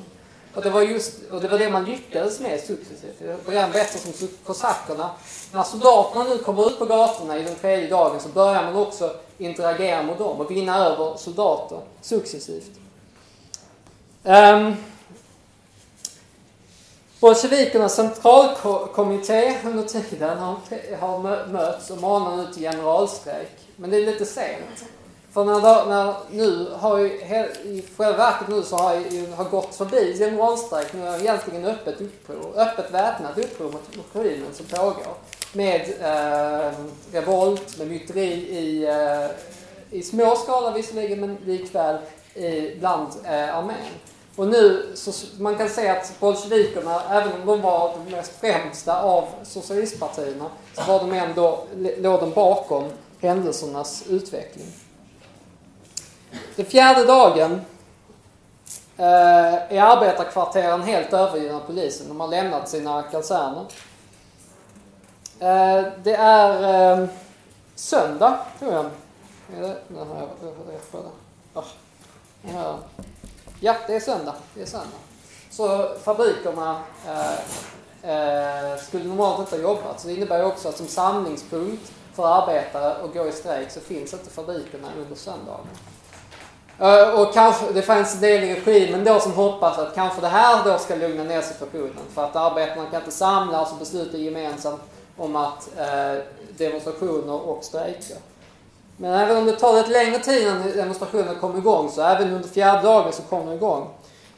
Och 0.58 0.64
det 0.64 0.70
var 0.70 0.82
just 0.82 1.14
och 1.32 1.41
det, 1.41 1.47
var 1.47 1.60
det 1.60 1.70
man 1.70 1.86
lyckades 1.86 2.39
med 2.39 2.60
successivt. 2.60 3.20
Det 3.20 3.51
redan 3.51 3.72
bättre 3.72 3.99
som 3.99 4.28
kosackerna. 4.45 5.10
När 5.53 5.64
soldaterna 5.64 6.24
nu 6.24 6.38
kommer 6.38 6.68
ut 6.68 6.80
på 6.80 6.86
gatorna 6.86 7.39
i 7.39 7.43
den 7.43 7.55
tredje 7.55 7.89
dagen 7.89 8.20
så 8.20 8.30
börjar 8.30 8.64
man 8.64 8.76
också 8.76 9.16
interagera 9.38 10.03
med 10.03 10.18
dem 10.18 10.41
och 10.41 10.51
vinna 10.51 10.78
över 10.86 11.18
soldater 11.18 11.82
successivt. 12.01 12.72
Um, 14.24 14.76
Bolsjevikernas 17.20 17.95
centralkommitté 17.95 19.58
under 19.66 19.84
tiden 19.84 20.38
har, 20.38 20.58
har 20.99 21.47
mötts 21.47 21.89
och 21.89 22.01
manar 22.01 22.38
nu 22.38 22.53
till 22.53 22.64
generalstrejk. 22.64 23.51
Men 23.76 23.89
det 23.89 23.97
är 23.97 24.05
lite 24.05 24.26
sent. 24.26 24.86
För 25.38 25.45
när, 25.45 25.85
när 25.85 26.15
nu 26.31 26.67
har 26.79 26.97
ju, 26.97 27.05
i 27.05 27.83
själva 27.97 28.17
verket 28.17 28.47
nu 28.47 28.63
så 28.63 28.75
har 28.75 28.95
ju, 28.95 29.31
har 29.31 29.43
gått 29.43 29.75
förbi 29.75 30.17
generalstrejk. 30.17 30.93
Nu 30.93 31.07
är 31.07 31.19
egentligen 31.19 31.65
öppet 31.65 32.01
uppror, 32.01 32.53
öppet 32.55 32.91
väpnat 32.91 33.38
uppror 33.38 33.71
mot 33.71 34.05
regimen 34.13 34.53
som 34.53 34.65
pågår. 34.65 35.13
Med 35.53 35.81
eh, 35.81 36.71
revolt, 37.11 37.77
med 37.77 37.88
myteri 37.88 38.31
i, 38.33 38.88
eh, 38.88 39.97
i 39.99 40.03
små 40.03 40.35
skala 40.35 40.71
visserligen, 40.71 41.19
men 41.19 41.38
likväl 41.45 41.97
i, 42.33 42.75
bland 42.79 43.07
eh, 43.23 43.57
armén. 43.57 43.77
Och 44.35 44.47
nu, 44.47 44.91
så 44.95 45.11
man 45.39 45.57
kan 45.57 45.69
se 45.69 45.89
att 45.89 46.19
bolsjevikerna, 46.19 47.01
även 47.09 47.41
om 47.41 47.47
de 47.47 47.61
var 47.61 47.93
de 47.93 48.11
mest 48.15 48.31
främsta 48.39 49.01
av 49.01 49.27
socialistpartierna, 49.43 50.49
så 50.73 50.83
var 50.83 50.99
de 50.99 51.11
ändå, 51.13 51.63
låg 51.97 52.19
de 52.19 52.31
bakom 52.31 52.83
händelsernas 53.19 54.03
utveckling. 54.09 54.67
Den 56.55 56.65
fjärde 56.65 57.05
dagen 57.05 57.61
eh, 58.97 59.53
är 59.53 59.82
arbetarkvarteren 59.82 60.82
helt 60.82 61.13
övergivna 61.13 61.57
av 61.57 61.61
polisen. 61.61 62.07
De 62.07 62.19
har 62.19 62.28
lämnat 62.28 62.69
sina 62.69 63.03
kaserner. 63.03 63.65
Eh, 65.39 65.86
det 66.03 66.15
är 66.15 66.91
eh, 67.01 67.07
söndag, 67.75 68.39
tror 68.59 68.73
jag. 68.73 68.86
Är 69.55 69.61
det? 69.61 69.78
Den 69.88 70.07
här, 70.07 70.28
oh. 71.53 71.65
Ja, 73.59 73.75
det 73.88 73.95
är 73.95 73.99
söndag. 73.99 74.36
Det 74.53 74.61
är 74.61 74.65
söndag. 74.65 74.97
Så 75.49 75.89
fabrikerna 76.03 76.82
eh, 77.07 77.34
eh 78.11 78.78
skulle 78.78 79.03
normalt 79.03 79.39
inte 79.39 79.55
ha 79.55 79.61
jobbat. 79.61 79.99
Så 80.01 80.07
det 80.07 80.13
innebär 80.13 80.45
också 80.45 80.69
att 80.69 80.78
som 80.78 80.88
samlingspunkt 80.88 81.91
för 82.13 82.28
arbetare 82.28 82.95
att 83.03 83.13
gå 83.13 83.28
i 83.28 83.32
strejk 83.32 83.71
så 83.71 83.80
finns 83.80 84.13
inte 84.13 84.30
fabrikerna 84.30 84.88
under 84.97 85.15
söndagen. 85.15 85.65
Eh, 86.80 87.19
och 87.19 87.34
kanske, 87.34 87.65
det 87.73 87.82
fanns 87.82 88.15
en 88.15 88.21
del 88.21 88.43
i 88.43 88.55
regimen 88.55 89.03
då 89.03 89.19
som 89.19 89.34
hoppas 89.34 89.78
att 89.80 89.95
kanske 89.95 90.21
det 90.21 90.28
här 90.28 90.63
då 90.65 90.78
ska 90.78 90.95
lugna 90.95 91.23
ner 91.23 91.41
situationen. 91.41 92.03
För 92.13 92.23
att 92.23 92.36
arbetarna 92.36 92.89
kan 92.89 92.99
inte 92.99 93.11
samlas 93.11 93.71
och 93.71 93.78
besluta 93.78 94.17
gemensamt 94.17 94.82
om 95.17 95.36
att 95.36 95.69
eh, 95.78 96.21
demonstrationer 96.57 97.49
och 97.49 97.63
strejker. 97.63 98.17
Men 98.97 99.13
även 99.13 99.38
om 99.38 99.45
det 99.45 99.51
tar 99.51 99.73
lite 99.73 99.89
längre 99.89 100.19
tid 100.19 100.41
innan 100.41 100.71
demonstrationen 100.75 101.36
kommer 101.36 101.57
igång 101.57 101.91
så 101.91 102.01
även 102.01 102.34
under 102.34 102.49
fjärde 102.49 102.82
dagen 102.82 103.13
så 103.13 103.21
kommer 103.21 103.45
de 103.45 103.53
igång. 103.53 103.89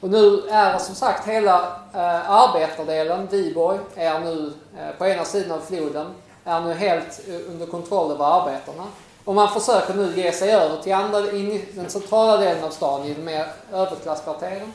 Och 0.01 0.09
nu 0.09 0.41
är 0.49 0.77
som 0.77 0.95
sagt 0.95 1.27
hela 1.27 1.59
eh, 1.93 2.31
arbetardelen, 2.31 3.27
Viborg, 3.27 3.79
är 3.95 4.19
nu 4.19 4.53
eh, 4.79 4.97
på 4.97 5.05
ena 5.05 5.25
sidan 5.25 5.51
av 5.51 5.61
floden, 5.61 6.07
är 6.45 6.61
nu 6.61 6.73
helt 6.73 7.21
eh, 7.27 7.51
under 7.51 7.65
kontroll 7.65 8.11
över 8.11 8.25
arbetarna. 8.25 8.83
Och 9.29 9.35
man 9.35 9.49
försöker 9.49 9.93
nu 9.93 10.13
ge 10.15 10.31
sig 10.31 10.51
över 10.51 10.81
till 10.81 10.93
andra, 10.93 11.31
in 11.31 11.51
i 11.51 11.65
den 11.75 11.89
centrala 11.89 12.37
delen 12.37 12.63
av 12.63 12.69
stan, 12.69 13.05
i 13.05 13.13
de 13.13 13.21
mer 13.21 13.45
överklasskvarteren. 13.71 14.73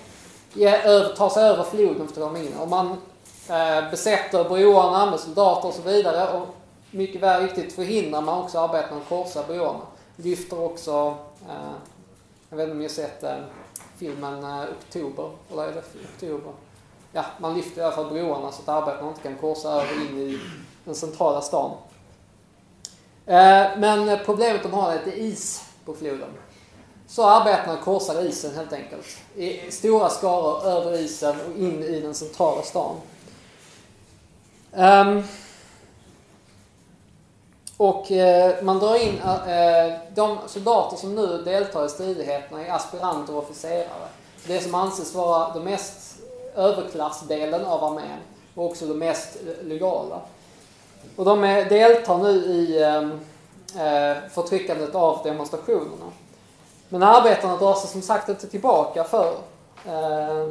Ta 1.17 1.31
sig 1.31 1.45
över 1.45 1.65
floden 1.65 2.09
för 2.09 2.23
att 2.23 2.29
komma 2.29 2.39
in. 2.39 2.55
Och 2.59 2.69
man 2.69 2.91
eh, 3.49 3.91
besätter 3.91 4.45
broarna 4.45 5.11
med 5.11 5.21
soldater 5.21 5.69
och 5.69 5.75
så 5.75 5.83
vidare. 5.83 6.39
Och 6.39 6.47
mycket 6.91 7.21
väl 7.23 7.43
riktigt 7.43 7.73
förhindrar 7.73 8.21
man 8.21 8.43
också 8.43 8.59
arbetarna 8.59 9.01
att 9.01 9.09
korsa 9.09 9.43
broarna. 9.47 9.81
Lyfter 10.17 10.61
också, 10.61 11.17
eh, 11.49 11.73
jag 12.51 12.57
vet 12.57 12.65
inte 12.65 12.73
om 12.73 12.79
ni 12.79 12.85
har 12.85 12.91
sett 12.91 13.23
eh, 13.23 13.35
filmen 13.99 14.45
eh, 14.45 14.63
Oktober, 14.79 15.31
eller 15.53 15.63
är 15.63 15.73
det 15.73 15.83
Oktober? 16.15 16.53
Ja, 17.13 17.25
man 17.39 17.55
lyfter 17.55 17.81
i 17.81 17.85
alla 17.85 17.95
fall 17.97 18.11
broarna 18.11 18.53
så 18.53 18.63
att 18.63 18.69
arbetarna 18.69 19.09
inte 19.09 19.23
kan 19.23 19.37
korsa 19.37 19.69
över 19.69 20.11
in 20.11 20.19
i 20.19 20.41
den 20.85 20.95
centrala 20.95 21.41
stan. 21.41 21.71
Eh, 23.27 23.67
men 23.77 24.19
problemet 24.25 24.63
de 24.63 24.73
har 24.73 24.93
är 24.93 24.97
att 24.97 25.05
det 25.05 25.13
är 25.13 25.23
is 25.23 25.65
på 25.85 25.95
floden. 25.95 26.29
så 27.07 27.27
arbetarna 27.27 27.77
korsade 27.77 28.29
isen 28.29 28.55
helt 28.55 28.73
enkelt. 28.73 29.07
I 29.37 29.71
stora 29.71 30.09
skaror 30.09 30.67
över 30.67 30.99
isen 30.99 31.37
och 31.41 31.59
in 31.59 31.83
i 31.83 32.01
den 32.01 32.15
centrala 32.15 32.63
stan. 32.63 32.97
Ehm, 34.73 35.23
och 37.77 38.13
eh, 38.13 38.63
man 38.63 38.79
drar 38.79 39.03
in 39.03 39.19
eh, 39.19 39.99
de 40.15 40.39
soldater 40.47 40.97
som 40.97 41.15
nu 41.15 41.43
deltar 41.43 41.87
i 41.87 41.89
stridigheterna 41.89 42.67
är 42.67 42.73
aspiranter 42.73 43.37
och 43.37 43.43
officerare. 43.43 44.09
Det 44.47 44.61
som 44.61 44.75
anses 44.75 45.15
vara 45.15 45.55
den 45.55 45.65
mest 45.65 46.17
överklassdelen 46.57 47.65
av 47.65 47.85
armén 47.85 48.19
och 48.55 48.65
också 48.65 48.87
den 48.87 48.99
mest 48.99 49.37
legala. 49.63 50.21
Och 51.17 51.25
de 51.25 51.45
är, 51.45 51.65
deltar 51.65 52.19
nu 52.19 52.31
i 52.31 52.83
ehm, 52.83 53.21
eh, 53.77 54.31
förtryckandet 54.31 54.95
av 54.95 55.21
demonstrationerna. 55.25 56.13
Men 56.89 57.03
arbetarna 57.03 57.57
drar 57.57 57.75
sig 57.75 57.91
som 57.91 58.03
sagt 58.03 58.29
inte 58.29 58.47
tillbaka 58.47 59.05
för 59.05 59.33
eh, 59.87 60.49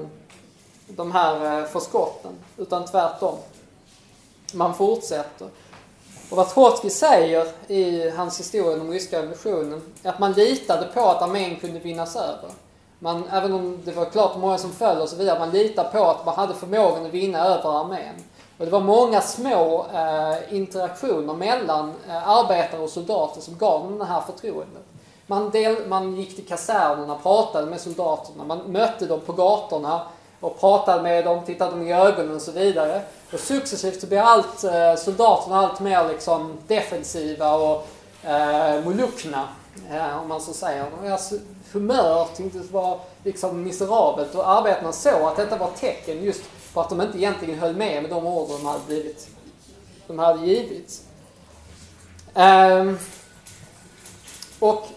de 0.88 1.12
här 1.12 1.60
eh, 1.60 1.66
förskotten, 1.66 2.32
utan 2.58 2.86
tvärtom. 2.86 3.36
Man 4.54 4.74
fortsätter. 4.74 5.48
Och 6.30 6.38
vad 6.38 6.50
Trotskij 6.50 6.90
säger 6.90 7.48
i 7.68 8.10
hans 8.10 8.40
historia 8.40 8.82
om 8.82 8.92
ryska 8.92 9.18
revolutionen 9.18 9.82
är 10.04 10.10
att 10.10 10.20
man 10.20 10.34
litade 10.34 10.88
på 10.94 11.02
att 11.02 11.22
armén 11.22 11.56
kunde 11.56 11.80
vinnas 11.80 12.16
över. 12.16 12.50
Man, 13.00 13.24
även 13.32 13.54
om 13.54 13.80
det 13.86 13.92
var 13.92 14.06
klart 14.06 14.38
många 14.38 14.58
som 14.58 14.72
föll 14.72 15.02
och 15.02 15.10
så 15.10 15.16
vidare, 15.16 15.40
man 15.40 15.52
litade 15.52 15.90
på 15.90 16.06
att 16.06 16.26
man 16.26 16.36
hade 16.36 16.54
förmågan 16.54 17.06
att 17.06 17.12
vinna 17.14 17.40
över 17.46 17.82
armén. 17.82 18.16
Och 18.58 18.66
det 18.66 18.72
var 18.72 18.80
många 18.80 19.22
små 19.22 19.86
eh, 19.94 20.56
interaktioner 20.56 21.34
mellan 21.34 21.94
eh, 22.08 22.30
arbetare 22.30 22.82
och 22.82 22.90
soldater 22.90 23.42
som 23.42 23.58
gav 23.58 23.84
dem 23.84 24.00
det 24.00 24.06
här 24.06 24.22
förtroendet. 24.22 24.84
Man, 25.28 25.50
del, 25.50 25.88
man 25.88 26.16
gick 26.16 26.36
till 26.36 26.48
kasernerna, 26.48 27.16
pratade 27.16 27.68
med 27.68 27.82
soldaterna, 27.82 28.44
man 28.44 28.72
mötte 28.72 29.06
dem 29.06 29.20
på 29.20 29.34
gatorna 29.34 30.02
och 30.40 30.60
pratade 30.60 31.04
med 31.04 31.26
dem, 31.26 31.46
tittade 31.46 31.72
dem 31.72 31.88
i 31.88 31.94
ögonen 31.94 32.36
och 32.36 32.42
så 32.42 32.52
vidare. 32.52 33.02
Och 33.34 33.40
successivt 33.40 34.02
så 34.02 34.08
blir 34.08 34.20
allt, 34.20 34.64
eh, 34.64 34.96
soldaterna 34.96 35.58
allt 35.58 35.80
mer 35.80 36.08
liksom 36.08 36.58
defensiva 36.68 37.56
och 37.56 37.88
eh, 38.24 38.84
molukna, 38.86 39.48
eh, 39.92 40.22
om 40.22 40.28
man 40.28 40.42
så 40.42 40.54
säger. 40.54 40.86
Deras 41.04 41.34
humör 41.72 42.28
tycktes 42.36 42.72
vara 42.72 43.00
liksom 43.24 43.64
miserabelt 43.64 44.36
och 44.36 44.50
arbetarna 44.50 44.92
såg 44.92 45.22
att 45.22 45.36
detta 45.36 45.58
var 45.58 45.70
tecken 45.80 46.24
just 46.24 46.42
för 46.74 46.82
att 46.82 46.90
de 46.90 47.02
inte 47.02 47.18
egentligen 47.18 47.60
höll 47.60 47.76
med 47.76 48.02
med 48.02 48.12
de 48.12 48.28
order 48.28 48.54
de 48.58 48.66
hade, 48.66 48.84
blivit, 48.88 49.28
de 50.08 50.20
hade 50.20 50.46
givits. 50.46 51.02
Um, 52.34 53.00
och 54.60 54.88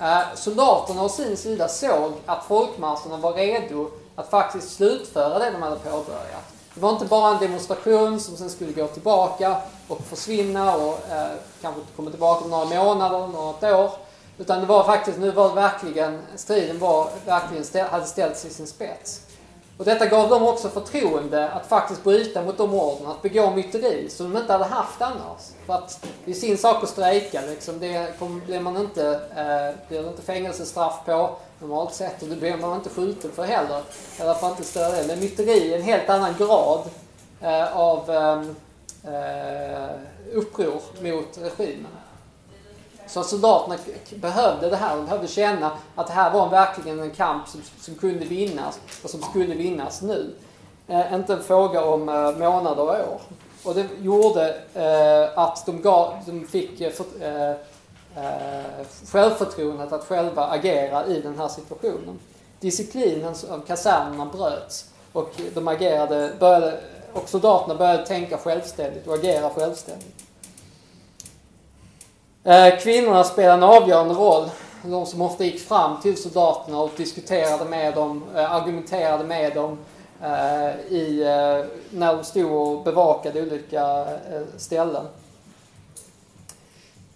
uh, 0.00 0.34
soldaterna 0.34 1.02
å 1.02 1.08
sin 1.08 1.36
sida 1.36 1.68
såg 1.68 2.12
att 2.26 2.44
folkmassorna 2.44 3.16
var 3.16 3.32
redo 3.32 3.90
att 4.16 4.30
faktiskt 4.30 4.76
slutföra 4.76 5.38
det 5.38 5.50
de 5.50 5.62
hade 5.62 5.76
påbörjat. 5.76 6.52
Det 6.74 6.80
var 6.80 6.90
inte 6.90 7.04
bara 7.04 7.34
en 7.34 7.38
demonstration 7.38 8.20
som 8.20 8.36
sen 8.36 8.50
skulle 8.50 8.72
gå 8.72 8.86
tillbaka 8.86 9.56
och 9.88 10.00
försvinna 10.00 10.76
och 10.76 10.98
eh, 11.10 11.26
kanske 11.62 11.80
komma 11.96 12.10
tillbaka 12.10 12.44
om 12.44 12.50
några 12.50 12.84
månader, 12.84 13.26
något 13.26 13.62
år. 13.62 13.90
Utan 14.38 14.60
det 14.60 14.66
var 14.66 14.84
faktiskt, 14.84 15.18
nu 15.18 15.30
var 15.30 15.48
det 15.48 15.54
verkligen, 15.54 16.18
striden 16.36 16.78
var, 16.78 17.10
verkligen 17.26 17.64
ställ, 17.64 17.86
hade 17.86 18.06
ställts 18.06 18.44
i 18.44 18.50
sin 18.50 18.66
spets. 18.66 19.20
Och 19.82 19.86
detta 19.86 20.06
gav 20.06 20.28
dem 20.28 20.42
också 20.42 20.68
förtroende 20.68 21.50
att 21.50 21.66
faktiskt 21.66 22.04
bryta 22.04 22.42
mot 22.42 22.58
de 22.58 22.74
orden, 22.74 23.06
att 23.06 23.22
begå 23.22 23.50
myteri 23.50 24.10
som 24.10 24.32
de 24.32 24.40
inte 24.40 24.52
hade 24.52 24.64
haft 24.64 25.02
annars. 25.02 25.40
För 25.66 25.74
att 25.74 26.06
det 26.24 26.30
är 26.30 26.34
sin 26.34 26.58
sak 26.58 26.82
att 26.82 26.88
strejka 26.88 27.40
liksom. 27.40 27.78
Det 27.78 28.18
blir 28.46 28.60
man 28.60 28.76
inte, 28.76 29.20
eh, 29.36 29.88
blir 29.88 30.08
inte 30.08 30.22
fängelsestraff 30.22 31.04
på 31.04 31.36
normalt 31.58 31.94
sett 31.94 32.22
och 32.22 32.28
det 32.28 32.36
blir 32.36 32.56
man 32.56 32.76
inte 32.76 32.90
skjuten 32.90 33.30
för 33.32 33.42
heller. 33.42 33.82
I 34.18 34.22
alla 34.22 34.34
fall 34.34 34.50
inte 34.50 34.64
större. 34.64 35.06
Men 35.06 35.20
myteri 35.20 35.72
är 35.72 35.76
en 35.76 35.82
helt 35.82 36.10
annan 36.10 36.34
grad 36.38 36.80
eh, 37.40 37.76
av 37.76 38.10
ehm, 38.10 38.56
eh, 39.14 39.90
uppror 40.32 40.80
mot 41.00 41.38
regimen. 41.38 41.86
Så 43.12 43.22
soldaterna 43.22 43.76
behövde 44.14 44.70
det 44.70 44.76
här. 44.76 44.96
De 44.96 45.04
behövde 45.04 45.28
känna 45.28 45.70
att 45.94 46.06
det 46.06 46.12
här 46.12 46.30
var 46.30 46.48
verkligen 46.48 47.00
en 47.00 47.10
kamp 47.10 47.48
som, 47.48 47.60
som 47.80 47.94
kunde 47.94 48.24
vinnas 48.24 48.80
och 49.02 49.10
som 49.10 49.22
skulle 49.22 49.54
vinnas 49.54 50.02
nu. 50.02 50.34
Eh, 50.88 51.14
inte 51.14 51.32
en 51.32 51.42
fråga 51.42 51.84
om 51.84 52.08
eh, 52.08 52.36
månader 52.36 52.82
och 52.82 52.88
år. 52.88 53.20
Och 53.64 53.74
det 53.74 53.86
gjorde 54.00 54.56
eh, 54.74 55.38
att 55.38 55.66
de, 55.66 55.82
gav, 55.82 56.14
de 56.26 56.46
fick 56.46 56.80
eh, 56.80 56.92
för, 56.92 57.04
eh, 57.20 57.50
eh, 58.24 58.86
självförtroendet 59.12 59.92
att 59.92 60.04
själva 60.04 60.46
agera 60.46 61.06
i 61.06 61.20
den 61.20 61.38
här 61.38 61.48
situationen. 61.48 62.18
Disciplinen 62.60 63.34
av 63.50 63.60
kasernerna 63.66 64.26
bröts 64.26 64.84
och 65.12 65.30
de 65.54 65.68
agerade, 65.68 66.32
började, 66.38 66.80
och 67.12 67.28
soldaterna 67.28 67.74
började 67.74 68.06
tänka 68.06 68.38
självständigt 68.38 69.06
och 69.06 69.14
agera 69.14 69.50
självständigt. 69.50 70.31
Eh, 72.44 72.78
kvinnorna 72.78 73.24
spelade 73.24 73.54
en 73.54 73.62
avgörande 73.62 74.14
roll. 74.14 74.50
De 74.82 75.06
som 75.06 75.22
ofta 75.22 75.44
gick 75.44 75.60
fram 75.60 76.00
till 76.00 76.22
soldaterna 76.22 76.78
och 76.78 76.90
diskuterade 76.96 77.64
med 77.64 77.94
dem, 77.94 78.24
eh, 78.34 78.52
argumenterade 78.52 79.24
med 79.24 79.54
dem 79.54 79.78
eh, 80.22 80.92
i, 80.92 81.24
när 81.90 82.16
de 82.16 82.24
stod 82.24 82.52
och 82.52 82.84
bevakade 82.84 83.42
olika 83.42 84.06
ställen. 84.56 85.06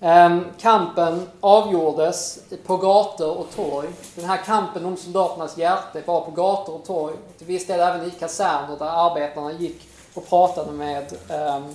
Ehm, 0.01 0.45
kampen 0.61 1.29
avgjordes 1.41 2.39
på 2.67 2.77
gator 2.77 3.37
och 3.39 3.51
torg. 3.57 3.89
Den 4.15 4.25
här 4.25 4.37
kampen 4.37 4.85
om 4.85 4.97
soldaternas 4.97 5.59
hjärta 5.59 5.99
var 6.05 6.21
på 6.21 6.31
gator 6.31 6.75
och 6.75 6.85
torg. 6.85 7.15
Till 7.39 7.47
viss 7.47 7.67
del 7.67 7.81
även 7.81 8.07
i 8.07 8.11
kaserner 8.11 8.77
där 8.79 9.11
arbetarna 9.11 9.53
gick 9.53 9.89
och 10.15 10.29
pratade 10.29 10.73
med 10.73 11.13
ehm, 11.29 11.75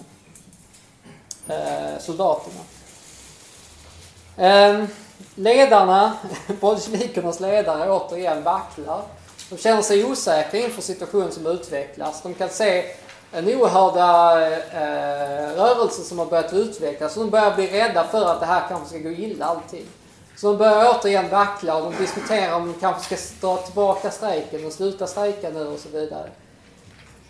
soldaterna. 1.99 2.61
Ehm, 4.37 4.87
ledarna, 5.35 6.13
bolsjevikernas 6.59 7.39
ledare, 7.39 7.91
återigen 7.91 8.43
vacklar. 8.43 9.01
De 9.49 9.57
känner 9.57 9.81
sig 9.81 10.05
osäkra 10.05 10.59
inför 10.59 10.81
situationen 10.81 11.31
som 11.31 11.45
utvecklas. 11.47 12.21
De 12.21 12.33
kan 12.33 12.49
se 12.49 12.85
en 13.31 13.47
oerhörda 13.47 14.41
eh, 14.51 15.55
rörelse 15.55 16.01
som 16.01 16.19
har 16.19 16.25
börjat 16.25 16.53
utvecklas. 16.53 17.17
Och 17.17 17.23
de 17.23 17.29
börjar 17.29 17.55
bli 17.55 17.67
rädda 17.67 18.03
för 18.03 18.31
att 18.31 18.39
det 18.39 18.45
här 18.45 18.63
kanske 18.69 18.87
ska 18.87 18.97
gå 18.97 19.09
illa 19.09 19.45
allting. 19.45 19.85
Så 20.35 20.47
de 20.47 20.57
börjar 20.57 20.95
återigen 20.95 21.29
vackla 21.29 21.75
och 21.75 21.91
de 21.91 21.97
diskuterar 21.97 22.55
om 22.55 22.67
de 22.67 22.79
kanske 22.79 23.17
ska 23.17 23.47
dra 23.47 23.57
tillbaka 23.57 24.11
strejken 24.11 24.65
och 24.65 24.71
sluta 24.71 25.07
strejka 25.07 25.49
nu 25.49 25.67
och 25.67 25.79
så 25.79 25.89
vidare. 25.89 26.29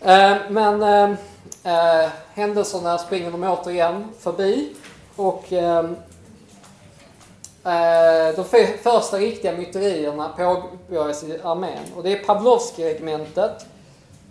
Eh, 0.02 0.38
men 0.50 0.84
eh, 0.84 1.12
eh 1.64 2.10
händelserna 2.34 2.98
springer 2.98 3.32
de 3.32 3.44
återigen 3.44 4.08
förbi. 4.20 4.74
Och 5.16 5.54
ehm, 5.54 5.96
Eh, 7.64 8.36
de 8.36 8.46
första 8.84 9.18
riktiga 9.18 9.52
myterierna 9.52 10.30
påbörjas 10.38 11.24
i 11.24 11.40
armén 11.44 11.84
och 11.96 12.04
det 12.04 12.12
är 12.12 12.24
Pavlovskij-regementet 12.24 13.66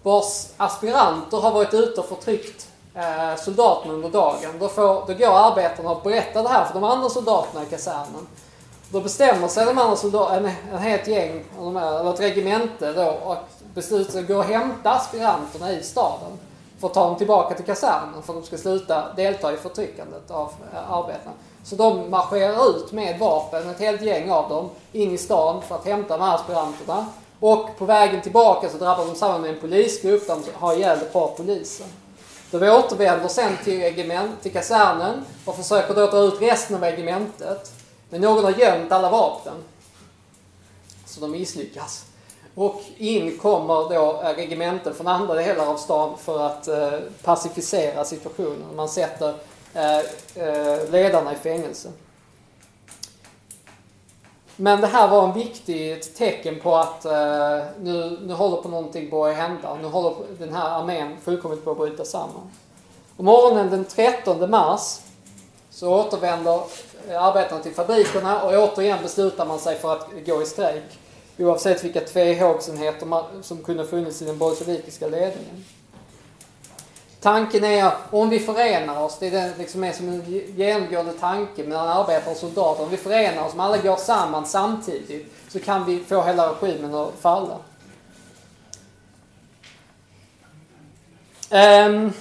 vars 0.02 0.46
aspiranter 0.56 1.36
har 1.36 1.50
varit 1.50 1.74
ute 1.74 2.00
och 2.00 2.06
förtryckt 2.06 2.68
eh, 2.94 3.36
soldaterna 3.36 3.94
under 3.94 4.08
dagen. 4.08 4.50
Då, 4.60 4.68
får, 4.68 5.06
då 5.06 5.14
går 5.14 5.38
arbetarna 5.38 5.90
och 5.90 6.02
berättar 6.02 6.42
det 6.42 6.48
här 6.48 6.64
för 6.64 6.74
de 6.74 6.84
andra 6.84 7.08
soldaterna 7.08 7.64
i 7.64 7.66
kasernen. 7.66 8.26
Då 8.92 9.00
bestämmer 9.00 9.48
sig 9.48 9.66
de 9.66 9.78
andra 9.78 9.96
soldaterna, 9.96 10.48
en, 10.48 10.54
en 10.72 10.78
helt 10.78 11.08
gäng, 11.08 11.44
eller 11.60 12.14
ett 12.14 12.20
regemente 12.20 12.92
då, 12.92 13.10
och 13.24 13.36
beslutar 13.74 14.12
sig 14.12 14.20
att 14.20 14.28
gå 14.28 14.36
och 14.36 14.44
hämta 14.44 14.90
aspiranterna 14.90 15.72
i 15.72 15.82
staden 15.82 16.38
för 16.80 16.86
att 16.86 16.94
ta 16.94 17.08
dem 17.08 17.16
tillbaka 17.16 17.54
till 17.54 17.64
kasernen 17.64 18.22
för 18.22 18.32
att 18.32 18.40
de 18.40 18.46
ska 18.46 18.58
sluta 18.58 19.12
delta 19.14 19.52
i 19.52 19.56
förtryckandet 19.56 20.30
av 20.30 20.52
eh, 20.72 20.92
arbetarna. 20.92 21.36
Så 21.64 21.76
de 21.76 22.10
marscherar 22.10 22.70
ut 22.70 22.92
med 22.92 23.18
vapen, 23.18 23.70
ett 23.70 23.80
helt 23.80 24.02
gäng 24.02 24.30
av 24.30 24.48
dem, 24.48 24.70
in 24.92 25.10
i 25.10 25.18
stan 25.18 25.62
för 25.62 25.74
att 25.74 25.84
hämta 25.84 26.18
de 26.18 26.24
här 26.24 26.34
aspiranterna. 26.34 27.06
Och 27.40 27.78
på 27.78 27.84
vägen 27.84 28.22
tillbaka 28.22 28.68
så 28.68 28.76
drabbar 28.76 29.06
de 29.06 29.14
samman 29.14 29.40
med 29.40 29.50
en 29.50 29.60
polisgrupp 29.60 30.26
där 30.26 30.34
de 30.34 30.52
har 30.54 30.74
ihjäl 30.74 30.98
ett 30.98 31.12
par 31.12 31.28
poliser. 31.28 31.86
De 32.50 32.70
återvänder 32.70 33.28
sen 33.28 33.56
till, 33.64 33.80
regiment, 33.80 34.42
till 34.42 34.52
kasernen 34.52 35.24
och 35.44 35.56
försöker 35.56 35.94
då 35.94 36.06
ta 36.06 36.18
ut 36.18 36.42
resten 36.42 36.76
av 36.76 36.82
regementet. 36.82 37.72
Men 38.10 38.20
någon 38.20 38.44
har 38.44 38.52
gömt 38.52 38.92
alla 38.92 39.10
vapen. 39.10 39.54
Så 41.06 41.20
de 41.20 41.30
misslyckas. 41.30 42.04
Och 42.54 42.82
in 42.96 43.38
kommer 43.38 43.94
då 43.94 44.22
eh, 44.22 44.34
regementen 44.36 44.94
från 44.94 45.06
andra 45.06 45.34
delar 45.34 45.66
av 45.66 45.76
stan 45.76 46.18
för 46.18 46.46
att 46.46 46.68
eh, 46.68 46.98
pacificera 47.22 48.04
situationen. 48.04 48.76
Man 48.76 48.88
sätter 48.88 49.34
Eh, 49.74 49.98
eh, 50.34 50.90
ledarna 50.90 51.32
i 51.32 51.36
fängelse. 51.36 51.92
Men 54.56 54.80
det 54.80 54.86
här 54.86 55.08
var 55.08 55.28
en 55.28 55.32
viktigt 55.32 56.16
tecken 56.16 56.60
på 56.60 56.76
att 56.76 57.04
eh, 57.04 57.58
nu, 57.80 58.18
nu 58.22 58.34
håller 58.34 58.56
på 58.56 58.68
någonting 58.68 59.10
börja 59.10 59.34
hända. 59.34 59.74
Nu 59.82 59.88
håller 59.88 60.16
den 60.38 60.54
här 60.54 60.80
armén 60.80 61.16
fullkomligt 61.22 61.64
på 61.64 61.70
att 61.70 61.78
bryta 61.78 62.04
samman. 62.04 62.50
Och 63.16 63.24
morgonen 63.24 63.70
den 63.70 63.84
13 63.84 64.50
mars 64.50 64.98
så 65.70 65.94
återvänder 66.00 66.60
eh, 67.08 67.24
arbetarna 67.24 67.62
till 67.62 67.74
fabrikerna 67.74 68.42
och 68.42 68.52
återigen 68.52 68.98
beslutar 69.02 69.46
man 69.46 69.58
sig 69.58 69.78
för 69.78 69.92
att 69.92 70.08
gå 70.26 70.42
i 70.42 70.46
strejk. 70.46 70.98
Oavsett 71.38 71.84
vilka 71.84 72.00
tvehågsenheter 72.00 73.42
som 73.42 73.62
kunde 73.62 73.86
funnits 73.86 74.22
i 74.22 74.24
den 74.24 74.38
bolsjevikiska 74.38 75.06
ledningen. 75.06 75.64
Tanken 77.20 77.64
är 77.64 77.84
att 77.84 77.96
om 78.10 78.28
vi 78.28 78.38
förenar 78.38 79.02
oss, 79.02 79.18
det 79.18 79.26
är 79.26 79.30
det 79.30 79.52
liksom 79.58 79.84
är 79.84 79.92
som 79.92 80.08
en 80.08 80.22
genomgående 80.56 81.12
tanke 81.12 81.64
mellan 81.64 81.88
arbetare 81.88 82.30
och 82.30 82.36
soldater. 82.36 82.82
Om 82.82 82.90
vi 82.90 82.96
förenar 82.96 83.44
oss, 83.44 83.52
om 83.52 83.60
alla 83.60 83.78
går 83.78 83.96
samman 83.96 84.46
samtidigt, 84.46 85.34
så 85.48 85.60
kan 85.60 85.84
vi 85.84 86.04
få 86.04 86.22
hela 86.22 86.52
regimen 86.52 86.94
att 86.94 87.14
falla. 87.20 87.56
Um, 91.52 92.12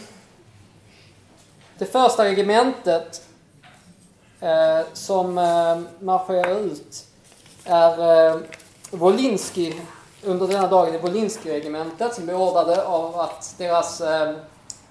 det 1.77 1.85
första 1.85 2.23
regementet 2.25 3.27
uh, 4.43 4.87
som 4.93 5.37
uh, 5.37 5.79
marscherar 5.99 6.59
ut 6.59 7.05
är 7.63 8.31
uh, 8.33 8.41
Wolinski 8.91 9.81
under 10.23 10.47
denna 10.47 10.67
dagen 10.67 10.95
i 10.95 10.97
Wolinski-regementet 10.97 12.15
som 12.15 12.25
beordrade 12.25 12.85
av 12.85 13.19
att 13.19 13.55
deras, 13.57 14.01
uh, 14.01 14.31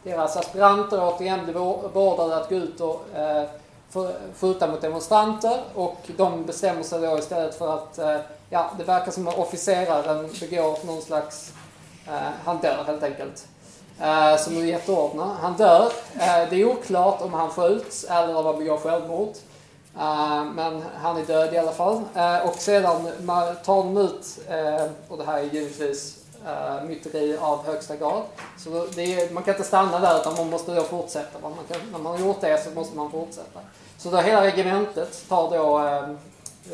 deras 0.02 0.20
alltså 0.20 0.38
aspiranter 0.38 1.00
återigen 1.02 1.44
blev 1.44 1.54
beordrade 1.92 2.36
att 2.36 2.48
gå 2.48 2.54
ut 2.54 2.80
och 2.80 3.04
uh, 3.16 3.44
skjuta 4.40 4.66
mot 4.66 4.80
demonstranter 4.80 5.60
och 5.74 5.96
de 6.16 6.44
bestämmer 6.44 6.82
sig 6.82 7.00
då 7.00 7.18
istället 7.18 7.54
för 7.54 7.74
att, 7.74 7.98
eh, 7.98 8.16
ja, 8.50 8.70
det 8.78 8.84
verkar 8.84 9.12
som 9.12 9.28
att 9.28 9.38
officeraren 9.38 10.28
begår 10.40 10.86
någon 10.86 11.02
slags, 11.02 11.52
eh, 12.06 12.28
han 12.44 12.58
dör 12.58 12.84
helt 12.86 13.02
enkelt 13.02 13.46
eh, 14.00 14.36
som 14.36 14.56
är 14.56 14.64
jätteordnad. 14.64 15.36
Han 15.40 15.56
dör. 15.56 15.92
Eh, 16.14 16.48
det 16.50 16.56
är 16.56 16.64
oklart 16.64 17.22
om 17.22 17.34
han 17.34 17.50
skjuts 17.50 18.04
eller 18.04 18.36
om 18.36 18.46
han 18.46 18.58
begår 18.58 18.76
självmord. 18.76 19.34
Uh, 19.96 20.44
men 20.54 20.82
han 21.02 21.16
är 21.16 21.24
död 21.26 21.54
i 21.54 21.58
alla 21.58 21.72
fall. 21.72 22.02
Uh, 22.16 22.48
och 22.48 22.54
sedan 22.54 23.08
tar 23.64 23.76
de 23.76 23.96
ut, 23.96 24.38
uh, 24.50 24.90
och 25.08 25.18
det 25.18 25.24
här 25.24 25.38
är 25.38 25.42
givetvis 25.42 26.17
Eh, 26.46 26.76
uh, 26.76 26.88
myteri 26.88 27.36
av 27.40 27.66
högsta 27.66 27.96
grad. 27.96 28.22
Så 28.58 28.70
är, 29.00 29.32
man 29.32 29.42
kan 29.42 29.54
inte 29.54 29.66
stanna 29.66 29.98
där 29.98 30.20
utan 30.20 30.34
man 30.34 30.50
måste 30.50 30.74
då 30.74 30.82
fortsätta. 30.82 31.38
Man 31.42 31.52
kan, 31.68 31.80
när 31.92 31.98
man 31.98 32.12
har 32.12 32.26
gjort 32.26 32.40
det 32.40 32.64
så 32.64 32.70
måste 32.70 32.96
man 32.96 33.10
fortsätta. 33.10 33.60
Så 33.98 34.10
då 34.10 34.16
hela 34.16 34.42
regementet 34.42 35.28
tar 35.28 35.50
då 35.50 35.78
uh, 35.78 36.16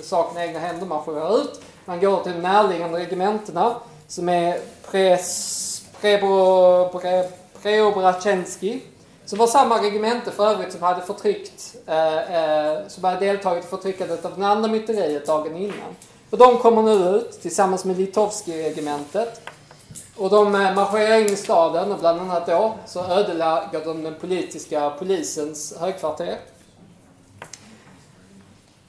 saken 0.02 0.38
i 0.38 0.40
egna 0.40 0.58
händer, 0.58 0.86
man 0.86 1.04
får 1.04 1.40
ut. 1.40 1.60
Man 1.84 2.00
går 2.00 2.22
till 2.22 2.32
de 2.32 2.38
närliggande 2.38 2.98
regementena 2.98 3.74
som 4.08 4.28
är 4.28 4.58
pres 4.90 5.84
Preobrachenski. 7.62 8.82
Som 9.26 9.38
var 9.38 9.46
samma 9.46 9.82
regemente 9.82 10.30
för 10.30 10.46
övrigt 10.46 10.72
som 10.72 10.82
hade 10.82 11.02
förtryckt, 11.02 11.74
eh, 11.86 12.34
eh, 12.34 12.78
som 12.88 13.04
hade 13.04 13.26
deltagit 13.26 13.64
i 13.64 13.68
förtryckandet 13.68 14.24
av 14.24 14.34
den 14.34 14.44
andra 14.44 14.68
myteriet 14.68 15.26
dagen 15.26 15.56
innan. 15.56 15.96
Och 16.30 16.38
de 16.38 16.58
kommer 16.58 16.82
nu 16.82 17.16
ut 17.16 17.42
tillsammans 17.42 17.84
med 17.84 17.96
Litovski-regementet. 17.96 19.40
Och 20.16 20.30
de 20.30 20.54
eh, 20.54 20.74
marscherar 20.74 21.20
in 21.20 21.26
i 21.26 21.36
staden 21.36 21.92
och 21.92 21.98
bland 21.98 22.20
annat 22.20 22.46
då 22.46 22.74
så 22.86 23.04
ödelägger 23.04 23.84
de 23.84 24.02
den 24.02 24.14
politiska 24.14 24.90
polisens 24.90 25.76
högkvarter. 25.80 26.38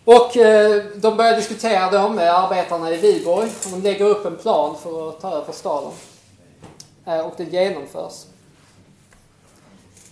Och 0.05 0.37
eh, 0.37 0.83
de 0.95 1.17
börjar 1.17 1.35
diskutera 1.35 1.91
då 1.91 2.09
med 2.09 2.35
arbetarna 2.35 2.91
i 2.91 2.97
Viborg. 2.97 3.49
Och 3.65 3.71
de 3.71 3.81
lägger 3.81 4.05
upp 4.05 4.25
en 4.25 4.35
plan 4.35 4.75
för 4.83 5.09
att 5.09 5.21
ta 5.21 5.31
över 5.31 5.53
staden. 5.53 5.91
Eh, 7.05 7.19
och 7.19 7.33
det 7.37 7.43
genomförs. 7.43 8.25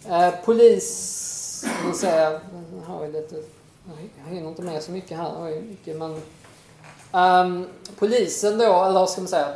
Eh, 0.09 0.34
polis, 0.45 1.66
vi 1.88 1.93
säger, 1.93 2.39
har 2.88 3.01
vi 3.01 3.11
lite, 3.11 3.36
jag 4.26 4.36
hinner 4.36 4.49
inte 4.49 4.61
med 4.61 4.84
så 4.84 4.91
mycket 4.91 5.18
här, 5.18 5.61
mycket, 5.61 5.97
men 5.97 6.22
ehm, 7.11 7.68
polisen 7.99 8.57
då, 8.57 8.84
eller 8.84 8.99
vad 8.99 9.09
ska 9.09 9.22
man 9.22 9.28
säga, 9.28 9.53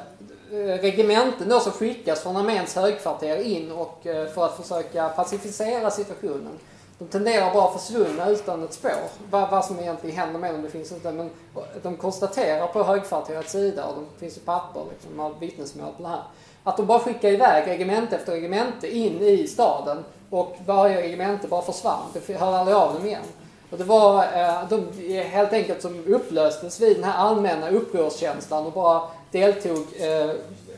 Eh, 0.52 0.82
regementen 0.82 1.50
då 1.50 1.60
som 1.60 1.72
skickas 1.72 2.20
från 2.20 2.38
arméns 2.38 2.76
högkvarter 2.76 3.38
in 3.38 3.72
och 3.72 4.08
eh, 4.08 4.28
för 4.28 4.46
att 4.46 4.58
försöka 4.58 5.10
pacificera 5.10 5.92
situationen. 5.92 6.60
De 7.00 7.08
tenderar 7.08 7.54
bara 7.54 7.68
att 7.68 7.82
försvinna 7.82 8.30
utan 8.30 8.64
ett 8.64 8.74
spår. 8.74 8.92
Vad, 9.30 9.50
vad 9.50 9.66
som 9.66 9.80
egentligen 9.80 10.18
händer 10.18 10.40
med 10.40 10.54
dem, 10.54 10.62
det 10.62 10.70
finns 10.70 10.92
inte. 10.92 11.12
Men 11.12 11.26
eh, 11.56 11.62
de 11.84 11.98
konstaterar 11.98 12.68
på 12.68 12.84
högkvarterets 12.84 13.52
sida, 13.52 13.86
och 13.86 13.96
det 13.96 14.20
finns 14.20 14.38
ju 14.38 14.42
papper 14.42 14.82
liksom, 14.92 15.36
vittnesmål 15.40 15.94
på 15.98 16.04
det 16.04 16.10
här, 16.10 16.22
att 16.64 16.78
de 16.78 16.86
bara 16.86 17.00
skickar 17.00 17.30
iväg 17.30 17.68
regemente 17.68 18.16
efter 18.16 18.32
regemente 18.32 18.96
in 18.96 19.22
i 19.22 19.48
staden 19.48 20.04
och 20.30 20.56
varje 20.66 21.02
regemente 21.02 21.48
bara 21.48 21.62
försvann. 21.62 22.04
Det 22.14 22.34
hörde 22.34 22.58
aldrig 22.58 22.78
av 22.78 22.94
dem 22.94 23.06
igen. 23.06 23.24
Och 23.72 23.78
det 23.78 23.84
var 23.84 24.26
de 24.70 24.88
helt 25.24 25.54
enkelt 25.54 25.82
som 25.82 26.04
upplöstes 26.08 26.82
vid 26.82 26.98
den 26.98 27.04
här 27.04 27.18
allmänna 27.18 27.70
upprorskänslan 27.70 28.66
och 28.66 28.72
bara 28.72 29.02
deltog, 29.32 29.86
eh, 30.00 30.32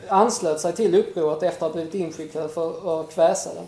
anslöt 0.08 0.60
sig 0.60 0.74
till 0.74 0.96
upproret 0.96 1.44
efter 1.44 1.66
att 1.66 1.72
ha 1.72 1.82
blivit 1.82 1.94
inskickade 1.94 2.50
för 2.50 3.02
att 3.02 3.10
kväsa 3.14 3.54
det. 3.54 3.66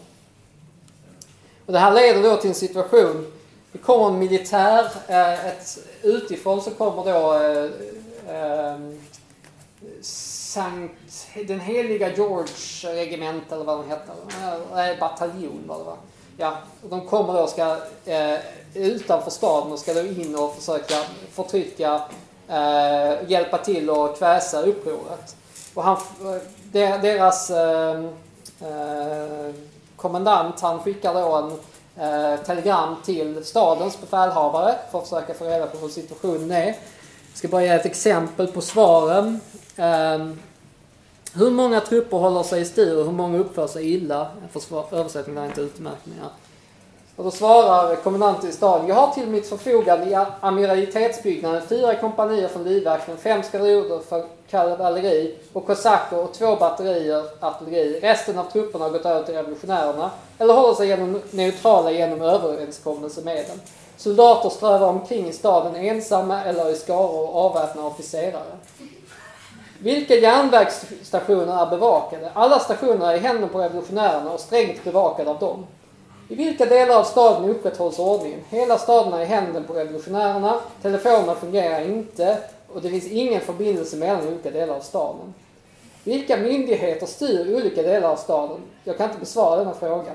Och 1.66 1.74
det 1.74 1.80
här 1.80 1.94
leder 1.94 2.24
då 2.24 2.38
till 2.38 2.50
en 2.50 2.56
situation, 2.56 3.32
det 3.72 3.78
kommer 3.78 4.08
en 4.08 4.20
militär, 4.20 4.86
eh, 5.08 5.48
ett, 5.48 5.80
utifrån 6.02 6.62
så 6.62 6.72
kommer 6.72 7.04
då 7.04 7.34
eh, 7.34 8.36
eh 8.36 8.80
Sankt, 10.52 11.28
den 11.48 11.60
heliga 11.60 12.16
George 12.16 12.54
regemente 12.84 13.56
eller 13.56 13.66
vad 13.66 13.78
de 13.78 13.90
hette. 13.90 14.12
Nej, 14.74 14.90
eh, 14.90 14.90
eh, 14.90 15.00
bataljon 15.00 15.64
var 15.68 15.78
det 15.78 15.84
va? 15.84 15.98
Ja, 16.38 16.58
och 16.84 16.90
de 16.90 17.08
kommer 17.08 17.34
då 17.34 17.48
ska 17.48 17.78
eh, 18.06 18.40
utanför 18.74 19.32
staden 19.32 19.72
och 19.72 19.80
ska 19.80 19.94
då 19.94 20.02
in 20.02 20.36
och 20.36 20.56
försöka 20.56 20.96
förtrycka, 21.32 22.02
eh, 22.52 23.30
hjälpa 23.32 23.58
till 23.58 23.90
och 23.90 24.18
kväsa 24.18 24.62
upproret. 24.62 25.36
Och 25.74 25.84
han, 25.84 25.98
deras 27.02 27.50
eh, 27.50 28.00
eh, 28.62 29.54
kommandant 29.96 30.62
han 30.62 30.80
skickar 30.80 31.14
då 31.14 31.36
en 31.36 31.52
eh, 32.06 32.40
telegram 32.40 32.96
till 33.06 33.46
stadens 33.46 34.02
befälhavare 34.02 34.76
för 34.92 35.00
att 35.00 35.04
försöka 35.10 35.34
få 35.34 35.46
reda 35.46 35.66
på 35.66 35.78
hur 35.78 35.90
situationen 35.90 36.52
är. 36.52 36.66
Jag 36.66 37.38
ska 37.38 37.48
bara 37.48 37.64
ge 37.64 37.70
ett 37.70 37.86
exempel 37.86 38.48
på 38.48 38.62
svaren. 38.62 39.40
Ehm, 39.76 40.40
hur 41.34 41.52
många 41.52 41.80
trupper 41.80 42.18
håller 42.18 42.44
sig 42.44 42.62
i 42.62 42.66
styr 42.66 42.98
och 42.98 43.06
hur 43.06 43.12
många 43.12 43.38
uppför 43.38 43.68
sig 43.68 43.94
illa? 43.94 44.28
Översättningen 44.92 45.44
är 45.44 45.48
inte 45.48 45.62
utmärkt. 45.62 46.02
Ja. 46.22 46.30
Och 47.16 47.24
då 47.24 47.32
svarar 47.32 47.96
kommendanten 47.96 48.50
i 48.50 48.54
staden. 48.54 48.88
Jag 48.88 48.96
har 48.96 49.14
till 49.14 49.28
mitt 49.28 49.50
förfogande 49.50 50.06
i 50.06 50.18
amiralitetsbyggnaden 50.40 51.62
fyra 51.68 51.96
kompanier 51.96 52.48
från 52.48 52.64
livvakten, 52.64 53.18
fem 53.18 53.44
skvadroner 53.44 54.00
för 54.00 54.26
kavalleri 54.50 55.36
och 55.54 55.66
kosacker 55.66 56.20
och 56.20 56.34
två 56.34 56.56
batterier 56.56 57.24
artilleri. 57.40 58.00
Resten 58.00 58.38
av 58.38 58.44
trupperna 58.44 58.86
har 58.86 58.92
gått 58.92 59.06
över 59.06 59.24
till 59.24 59.36
revolutionärerna 59.36 60.12
eller 60.38 60.54
håller 60.54 60.74
sig 60.74 60.88
genom 60.88 61.22
neutrala 61.32 61.92
genom 61.92 62.22
överenskommelse 62.22 63.22
med 63.22 63.46
dem. 63.48 63.60
Soldater 63.98 64.50
strövar 64.50 64.88
omkring 64.88 65.28
i 65.28 65.34
staden 65.34 65.76
ensamma 65.76 66.44
eller 66.44 66.70
i 66.70 66.76
skaror 66.76 67.30
och 67.30 67.36
avväpnar 67.36 67.86
officerare. 67.86 68.58
Vilka 69.80 70.16
järnvägsstationer 70.16 71.62
är 71.62 71.70
bevakade? 71.70 72.32
Alla 72.34 72.60
stationer 72.60 73.12
är 73.12 73.16
i 73.16 73.20
händerna 73.20 73.48
på 73.48 73.60
revolutionärerna 73.60 74.32
och 74.32 74.40
strängt 74.40 74.84
bevakade 74.84 75.30
av 75.30 75.40
dem. 75.40 75.66
I 76.32 76.36
vilka 76.36 76.66
delar 76.66 76.96
av 77.00 77.04
staden 77.04 77.50
upprätthålls 77.50 78.00
ordningen? 78.00 78.40
Hela 78.50 78.78
staden 78.78 79.14
är 79.14 79.22
i 79.22 79.26
händerna 79.26 79.68
på 79.68 79.74
revolutionärerna, 79.74 80.60
telefonerna 80.82 81.36
fungerar 81.36 81.82
inte 81.82 82.38
och 82.74 82.82
det 82.82 82.90
finns 82.90 83.08
ingen 83.08 83.42
förbindelse 83.42 83.98
mellan 83.98 84.28
olika 84.28 84.52
delar 84.52 84.76
av 84.76 84.80
staden. 84.80 85.34
Vilka 86.04 86.38
myndigheter 86.38 87.06
styr 87.06 87.56
olika 87.56 87.82
delar 87.82 88.10
av 88.10 88.16
staden? 88.16 88.58
Jag 88.84 88.98
kan 88.98 89.08
inte 89.08 89.20
besvara 89.20 89.58
denna 89.58 89.74
fråga. 89.74 90.12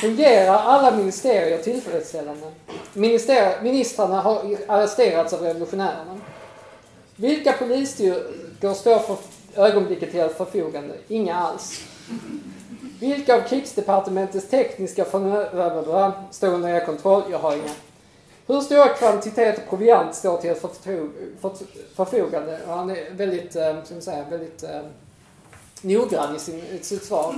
Fungerar 0.00 0.58
alla 0.58 0.96
ministerier 0.96 1.58
tillfredsställande? 1.58 2.46
Minister 2.92 3.62
ministrarna 3.62 4.20
har 4.20 4.56
arresterats 4.66 5.32
av 5.32 5.40
revolutionärerna. 5.40 6.20
Vilka 7.16 7.52
polisstyrkor 7.52 8.74
står 8.74 8.98
för 8.98 9.16
ögonblicket 9.56 10.10
till 10.10 10.28
förfogande? 10.28 10.94
Inga 11.08 11.34
alls. 11.34 11.80
Vilka 13.00 13.36
av 13.36 13.40
krigsdepartementets 13.40 14.48
tekniska 14.48 15.04
förnödenheter 15.04 16.12
står 16.30 16.48
under 16.48 16.68
er 16.68 16.86
kontroll? 16.86 17.22
Jag 17.30 17.38
har 17.38 17.52
inga. 17.52 17.70
Hur 18.46 18.60
stor 18.60 18.96
kvantitet 18.96 19.68
proviant 19.68 20.14
står 20.14 20.36
till 20.36 20.54
förfogande? 21.94 22.58
Han 22.66 22.90
är 22.90 23.10
väldigt, 23.10 23.56
eh, 23.56 23.84
ska 23.84 23.94
man 23.94 24.02
säga, 24.02 24.24
väldigt 24.30 24.62
eh, 24.62 24.80
noggrann 25.82 26.36
i, 26.36 26.38
sin, 26.38 26.58
i 26.58 26.78
sitt 26.82 27.04
svar. 27.04 27.34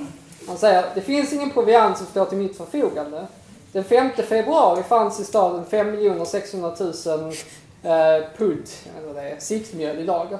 Han 0.46 0.59
säger, 0.59 0.84
det 0.94 1.00
finns 1.00 1.32
ingen 1.32 1.50
proviant 1.50 1.98
som 1.98 2.06
står 2.06 2.24
till 2.24 2.38
mitt 2.38 2.56
förfogande. 2.56 3.26
Den 3.72 3.84
5 3.84 4.11
februari 4.11 4.82
fanns 4.82 5.20
i 5.20 5.24
staden 5.24 5.64
5 5.64 6.26
600 6.26 6.74
000 6.80 6.92
eh, 7.82 8.28
pund, 8.36 8.66
eller 8.98 9.14
det 9.14 9.30
är 9.30 9.40
siktmjöl 9.40 9.98
i 9.98 10.04
lager. 10.04 10.38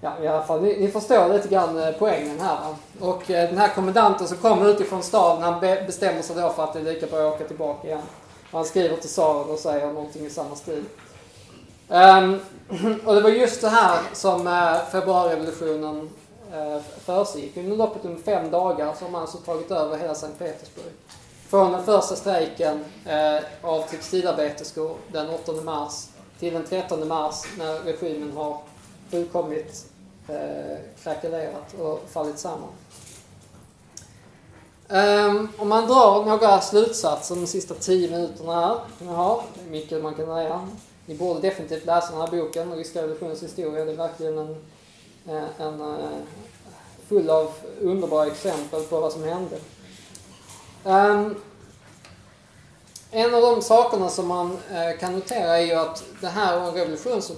Ja, 0.00 0.12
i 0.22 0.26
alla 0.26 0.42
fall, 0.42 0.62
ni, 0.62 0.80
ni 0.80 0.88
förstår 0.88 1.28
lite 1.28 1.48
grann 1.48 1.78
eh, 1.78 1.94
poängen 1.98 2.40
här. 2.40 2.58
Och 3.00 3.30
eh, 3.30 3.48
den 3.48 3.58
här 3.58 3.68
kommendanten 3.68 4.28
som 4.28 4.36
kommer 4.36 4.68
utifrån 4.68 5.02
staden, 5.02 5.42
han 5.42 5.60
be, 5.60 5.82
bestämmer 5.86 6.22
sig 6.22 6.36
då 6.36 6.50
för 6.50 6.64
att 6.64 6.72
det 6.72 6.78
är 6.78 6.84
lika 6.84 7.06
bra 7.06 7.28
att 7.28 7.34
åka 7.34 7.44
tillbaka 7.44 7.88
igen. 7.88 8.02
Han 8.50 8.64
skriver 8.64 8.96
till 8.96 9.10
tsaren 9.10 9.50
och 9.50 9.58
säger 9.58 9.86
någonting 9.86 10.26
i 10.26 10.30
samma 10.30 10.56
stil. 10.56 10.84
Um, 11.88 12.40
och 13.04 13.14
det 13.14 13.20
var 13.20 13.30
just 13.30 13.60
det 13.60 13.68
här 13.68 13.98
som 14.12 14.46
eh, 14.46 14.90
februarirevolutionen 14.90 16.10
eh, 16.52 16.82
försiggick. 17.04 17.56
Under 17.56 17.76
loppet 17.76 18.04
av 18.04 18.16
fem 18.24 18.50
dagar 18.50 18.94
så 18.98 19.04
har 19.04 19.12
man 19.12 19.20
alltså 19.20 19.38
tagit 19.38 19.70
över 19.70 19.98
hela 19.98 20.14
Sankt 20.14 20.38
Petersburg. 20.38 20.92
Från 21.48 21.72
den 21.72 21.84
första 21.84 22.16
strejken 22.16 22.84
av 23.62 23.82
textilarbeterskor 23.82 24.96
den 25.12 25.30
8 25.30 25.52
mars 25.64 26.06
till 26.38 26.54
den 26.54 26.64
13 26.64 27.08
mars 27.08 27.34
när 27.58 27.78
regimen 27.78 28.32
har 28.36 28.60
fullkomligt 29.10 29.86
eh, 30.28 30.78
krackelerat 31.02 31.74
och 31.80 32.00
fallit 32.10 32.38
samman. 32.38 32.68
Um, 34.90 35.48
om 35.58 35.68
man 35.68 35.86
drar 35.86 36.24
några 36.24 36.60
slutsatser 36.60 37.34
de 37.34 37.46
sista 37.46 37.74
tio 37.74 38.10
minuterna 38.10 38.54
här. 38.54 38.78
Jaha, 39.06 39.40
det 39.54 39.60
är 39.60 39.70
mycket 39.70 40.02
man 40.02 40.14
kan 40.14 40.26
säga. 40.26 40.68
Ni 41.06 41.14
borde 41.14 41.40
definitivt 41.40 41.86
läsa 41.86 42.12
den 42.12 42.20
här 42.20 42.28
boken, 42.28 42.72
Ryska 42.72 43.02
revolutionens 43.02 43.42
historia. 43.42 43.84
Det 43.84 43.92
är 43.92 43.96
verkligen 43.96 44.38
en, 44.38 44.56
eh, 45.28 45.60
en, 45.60 45.80
en 45.80 46.26
full 47.08 47.30
av 47.30 47.52
underbara 47.80 48.26
exempel 48.26 48.82
på 48.82 49.00
vad 49.00 49.12
som 49.12 49.24
hände. 49.24 49.56
Um, 50.84 51.34
en 53.10 53.34
av 53.34 53.42
de 53.42 53.62
sakerna 53.62 54.08
som 54.08 54.26
man 54.26 54.58
eh, 54.72 54.98
kan 55.00 55.12
notera 55.12 55.58
är 55.58 55.66
ju 55.66 55.72
att 55.72 56.04
det 56.20 56.26
här 56.28 56.60
var 56.60 56.68
en 56.68 56.74
revolution 56.74 57.22
som 57.22 57.36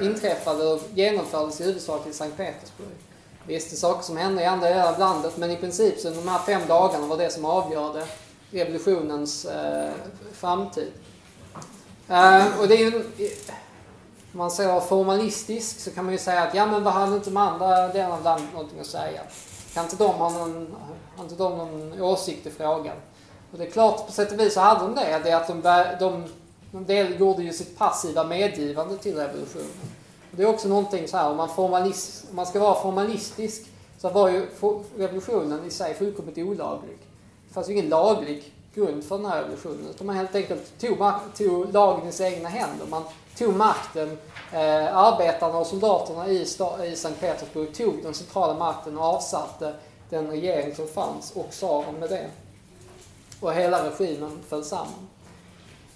inträffade 0.00 0.66
och 0.66 0.80
genomfördes 0.94 1.60
i 1.60 1.64
huvudsak 1.64 2.06
i 2.06 2.12
Sankt 2.12 2.36
Petersburg. 2.36 2.88
Visst, 3.46 3.70
det 3.70 3.74
är 3.74 3.78
saker 3.78 4.02
som 4.02 4.16
hände 4.16 4.42
i 4.42 4.44
andra 4.44 4.68
delar 4.68 4.92
av 4.92 4.98
landet, 4.98 5.36
men 5.36 5.50
i 5.50 5.56
princip 5.56 6.00
så 6.00 6.10
de 6.10 6.28
här 6.28 6.38
fem 6.38 6.62
dagarna 6.68 7.06
var 7.06 7.16
det 7.16 7.30
som 7.30 7.44
avgjorde 7.44 8.06
revolutionens 8.50 9.44
eh, 9.44 9.90
framtid. 10.32 10.92
Eh, 12.08 12.60
och 12.60 12.68
det 12.68 12.74
är 12.74 12.90
ju, 12.90 13.04
om 14.32 14.38
man 14.38 14.50
säger 14.50 14.80
formalistisk 14.80 15.80
så 15.80 15.90
kan 15.90 16.04
man 16.04 16.12
ju 16.12 16.18
säga 16.18 16.42
att 16.42 16.54
ja 16.54 16.66
men 16.66 16.84
vad 16.84 16.92
hade 16.92 17.16
inte 17.16 17.30
de 17.30 17.36
andra 17.36 17.88
delarna 17.88 18.14
av 18.14 18.22
landet 18.22 18.52
någonting 18.52 18.80
att 18.80 18.86
säga? 18.86 19.20
Kan 19.74 19.84
inte 19.84 19.96
de 19.96 20.14
ha 20.14 20.30
någon, 20.30 20.76
har 21.16 21.24
inte 21.24 21.36
de 21.36 21.58
någon 21.58 22.02
åsikt 22.02 22.46
i 22.46 22.50
frågan? 22.50 22.96
Och 23.52 23.58
det 23.58 23.66
är 23.66 23.70
klart, 23.70 24.06
på 24.06 24.12
sätt 24.12 24.32
och 24.32 24.40
vis 24.40 24.54
så 24.54 24.60
hade 24.60 24.80
de 24.80 24.94
det. 24.94 25.20
Det 25.24 25.30
är 25.30 25.36
att 25.36 25.48
de, 25.48 25.62
de, 26.00 26.24
de 26.72 26.84
del 26.84 27.20
gjorde 27.20 27.42
ju 27.42 27.52
sitt 27.52 27.78
passiva 27.78 28.24
medgivande 28.24 28.96
till 28.96 29.16
revolutionen. 29.16 29.70
Det 30.30 30.42
är 30.42 30.46
också 30.46 30.68
någonting 30.68 31.08
så 31.08 31.16
här, 31.16 31.30
om 31.30 31.36
man, 31.36 31.48
om 31.56 31.92
man 32.30 32.46
ska 32.46 32.60
vara 32.60 32.82
formalistisk 32.82 33.66
så 33.98 34.10
var 34.10 34.28
ju 34.28 34.46
revolutionen 34.96 35.64
i 35.64 35.70
sig 35.70 35.94
fullkomligt 35.94 36.38
olaglig. 36.38 36.98
Det 37.48 37.54
fanns 37.54 37.68
ju 37.68 37.72
ingen 37.72 37.88
laglig 37.88 38.52
grund 38.74 39.04
för 39.04 39.16
den 39.16 39.26
här 39.26 39.42
revolutionen. 39.42 39.86
Utan 39.90 40.06
man 40.06 40.16
helt 40.16 40.34
enkelt 40.34 40.78
tog, 40.78 40.98
tog 41.36 41.72
lagen 41.72 42.08
i 42.08 42.12
sina 42.12 42.28
egna 42.28 42.48
händer. 42.48 42.86
Man 42.86 43.02
tog 43.38 43.56
makten, 43.56 44.18
eh, 44.52 44.96
arbetarna 44.96 45.58
och 45.58 45.66
soldaterna 45.66 46.28
i, 46.28 46.42
i 46.92 46.96
Sankt 46.96 47.20
Petersburg 47.20 47.74
tog 47.74 48.02
den 48.02 48.14
centrala 48.14 48.54
makten 48.54 48.98
och 48.98 49.04
avsatte 49.04 49.74
den 50.10 50.26
regering 50.30 50.74
som 50.74 50.86
fanns 50.86 51.32
och 51.34 51.50
tsaren 51.50 51.94
med 51.94 52.10
det. 52.10 52.30
Och 53.40 53.54
hela 53.54 53.90
regimen 53.90 54.38
föll 54.48 54.64
samman. 54.64 55.08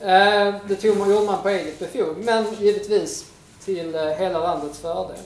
Eh, 0.03 0.55
det 0.69 0.77
tog 0.77 0.97
man, 0.97 1.11
gjorde 1.11 1.27
man 1.27 1.43
på 1.43 1.49
eget 1.49 1.79
befog, 1.79 2.17
men 2.17 2.45
givetvis 2.61 3.25
till 3.65 3.95
eh, 3.95 4.05
hela 4.05 4.39
landets 4.39 4.79
fördel. 4.79 5.17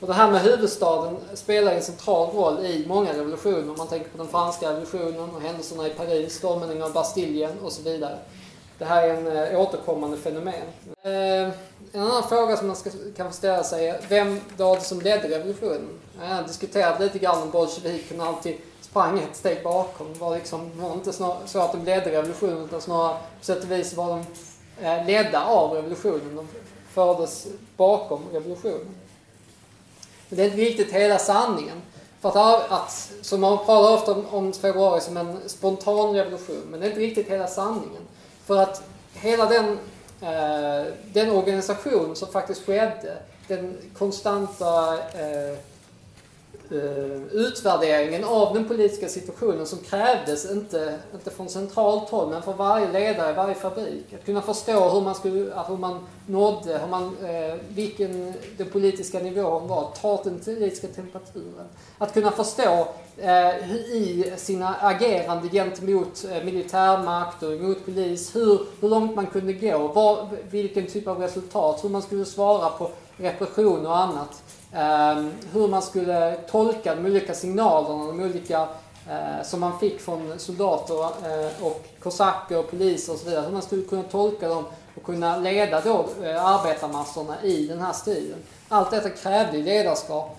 Och 0.00 0.06
det 0.06 0.12
här 0.12 0.30
med 0.30 0.40
huvudstaden 0.40 1.16
spelar 1.34 1.72
en 1.72 1.82
central 1.82 2.30
roll 2.30 2.66
i 2.66 2.84
många 2.88 3.12
revolutioner. 3.12 3.76
Man 3.76 3.88
tänker 3.88 4.10
på 4.10 4.18
den 4.18 4.28
franska 4.28 4.70
revolutionen 4.70 5.30
och 5.34 5.40
händelserna 5.40 5.86
i 5.86 5.90
Paris, 5.90 6.34
stormningen 6.34 6.82
av 6.82 6.92
Bastiljen 6.92 7.58
och 7.62 7.72
så 7.72 7.82
vidare. 7.82 8.18
Det 8.78 8.84
här 8.84 9.08
är 9.08 9.14
en 9.14 9.52
eh, 9.52 9.60
återkommande 9.60 10.16
fenomen. 10.16 10.54
Eh, 11.02 11.52
en 11.92 12.00
annan 12.00 12.28
fråga 12.28 12.56
som 12.56 12.66
man 12.66 12.76
ska, 12.76 12.90
kan 13.16 13.32
ställa 13.32 13.64
sig 13.64 13.88
är, 13.88 14.00
vem 14.08 14.40
var 14.56 14.76
det 14.76 14.82
som 14.82 15.00
ledde 15.00 15.28
revolutionen? 15.28 15.88
Jag 16.20 16.26
har 16.26 16.42
diskuterat 16.42 17.00
lite 17.00 17.18
grann 17.18 17.42
om 17.42 17.50
bolsjevikerna 17.50 18.24
alltid 18.24 18.56
sprang 18.90 19.18
ett 19.18 19.36
steg 19.36 19.62
bakom. 19.62 20.12
Det 20.12 20.18
var 20.18 20.34
liksom, 20.34 20.70
var 20.80 20.92
inte 20.92 21.12
så 21.46 21.60
att 21.60 21.72
de 21.72 21.84
ledde 21.84 22.12
revolutionen 22.12 22.64
utan 22.64 22.80
snarare 22.80 23.16
på 23.38 23.44
sätt 23.44 23.64
och 23.64 23.70
vis 23.70 23.94
var 23.94 24.08
de 24.08 24.24
eh, 24.84 25.06
ledda 25.06 25.44
av 25.44 25.72
revolutionen. 25.72 26.36
De 26.36 26.48
fördes 26.92 27.46
bakom 27.76 28.20
revolutionen. 28.32 28.94
Men 30.28 30.36
det 30.36 30.42
är 30.42 30.46
inte 30.46 30.56
riktigt 30.56 30.92
hela 30.92 31.18
sanningen. 31.18 31.82
För 32.20 32.28
att, 32.28 32.70
att, 32.70 33.12
så 33.22 33.38
man 33.38 33.58
pratar 33.58 33.94
ofta 33.94 34.12
om, 34.12 34.26
om 34.30 34.52
februari 34.52 35.00
som 35.00 35.16
en 35.16 35.38
spontan 35.46 36.14
revolution, 36.14 36.62
men 36.70 36.80
det 36.80 36.86
är 36.86 36.90
inte 36.90 37.00
riktigt 37.00 37.28
hela 37.28 37.46
sanningen. 37.46 38.02
För 38.44 38.56
att 38.56 38.82
hela 39.12 39.46
den, 39.46 39.78
eh, 40.20 40.92
den 41.12 41.30
organisation 41.30 42.16
som 42.16 42.28
faktiskt 42.28 42.66
skedde, 42.66 43.16
den 43.48 43.76
konstanta 43.98 44.92
Eh, 44.94 45.58
Eh, 46.70 47.22
utvärderingen 47.32 48.24
av 48.24 48.54
den 48.54 48.68
politiska 48.68 49.08
situationen 49.08 49.66
som 49.66 49.78
krävdes, 49.78 50.50
inte, 50.50 50.98
inte 51.14 51.30
från 51.30 51.48
centralt 51.48 52.10
håll, 52.10 52.30
men 52.30 52.42
från 52.42 52.56
varje 52.56 52.92
ledare, 52.92 53.30
i 53.30 53.34
varje 53.34 53.54
fabrik. 53.54 54.14
Att 54.14 54.24
kunna 54.24 54.42
förstå 54.42 54.88
hur 54.88 55.00
man, 55.00 55.14
skulle, 55.14 55.64
hur 55.68 55.76
man 55.76 56.06
nådde, 56.26 56.78
hur 56.78 56.86
man, 56.86 57.16
eh, 57.24 57.54
vilken 57.68 58.34
den 58.56 58.70
politiska 58.70 59.18
nivån 59.18 59.68
var, 59.68 59.90
ta 60.02 60.22
den 60.24 60.38
politiska 60.38 60.86
temperaturen. 60.86 61.68
Att 61.98 62.14
kunna 62.14 62.30
förstå 62.30 62.88
eh, 63.16 63.72
i 63.72 64.32
sina 64.36 64.74
agerande 64.80 65.48
gentemot 65.48 66.24
eh, 66.30 66.44
militärmakt 66.44 67.42
och 67.42 67.60
mot 67.60 67.84
polis, 67.84 68.36
hur, 68.36 68.60
hur 68.80 68.88
långt 68.88 69.16
man 69.16 69.26
kunde 69.26 69.52
gå, 69.52 69.78
var, 69.78 70.28
vilken 70.50 70.86
typ 70.86 71.08
av 71.08 71.18
resultat, 71.18 71.84
hur 71.84 71.88
man 71.88 72.02
skulle 72.02 72.24
svara 72.24 72.68
på 72.68 72.90
repression 73.16 73.86
och 73.86 73.98
annat. 73.98 74.42
Ehm, 74.72 75.32
hur 75.52 75.68
man 75.68 75.82
skulle 75.82 76.36
tolka 76.36 76.94
de 76.94 77.06
olika 77.06 77.34
signalerna, 77.34 78.06
de 78.06 78.20
olika 78.20 78.68
eh, 79.10 79.44
som 79.44 79.60
man 79.60 79.78
fick 79.78 80.00
från 80.00 80.38
soldater 80.38 80.94
eh, 81.02 81.66
och 81.66 81.84
kosacker 82.02 82.58
och 82.58 82.70
poliser 82.70 83.12
och 83.12 83.18
så 83.18 83.28
vidare. 83.28 83.44
Hur 83.44 83.52
man 83.52 83.62
skulle 83.62 83.82
kunna 83.82 84.02
tolka 84.02 84.48
dem 84.48 84.64
och 84.96 85.04
kunna 85.04 85.36
leda 85.36 85.80
då 85.80 86.06
eh, 86.22 86.44
arbetarmassorna 86.44 87.42
i 87.42 87.66
den 87.66 87.80
här 87.80 87.92
striden. 87.92 88.38
Allt 88.68 88.90
detta 88.90 89.10
krävde 89.10 89.58
ledarskap, 89.58 90.36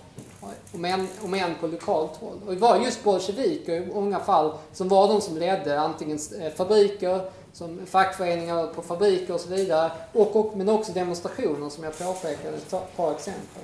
om 0.74 0.84
än, 0.84 1.08
om 1.24 1.34
än 1.34 1.54
på 1.60 1.66
lokalt 1.66 2.16
håll. 2.16 2.40
Och 2.46 2.54
det 2.54 2.60
var 2.60 2.76
just 2.76 3.04
bolsjeviker 3.04 3.72
i 3.72 3.94
många 3.94 4.20
fall 4.20 4.52
som 4.72 4.88
var 4.88 5.08
de 5.08 5.20
som 5.20 5.36
ledde 5.36 5.80
antingen 5.80 6.18
eh, 6.40 6.52
fabriker, 6.52 7.30
som 7.52 7.86
fackföreningar 7.86 8.66
på 8.66 8.82
fabriker 8.82 9.34
och 9.34 9.40
så 9.40 9.48
vidare, 9.48 9.90
och, 10.12 10.36
och, 10.36 10.56
men 10.56 10.68
också 10.68 10.92
demonstrationer 10.92 11.68
som 11.68 11.84
jag 11.84 11.98
påpekade, 11.98 12.56
ett 12.56 12.96
par 12.96 13.12
exempel. 13.12 13.62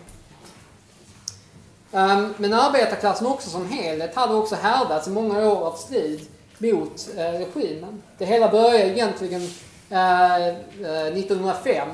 Um, 1.93 2.35
men 2.37 2.53
arbetarklassen 2.53 3.27
också 3.27 3.51
som 3.51 3.69
helhet 3.69 4.15
hade 4.15 4.35
också 4.35 4.55
härdats 4.55 5.09
i 5.09 5.11
många 5.11 5.51
år 5.51 5.67
av 5.67 5.77
strid 5.77 6.21
mot 6.59 7.09
eh, 7.17 7.23
regimen. 7.23 8.03
Det 8.19 8.25
hela 8.25 8.49
började 8.49 8.89
egentligen 8.89 9.43
eh, 9.91 10.49
eh, 10.49 11.07
1905 11.07 11.89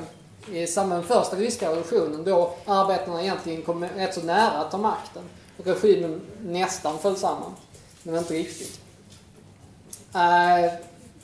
i 0.51 0.67
samband 0.67 1.01
med 1.01 1.17
första 1.17 1.35
ryska 1.35 1.69
revolutionen 1.69 2.23
då 2.23 2.53
arbetarna 2.65 3.21
egentligen 3.21 3.61
kom 3.61 3.85
rätt 3.85 4.13
så 4.13 4.21
nära 4.21 4.51
att 4.51 4.71
ta 4.71 4.77
makten. 4.77 5.23
Och 5.57 5.67
regimen 5.67 6.21
nästan 6.41 6.99
föll 6.99 7.15
samman, 7.15 7.51
men 8.03 8.15
inte 8.15 8.33
riktigt. 8.33 8.79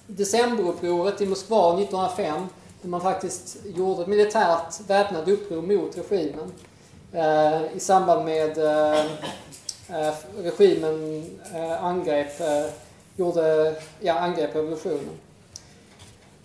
Decemberupproret 0.07 1.21
i 1.21 1.25
Moskva 1.25 1.73
1905 1.73 2.47
där 2.81 2.89
man 2.89 3.01
faktiskt 3.01 3.57
gjorde 3.75 4.01
ett 4.01 4.07
militärt 4.07 4.79
väpnat 4.87 5.27
uppror 5.27 5.61
mot 5.61 5.97
regimen 5.97 6.51
Eh, 7.13 7.75
i 7.75 7.79
samband 7.79 8.25
med 8.25 8.57
eh, 8.57 8.99
eh, 9.89 10.13
regimen 10.43 11.25
eh, 11.55 11.83
angrep, 11.83 12.41
eh, 12.41 12.65
gjorde, 13.15 13.75
ja, 13.99 14.13
angrepp 14.13 14.55
revolutionen. 14.55 15.09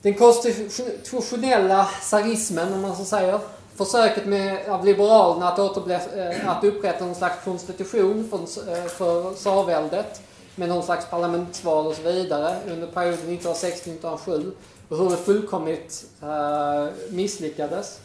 Den 0.02 0.14
konstitutionella 0.14 1.88
sarismen, 2.02 2.74
om 2.74 2.80
man 2.80 2.96
så 2.96 3.04
säger, 3.04 3.40
försöket 3.74 4.26
med, 4.26 4.68
av 4.68 4.84
Liberalerna 4.84 5.48
att, 5.48 5.58
att 6.46 6.64
upprätta 6.64 7.04
någon 7.04 7.14
slags 7.14 7.44
konstitution 7.44 8.28
för, 8.30 8.88
för 8.88 9.34
tsarväldet 9.34 10.20
med 10.54 10.68
någon 10.68 10.82
slags 10.82 11.06
parlamentsval 11.10 11.86
och 11.86 11.94
så 11.94 12.02
vidare 12.02 12.56
under 12.68 12.86
perioden 12.86 13.38
1960-1907 13.38 14.52
och 14.88 14.98
hur 14.98 15.10
det 15.10 15.16
fullkomligt 15.16 16.04
eh, 16.22 16.88
misslyckades 17.10 18.00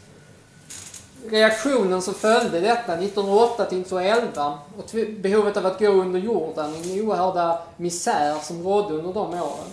reaktionen 1.28 2.02
som 2.02 2.14
följde 2.14 2.60
detta 2.60 2.94
1908 2.94 3.66
till 3.66 3.82
1911 3.82 4.60
och 4.78 4.86
behovet 5.20 5.58
av 5.58 5.66
att 5.66 5.80
gå 5.80 5.88
under 5.88 6.20
jorden, 6.20 6.74
den 6.74 7.02
oerhörda 7.02 7.60
misär 7.78 8.36
som 8.40 8.64
rådde 8.64 8.94
under 8.94 9.14
de 9.14 9.34
åren. 9.34 9.70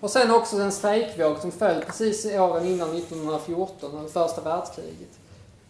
Och 0.00 0.10
sen 0.10 0.30
också 0.30 0.56
den 0.56 0.72
strejkvåg 0.72 1.38
som 1.38 1.52
föll 1.52 1.84
precis 1.86 2.26
åren 2.26 2.66
innan 2.66 2.96
1914, 2.96 4.04
och 4.04 4.10
första 4.10 4.40
världskriget. 4.40 5.18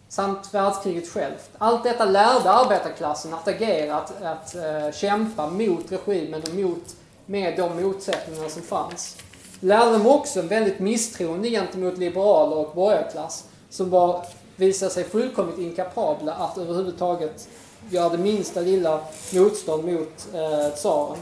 Samt 0.09 0.53
världskriget 0.53 1.09
självt. 1.09 1.49
Allt 1.57 1.83
detta 1.83 2.05
lärde 2.05 2.51
arbetarklassen 2.51 3.33
att 3.33 3.47
agera, 3.47 3.95
att, 3.95 4.21
att 4.23 4.55
uh, 4.55 4.91
kämpa 4.91 5.49
mot 5.49 5.91
regimen 5.91 6.41
och 6.43 6.53
mot, 6.53 6.95
med 7.25 7.57
de 7.57 7.83
motsättningar 7.83 8.49
som 8.49 8.61
fanns. 8.61 9.17
lärde 9.59 9.91
dem 9.91 10.07
också 10.07 10.39
en 10.39 10.47
väldigt 10.47 10.79
misstroende 10.79 11.49
gentemot 11.49 11.97
liberaler 11.97 12.57
och 12.57 12.75
borgarklass 12.75 13.45
som 13.69 13.89
var, 13.89 14.25
visade 14.55 14.91
sig 14.91 15.03
fullkomligt 15.03 15.59
inkapabla 15.59 16.33
att 16.33 16.57
överhuvudtaget 16.57 17.49
göra 17.89 18.09
det 18.09 18.17
minsta 18.17 18.61
lilla 18.61 19.01
motstånd 19.33 19.85
mot 19.85 20.27
eh, 20.33 20.75
tsaren. 20.75 21.17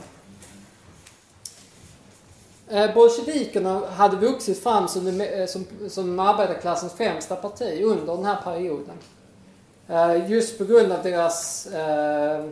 Eh, 2.67 2.93
bolsjevikerna 2.93 3.87
hade 3.87 4.17
vuxit 4.17 4.63
fram 4.63 4.87
som, 4.87 5.21
eh, 5.21 5.45
som, 5.47 5.65
som 5.89 6.19
arbetarklassens 6.19 6.93
främsta 6.93 7.35
parti 7.35 7.81
under 7.83 8.15
den 8.15 8.25
här 8.25 8.41
perioden. 8.43 8.95
Eh, 9.87 10.31
just 10.31 10.57
på 10.57 10.65
grund 10.65 10.91
av 10.91 11.03
deras 11.03 11.65
eh, 11.67 12.45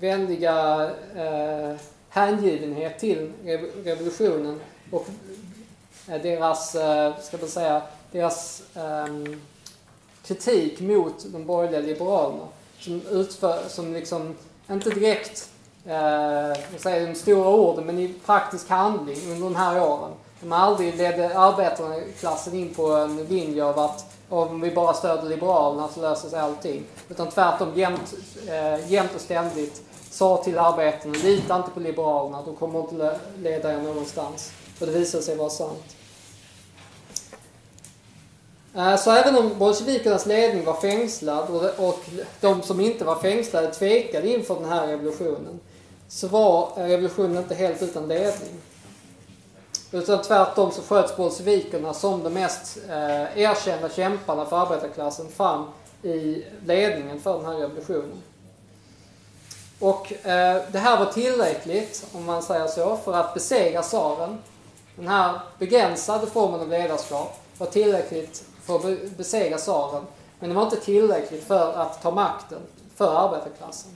vänliga 0.00 0.90
eh, 1.16 1.76
hängivenhet 2.08 2.98
till 2.98 3.32
revolutionen 3.84 4.60
och 4.90 5.06
eh, 6.08 6.22
deras, 6.22 6.74
eh, 6.74 7.18
ska 7.20 7.36
man 7.36 7.48
säga, 7.48 7.82
deras 8.12 8.62
um, 8.74 9.40
kritik 10.26 10.80
mot 10.80 11.32
de 11.32 11.46
borgerliga 11.46 11.80
liberalerna. 11.80 12.48
Som, 12.80 13.02
utför, 13.10 13.68
som 13.68 13.94
liksom, 13.94 14.34
inte 14.70 14.90
direkt 14.90 15.48
eh, 15.84 16.78
säger 16.78 17.06
de 17.06 17.14
stora 17.14 17.48
orden, 17.48 17.86
men 17.86 17.98
i 17.98 18.14
praktisk 18.26 18.68
handling 18.68 19.18
under 19.26 19.44
de 19.44 19.56
här 19.56 19.82
åren. 19.82 20.12
De 20.40 20.52
aldrig 20.52 20.96
ledde 20.96 21.38
arbetarklassen 21.38 22.54
in 22.54 22.74
på 22.74 22.92
en 22.92 23.16
linje 23.16 23.64
av 23.64 23.78
att 23.78 24.16
om 24.28 24.60
vi 24.60 24.70
bara 24.70 24.94
stöder 24.94 25.28
Liberalerna 25.28 25.88
så 25.88 26.00
löser 26.00 26.28
sig 26.28 26.40
allting. 26.40 26.84
Utan 27.08 27.28
tvärtom 27.28 27.72
jämt, 27.74 28.14
eh, 28.48 28.92
jämt 28.92 29.14
och 29.14 29.20
ständigt 29.20 29.82
sa 30.10 30.42
till 30.44 30.58
arbetarna, 30.58 31.14
lita 31.22 31.56
inte 31.56 31.70
på 31.70 31.80
Liberalerna, 31.80 32.42
de 32.42 32.56
kommer 32.56 32.80
inte 32.80 33.18
leda 33.42 33.72
er 33.72 33.78
någonstans. 33.78 34.52
Och 34.80 34.86
det 34.86 34.92
visade 34.92 35.22
sig 35.22 35.36
vara 35.36 35.50
sant. 35.50 35.96
Eh, 38.76 38.96
så 38.96 39.10
även 39.10 39.36
om 39.36 39.58
bolsjevikernas 39.58 40.26
ledning 40.26 40.64
var 40.64 40.74
fängslad 40.74 41.72
och 41.76 41.98
de 42.40 42.62
som 42.62 42.80
inte 42.80 43.04
var 43.04 43.16
fängslade 43.16 43.74
tvekade 43.74 44.28
inför 44.28 44.54
den 44.54 44.68
här 44.68 44.86
revolutionen 44.86 45.60
så 46.08 46.28
var 46.28 46.72
eh, 46.76 46.84
revolutionen 46.84 47.36
inte 47.36 47.54
helt 47.54 47.82
utan 47.82 48.08
ledning. 48.08 48.60
Utan 49.92 50.22
tvärtom 50.22 50.70
så 50.72 50.82
sköts 50.82 51.16
bolsjevikerna 51.16 51.94
som 51.94 52.22
de 52.22 52.30
mest 52.30 52.78
eh, 52.88 53.38
erkända 53.38 53.88
kämparna 53.88 54.46
för 54.46 54.56
arbetarklassen 54.56 55.28
fram 55.28 55.64
i 56.02 56.44
ledningen 56.66 57.20
för 57.20 57.36
den 57.36 57.46
här 57.46 57.54
revolutionen. 57.54 58.22
Och 59.78 60.12
eh, 60.26 60.62
det 60.72 60.78
här 60.78 60.98
var 60.98 61.12
tillräckligt, 61.12 62.06
om 62.12 62.24
man 62.24 62.42
säger 62.42 62.66
så, 62.66 62.96
för 62.96 63.12
att 63.12 63.34
besegra 63.34 63.82
tsaren. 63.82 64.38
Den 64.96 65.08
här 65.08 65.40
begränsade 65.58 66.26
formen 66.26 66.60
av 66.60 66.68
ledarskap 66.68 67.40
var 67.58 67.66
tillräckligt 67.66 68.44
för 68.66 68.76
att 68.76 69.16
besegra 69.16 69.58
tsaren. 69.58 70.06
Men 70.38 70.50
det 70.50 70.56
var 70.56 70.62
inte 70.62 70.76
tillräckligt 70.76 71.44
för 71.44 71.72
att 71.72 72.02
ta 72.02 72.10
makten 72.10 72.58
för 72.96 73.26
arbetarklassen. 73.26 73.90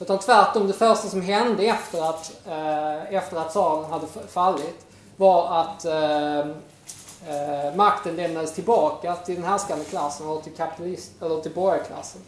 Utan 0.00 0.18
tvärtom, 0.18 0.66
det 0.66 0.72
första 0.72 1.08
som 1.08 1.22
hände 1.22 1.64
efter 1.64 2.10
att, 2.10 2.32
eh, 2.46 3.14
efter 3.14 3.36
att 3.36 3.50
tsaren 3.50 3.84
hade 3.84 4.06
fallit 4.28 4.86
var 5.16 5.60
att 5.60 5.84
eh, 5.84 6.38
eh, 6.38 7.74
makten 7.74 8.16
lämnades 8.16 8.54
tillbaka 8.54 9.14
till 9.14 9.34
den 9.34 9.44
härskande 9.44 9.84
klassen, 9.84 10.28
eller 10.28 10.40
till, 10.40 10.52
kapitalist, 10.52 11.10
eller 11.22 11.40
till 11.40 11.54
borgarklassen. 11.54 12.20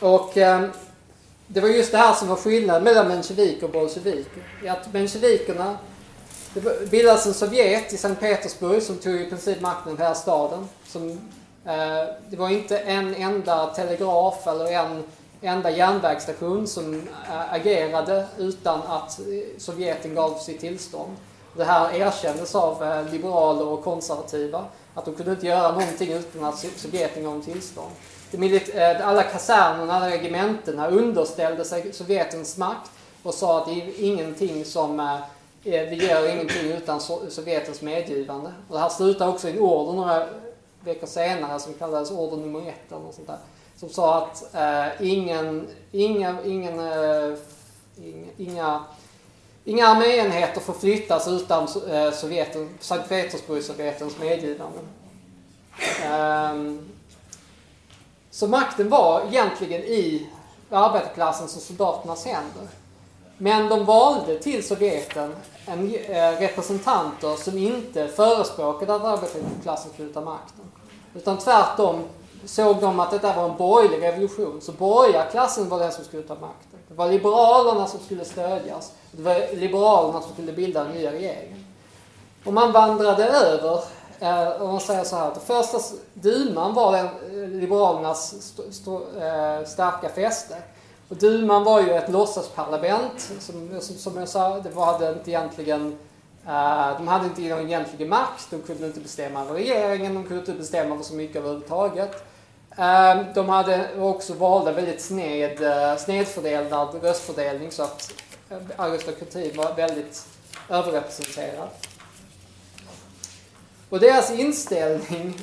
Och 0.00 0.36
eh, 0.36 0.68
det 1.46 1.60
var 1.60 1.68
just 1.68 1.92
det 1.92 1.98
här 1.98 2.14
som 2.14 2.28
var 2.28 2.36
skillnaden 2.36 2.84
mellan 2.84 3.08
menshevik 3.08 3.62
och 3.62 3.70
bolsjeviker. 3.70 4.42
Att 4.68 4.92
mensjevikerna, 4.92 5.78
det 6.60 6.90
bildades 6.90 7.26
en 7.26 7.34
Sovjet 7.34 7.92
i 7.92 7.96
Sankt 7.96 8.20
Petersburg 8.20 8.82
som 8.82 8.96
tog 8.96 9.14
i 9.14 9.28
princip 9.28 9.60
makten 9.60 9.92
över 9.92 10.02
hela 10.02 10.14
staden. 10.14 10.68
Som, 10.86 11.10
eh, 11.64 12.04
det 12.30 12.36
var 12.36 12.48
inte 12.48 12.78
en 12.78 13.14
enda 13.14 13.66
telegraf 13.66 14.46
eller 14.46 14.72
en 14.72 15.04
enda 15.42 15.70
järnvägsstation 15.70 16.66
som 16.66 16.94
eh, 16.94 17.52
agerade 17.52 18.26
utan 18.38 18.82
att 18.82 19.18
eh, 19.18 19.24
Sovjeten 19.58 20.14
gav 20.14 20.38
sitt 20.38 20.60
tillstånd. 20.60 21.16
Det 21.56 21.64
här 21.64 21.94
erkändes 21.94 22.54
av 22.54 22.84
eh, 22.84 23.12
liberaler 23.12 23.66
och 23.66 23.84
konservativa, 23.84 24.64
att 24.94 25.04
de 25.04 25.14
kunde 25.14 25.32
inte 25.32 25.46
göra 25.46 25.72
någonting 25.72 26.12
utan 26.12 26.44
att 26.44 26.66
Sovjeten 26.76 27.24
gav 27.24 27.42
tillstånd. 27.42 27.90
Eh, 28.32 29.08
alla 29.08 29.22
kasernerna, 29.22 29.94
alla 29.94 30.10
regementena 30.10 30.88
underställde 30.88 31.64
sig 31.64 31.92
Sovjetens 31.92 32.56
makt 32.56 32.90
och 33.22 33.34
sa 33.34 33.58
att 33.58 33.66
det 33.66 33.72
är 33.72 34.04
ingenting 34.04 34.64
som 34.64 35.00
eh, 35.00 35.16
Eh, 35.64 35.88
vi 35.88 36.06
gör 36.06 36.34
ingenting 36.34 36.72
utan 36.72 37.00
Sovjetens 37.00 37.82
medgivande. 37.82 38.52
Och 38.68 38.74
det 38.74 38.80
här 38.80 38.88
slutar 38.88 39.28
också 39.28 39.48
i 39.48 39.52
en 39.52 39.58
order 39.58 39.92
några 39.92 40.26
veckor 40.80 41.06
senare 41.06 41.60
som 41.60 41.74
kallades 41.74 42.10
order 42.10 42.36
nummer 42.36 42.68
ett 42.68 42.92
eller 42.92 43.02
något 43.02 43.14
sånt 43.14 43.26
där 43.26 43.38
som 43.78 43.88
sa 43.88 44.24
att 44.24 44.54
eh, 44.54 45.06
ingen, 45.08 45.68
inga, 45.92 46.36
ingen, 46.44 46.80
eh, 46.80 47.38
inga, 48.36 48.84
inga 49.64 49.88
arméenheter 49.88 50.60
får 50.60 50.72
flyttas 50.72 51.28
utan 51.28 51.68
eh, 51.90 52.12
Sovjeten, 52.12 52.78
Sankt 52.80 53.08
Petersburg-Sovjetens 53.08 54.20
medgivande. 54.20 54.78
Eh, 56.04 56.54
så 58.30 58.46
makten 58.46 58.88
var 58.88 59.26
egentligen 59.28 59.82
i 59.82 60.26
arbetarklassens 60.70 61.56
och 61.56 61.62
soldaternas 61.62 62.24
händer. 62.24 62.68
Men 63.38 63.68
de 63.68 63.84
valde 63.84 64.38
till 64.38 64.68
Sovjeten 64.68 65.34
en, 65.66 65.94
eh, 65.94 66.40
representanter 66.40 67.36
som 67.36 67.58
inte 67.58 68.08
förespråkade 68.08 68.94
att 68.94 69.04
arbetarklassen 69.04 69.92
skulle 69.92 70.12
ta 70.12 70.20
makten. 70.20 70.64
Utan 71.14 71.38
tvärtom 71.38 72.02
såg 72.44 72.80
de 72.80 73.00
att 73.00 73.10
detta 73.10 73.36
var 73.36 73.48
en 73.48 73.56
borgerlig 73.56 74.02
revolution. 74.02 74.60
Så 74.60 74.72
borgarklassen 74.72 75.68
var 75.68 75.78
den 75.78 75.92
som 75.92 76.04
skulle 76.04 76.22
ta 76.22 76.34
makten. 76.34 76.78
Det 76.88 76.94
var 76.94 77.08
liberalerna 77.08 77.86
som 77.86 78.00
skulle 78.00 78.24
stödjas. 78.24 78.92
Det 79.12 79.22
var 79.22 79.56
liberalerna 79.56 80.20
som 80.20 80.32
skulle 80.32 80.52
bilda 80.52 80.84
den 80.84 80.92
nya 80.92 81.12
regeringen. 81.12 81.64
Och 82.44 82.52
man 82.52 82.72
vandrade 82.72 83.24
över, 83.24 83.82
eh, 84.20 84.62
om 84.62 84.68
man 84.68 84.80
säger 84.80 85.04
så 85.04 85.16
här, 85.16 85.26
att 85.26 85.42
första 85.42 85.78
duman 86.14 86.74
var 86.74 86.92
den, 86.92 87.06
eh, 87.06 87.48
liberalernas 87.48 88.32
st 88.32 88.62
st 88.68 88.90
eh, 88.90 89.66
starka 89.66 90.08
fäste. 90.08 90.56
Och 91.08 91.16
duman 91.16 91.64
var 91.64 91.80
ju 91.80 91.90
ett 91.92 92.10
låtsasparlament, 92.10 93.30
som, 93.40 93.80
som, 93.80 93.96
som 93.96 94.16
jag 94.16 94.28
sa, 94.28 94.60
det 94.60 94.70
var 94.70 95.12
inte 95.12 95.30
egentligen 95.30 95.98
eh, 96.46 96.96
de 96.96 97.08
hade 97.08 97.26
inte 97.26 97.40
någon 97.40 97.70
egentlig 97.70 98.08
makt, 98.08 98.46
de 98.50 98.62
kunde 98.62 98.86
inte 98.86 99.00
bestämma 99.00 99.40
över 99.40 99.54
regeringen, 99.54 100.14
de 100.14 100.24
kunde 100.24 100.38
inte 100.38 100.52
bestämma 100.52 100.94
över 100.94 101.04
så 101.04 101.14
mycket 101.14 101.36
överhuvudtaget. 101.36 102.24
Uh, 102.78 103.32
de 103.34 103.48
hade 103.48 103.88
också 103.98 104.34
valda 104.34 104.72
väldigt 104.72 105.02
sned, 105.02 105.60
uh, 105.60 105.96
snedfördelad 105.96 107.02
röstfördelning 107.02 107.70
så 107.70 107.82
att 107.82 108.12
aristokratin 108.76 109.56
var 109.56 109.74
väldigt 109.74 110.26
överrepresenterad. 110.68 111.68
Och 113.88 114.00
deras 114.00 114.30
inställning 114.30 115.40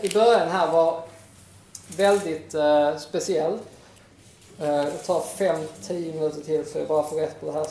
i 0.00 0.08
början 0.14 0.48
här 0.48 0.72
var 0.72 1.02
väldigt 1.96 2.54
speciell. 2.98 3.58
Det 4.62 4.98
tar 5.06 5.20
5-10 5.38 6.14
minuter 6.14 6.40
till 6.40 6.64
för 6.64 6.78
jag 6.78 6.88
bara 6.88 7.02
får 7.02 7.16
rätt 7.16 7.40
på 7.40 7.46
det 7.46 7.52
här 7.52 7.66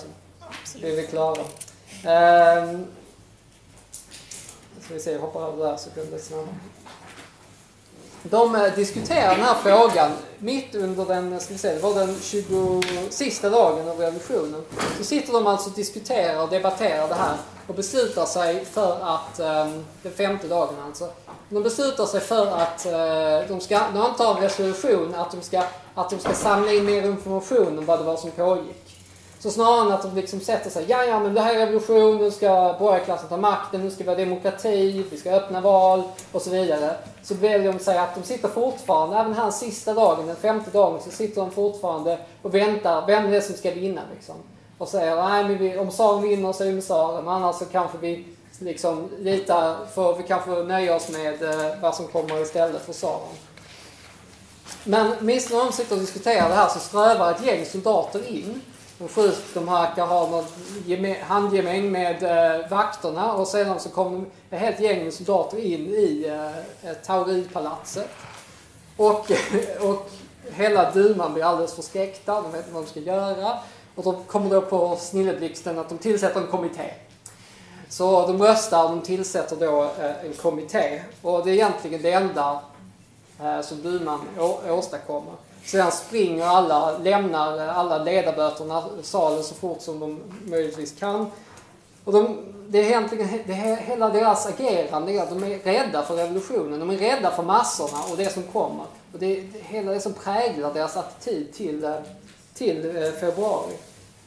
så 0.65 0.79
blir 0.79 0.95
vi 0.95 1.07
klara. 1.07 1.41
Ehm, 2.05 2.85
ska 4.81 4.93
vi 4.93 4.99
se, 4.99 5.11
jag 5.11 5.19
hoppar 5.19 5.47
över 5.47 5.65
där 5.65 5.77
så 5.77 5.89
blir 5.89 6.03
det 6.03 6.11
lite 6.11 6.23
snabbare. 6.23 6.47
De 8.23 8.55
eh, 8.55 8.75
diskuterar 8.75 9.35
den 9.35 9.45
här 9.45 9.55
frågan 9.55 10.11
mitt 10.39 10.75
under 10.75 11.05
den, 11.05 11.39
ska 11.39 11.53
vi 11.53 11.59
säga, 11.59 11.75
det 11.75 11.81
var 11.81 11.95
den 11.95 12.19
20, 12.21 12.81
sista 13.09 13.49
dagen 13.49 13.89
av 13.89 13.99
revolutionen. 13.99 14.63
Så 14.97 15.03
sitter 15.03 15.33
de 15.33 15.47
alltså 15.47 15.69
och 15.69 15.75
diskuterar 15.75 16.43
och 16.43 16.49
debatterar 16.49 17.07
det 17.07 17.15
här 17.15 17.37
och 17.67 17.75
beslutar 17.75 18.25
sig 18.25 18.65
för 18.65 19.15
att, 19.15 19.39
ehm, 19.39 19.85
den 20.03 20.11
femte 20.11 20.47
dagen 20.47 20.75
alltså, 20.85 21.09
de 21.51 21.63
beslutar 21.63 22.05
sig 22.05 22.19
för 22.19 22.47
att 22.47 22.85
eh, 22.85 23.47
de 23.47 23.59
ska, 23.59 23.79
de 23.93 24.01
antar 24.01 24.35
en 24.35 24.41
resolution 24.41 25.15
att 25.15 25.31
de 25.31 25.41
ska, 25.41 25.63
att 25.95 26.09
de 26.09 26.19
ska 26.19 26.33
samla 26.33 26.71
in 26.71 26.85
mer 26.85 27.05
information 27.05 27.79
om 27.79 27.85
vad 27.85 27.99
det 27.99 28.03
var 28.03 28.17
som 28.17 28.31
pågick. 28.31 28.97
Så 29.39 29.51
snarare 29.51 29.81
än 29.81 29.91
att 29.91 30.01
de 30.01 30.15
liksom 30.15 30.39
sätter 30.39 30.69
sig, 30.69 30.85
ja 30.87 31.03
ja 31.03 31.19
men 31.19 31.33
det 31.33 31.41
här 31.41 31.55
är 31.55 31.59
revolution, 31.59 32.17
nu 32.17 32.31
ska 32.31 32.75
borgarklassen 32.79 33.29
ta 33.29 33.37
makten, 33.37 33.81
nu 33.81 33.91
ska 33.91 34.03
vi 34.03 34.09
ha 34.09 34.17
demokrati, 34.17 35.05
vi 35.11 35.17
ska 35.17 35.31
öppna 35.31 35.61
val 35.61 36.03
och 36.31 36.41
så 36.41 36.49
vidare. 36.49 36.95
Så 37.23 37.35
väljer 37.35 37.73
de 37.73 37.79
sig 37.79 37.97
att 37.97 38.15
de 38.15 38.23
sitter 38.23 38.47
fortfarande, 38.47 39.17
även 39.17 39.33
här 39.33 39.51
sista 39.51 39.93
dagen, 39.93 40.27
den 40.27 40.35
femte 40.35 40.71
dagen, 40.71 40.99
så 41.03 41.11
sitter 41.11 41.41
de 41.41 41.51
fortfarande 41.51 42.17
och 42.41 42.55
väntar, 42.55 43.07
vem 43.07 43.25
är 43.25 43.31
det 43.31 43.41
som 43.41 43.55
ska 43.55 43.71
vinna 43.71 44.01
liksom? 44.15 44.35
Och 44.77 44.87
säger, 44.87 45.15
nej 45.15 45.43
men 45.43 45.57
vi, 45.57 45.77
om 45.77 45.89
tsaren 45.89 46.21
vinner 46.21 46.53
så 46.53 46.63
är 46.63 46.67
det 46.67 46.73
med 46.73 46.83
tsaren, 46.83 47.27
annars 47.27 47.55
så 47.55 47.65
kanske 47.65 47.97
vi 47.97 48.25
liksom 48.61 49.09
lita, 49.19 49.77
för 49.93 50.17
vi 50.17 50.23
kanske 50.23 50.51
nöja 50.51 50.95
oss 50.95 51.09
med 51.09 51.43
eh, 51.43 51.81
vad 51.81 51.95
som 51.95 52.07
kommer 52.07 52.41
istället 52.41 52.85
för 52.85 52.93
tsaren. 52.93 53.35
Men 54.83 55.11
minst 55.19 55.51
när 55.51 55.57
de 55.57 55.71
sitter 55.71 55.95
och 55.95 56.01
diskuterar 56.01 56.49
det 56.49 56.55
här 56.55 56.69
så 56.69 56.79
strövar 56.79 57.31
ett 57.31 57.45
gäng 57.45 57.65
soldater 57.65 58.27
in 58.27 58.61
De 58.97 59.07
skjuter 59.07 59.41
de 59.53 59.65
verkar 59.65 60.05
ha 60.05 60.43
handgemäng 61.21 61.91
med 61.91 62.23
eh, 62.23 62.69
vakterna 62.69 63.33
och 63.33 63.47
sedan 63.47 63.79
så 63.79 63.89
kommer 63.89 64.25
ett 64.49 64.59
helt 64.59 64.79
gäng 64.79 65.11
soldater 65.11 65.57
in 65.57 65.87
i 65.87 66.25
eh, 66.83 66.93
Tauripalatset. 67.05 68.09
Och, 68.97 69.31
och 69.81 70.09
hela 70.51 70.91
duman 70.91 71.33
blir 71.33 71.43
alldeles 71.43 71.73
förskräckta, 71.73 72.41
de 72.41 72.51
vet 72.51 72.61
inte 72.61 72.73
vad 72.73 72.83
de 72.83 72.89
ska 72.89 72.99
göra. 72.99 73.57
Och 73.95 74.03
de 74.03 74.23
kommer 74.23 74.49
då 74.49 74.61
på 74.61 74.95
snilleblixten 74.95 75.79
att 75.79 75.89
de 75.89 75.97
tillsätter 75.97 76.41
en 76.41 76.47
kommitté. 76.47 76.91
Så 77.91 78.27
de 78.27 78.41
röstar 78.41 78.83
och 78.83 78.89
de 78.89 79.01
tillsätter 79.01 79.55
då 79.55 79.83
eh, 79.83 80.25
en 80.25 80.33
kommitté. 80.33 81.01
Och 81.21 81.45
det 81.45 81.51
är 81.51 81.53
egentligen 81.53 82.01
det 82.01 82.11
enda 82.11 82.59
eh, 83.41 83.61
som 83.61 83.81
duman 83.81 84.19
åstadkommer. 84.69 85.33
Sedan 85.65 85.91
springer 85.91 86.45
alla, 86.45 86.97
lämnar 86.97 87.57
eh, 87.57 87.77
alla 87.77 87.97
ledamöterna 87.97 88.83
salen 89.01 89.43
så 89.43 89.55
fort 89.55 89.81
som 89.81 89.99
de 89.99 90.19
möjligtvis 90.45 90.99
kan. 90.99 91.31
Och 92.03 92.13
de, 92.13 92.37
det 92.67 92.79
är 92.79 92.83
egentligen 92.83 93.27
det 93.45 93.53
är 93.53 93.75
hela 93.75 94.09
deras 94.09 94.45
agerande 94.45 95.11
är 95.11 95.21
att 95.21 95.29
de 95.29 95.43
är 95.43 95.59
rädda 95.59 96.03
för 96.03 96.15
revolutionen. 96.15 96.79
De 96.79 96.89
är 96.89 96.97
rädda 96.97 97.31
för 97.31 97.43
massorna 97.43 98.03
och 98.11 98.17
det 98.17 98.33
som 98.33 98.43
kommer. 98.43 98.85
Och 99.13 99.19
det 99.19 99.39
är 99.39 99.43
hela 99.61 99.91
det 99.91 99.99
som 99.99 100.13
präglar 100.13 100.73
deras 100.73 100.97
attityd 100.97 101.53
till, 101.53 101.93
till 102.53 103.11
februari. 103.19 103.73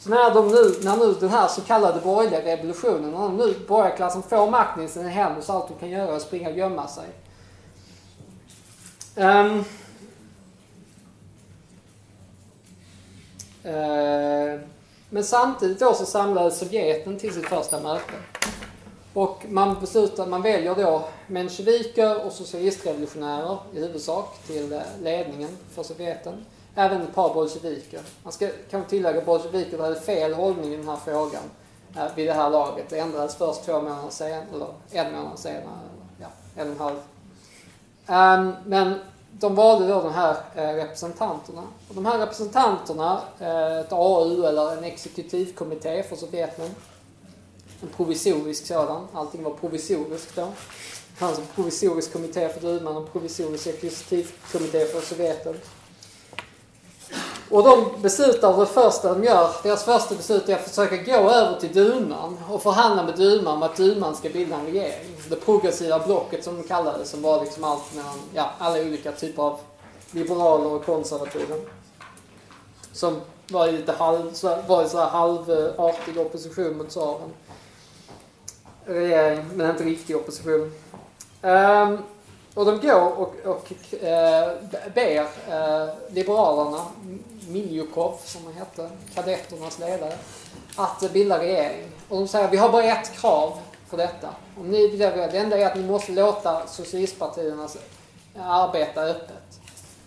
Så 0.05 0.11
när, 0.11 0.35
de 0.35 0.49
nu, 0.49 0.75
när 0.83 0.97
nu 0.97 1.15
den 1.21 1.29
här 1.29 1.49
så 1.49 1.61
kallade 1.61 2.01
borgerliga 2.01 2.57
revolutionen, 2.57 3.11
när 3.11 3.29
nu 3.29 3.55
borgarklassen 3.69 4.23
får 4.23 4.51
makten 4.51 4.85
i 4.85 4.89
sina 4.89 5.09
händer 5.09 5.43
så 5.43 5.53
allt 5.53 5.69
de 5.69 5.75
kan 5.79 5.91
göra 5.91 6.13
är 6.13 6.17
att 6.17 6.23
springa 6.23 6.49
och 6.49 6.57
gömma 6.57 6.89
sig. 6.89 7.05
Um, 9.17 9.59
uh, 13.65 14.61
men 15.11 15.25
samtidigt 15.25 15.79
då 15.79 15.95
så 15.95 16.07
samlades 16.07 16.59
Sovjeten 16.59 17.19
till 17.19 17.35
sitt 17.35 17.47
första 17.47 17.81
möte. 17.81 18.13
Och 19.15 19.45
man 19.49 19.81
beslutar, 19.81 20.27
man 20.27 20.43
väljer 20.43 20.75
då 20.75 21.09
mensjeviker 21.27 22.27
och 22.27 22.33
socialistrevolutionärer 22.33 23.59
i 23.75 23.81
huvudsak 23.81 24.39
till 24.47 24.73
eh, 24.73 24.81
ledningen 25.03 25.59
för 25.75 25.83
Sovjeten 25.83 26.45
även 26.75 27.03
ett 27.03 27.15
par 27.15 27.35
bolsjeviker. 27.35 28.01
Man 28.23 28.33
ska 28.33 28.49
kanske 28.71 28.91
tillägga 28.91 29.19
att 29.19 29.27
bolsjeviker 29.27 29.79
hade 29.79 30.01
fel 30.01 30.35
hållning 30.35 30.73
i 30.73 30.77
den 30.77 30.89
här 30.89 30.99
frågan 31.05 31.43
eh, 31.97 32.15
vid 32.15 32.27
det 32.27 32.33
här 32.33 32.51
laget. 32.51 32.87
Det 32.89 32.99
ändrades 32.99 33.37
först 33.37 33.65
två 33.65 33.81
månader 33.81 34.11
senare, 34.11 34.45
eller 34.53 34.67
en 34.91 35.13
månad 35.13 35.39
senare, 35.39 35.79
ja, 36.21 36.27
en 36.57 36.67
och 36.67 36.75
en 36.75 36.81
halv. 36.81 36.97
Um, 38.07 38.55
men 38.67 38.99
de 39.31 39.55
valde 39.55 39.89
då 39.89 40.03
de 40.03 40.13
här 40.13 40.37
eh, 40.55 40.75
representanterna. 40.75 41.63
Och 41.89 41.95
de 41.95 42.07
här 42.07 42.19
representanterna, 42.19 43.21
eh, 43.41 43.79
ett 43.79 43.93
AU 43.93 44.47
eller 44.47 44.77
en 44.77 44.85
exekutivkommitté 44.85 46.03
för 46.03 46.17
Sovjetunionen, 46.17 46.75
en 47.83 47.89
provisorisk 47.89 48.67
sådan, 48.67 49.09
allting 49.13 49.43
var 49.43 49.51
provisoriskt 49.51 50.37
då. 50.37 50.43
Det 51.11 51.19
fanns 51.19 51.39
en 51.39 51.47
provisorisk 51.55 52.13
kommitté 52.13 52.49
för 52.49 52.61
duman 52.61 52.97
och 52.97 53.03
en 53.03 53.09
provisorisk 53.09 53.67
exekutivkommitté 53.67 54.85
för 54.85 55.01
Sovjetunionen. 55.01 55.61
Och 57.55 57.63
de 57.65 58.03
beslutar, 58.03 58.61
det 58.61 58.67
första 58.67 59.15
de 59.15 59.25
gör, 59.25 59.51
deras 59.63 59.85
första 59.85 60.15
beslut 60.15 60.49
är 60.49 60.55
att 60.55 60.69
försöka 60.69 60.97
gå 60.97 61.31
över 61.31 61.61
till 61.61 61.73
duman 61.73 62.39
och 62.51 62.63
förhandla 62.63 63.03
med 63.03 63.17
duman 63.17 63.55
om 63.57 63.63
att 63.63 63.77
duman 63.77 64.17
ska 64.17 64.29
bilda 64.29 64.57
en 64.57 64.67
regering. 64.67 65.17
Det 65.29 65.37
progressiva 65.37 65.99
blocket 65.99 66.45
som 66.45 66.57
de 66.57 66.63
kallade 66.63 66.99
det, 66.99 67.05
som 67.05 67.23
var 67.23 67.41
liksom 67.41 67.65
allt 67.65 67.95
mellan, 67.95 68.19
ja, 68.35 68.51
alla 68.59 68.81
olika 68.81 69.13
typer 69.13 69.43
av 69.43 69.59
liberaler 70.11 70.73
och 70.73 70.87
konservativa. 70.87 71.55
Som 72.93 73.21
var 73.49 73.69
i 73.69 73.73
lite 73.73 73.93
halv, 73.93 74.33
var 74.67 74.85
i 74.85 74.89
så 74.89 74.99
halvartig 74.99 76.19
opposition 76.19 76.77
mot 76.77 76.89
tsaren. 76.89 77.31
Regering, 78.85 79.45
men 79.55 79.71
inte 79.71 79.85
riktig 79.85 80.17
opposition. 80.17 80.73
Um, 81.43 81.99
och 82.55 82.65
de 82.65 82.81
går 82.81 83.19
och, 83.19 83.35
och 83.45 83.95
eh, 84.03 84.53
ber 84.95 85.21
eh, 85.49 85.89
Liberalerna, 86.09 86.81
Miljukov 87.49 88.19
som 88.25 88.45
han 88.45 88.55
hette, 88.55 88.91
kadetternas 89.15 89.79
ledare, 89.79 90.15
att 90.77 91.13
bilda 91.13 91.39
regering. 91.39 91.89
Och 92.09 92.17
de 92.17 92.29
säger 92.29 92.51
vi 92.51 92.57
har 92.57 92.73
bara 92.73 92.85
ett 92.85 93.13
krav 93.21 93.59
för 93.89 93.97
detta. 93.97 94.29
Om 94.59 94.71
ni 94.71 94.89
det, 94.89 95.11
det 95.33 95.39
enda 95.39 95.59
är 95.59 95.67
att 95.67 95.77
ni 95.77 95.83
måste 95.83 96.13
låta 96.13 96.67
socialistpartierna 96.67 97.69
arbeta 98.39 99.03
öppet. 99.03 99.61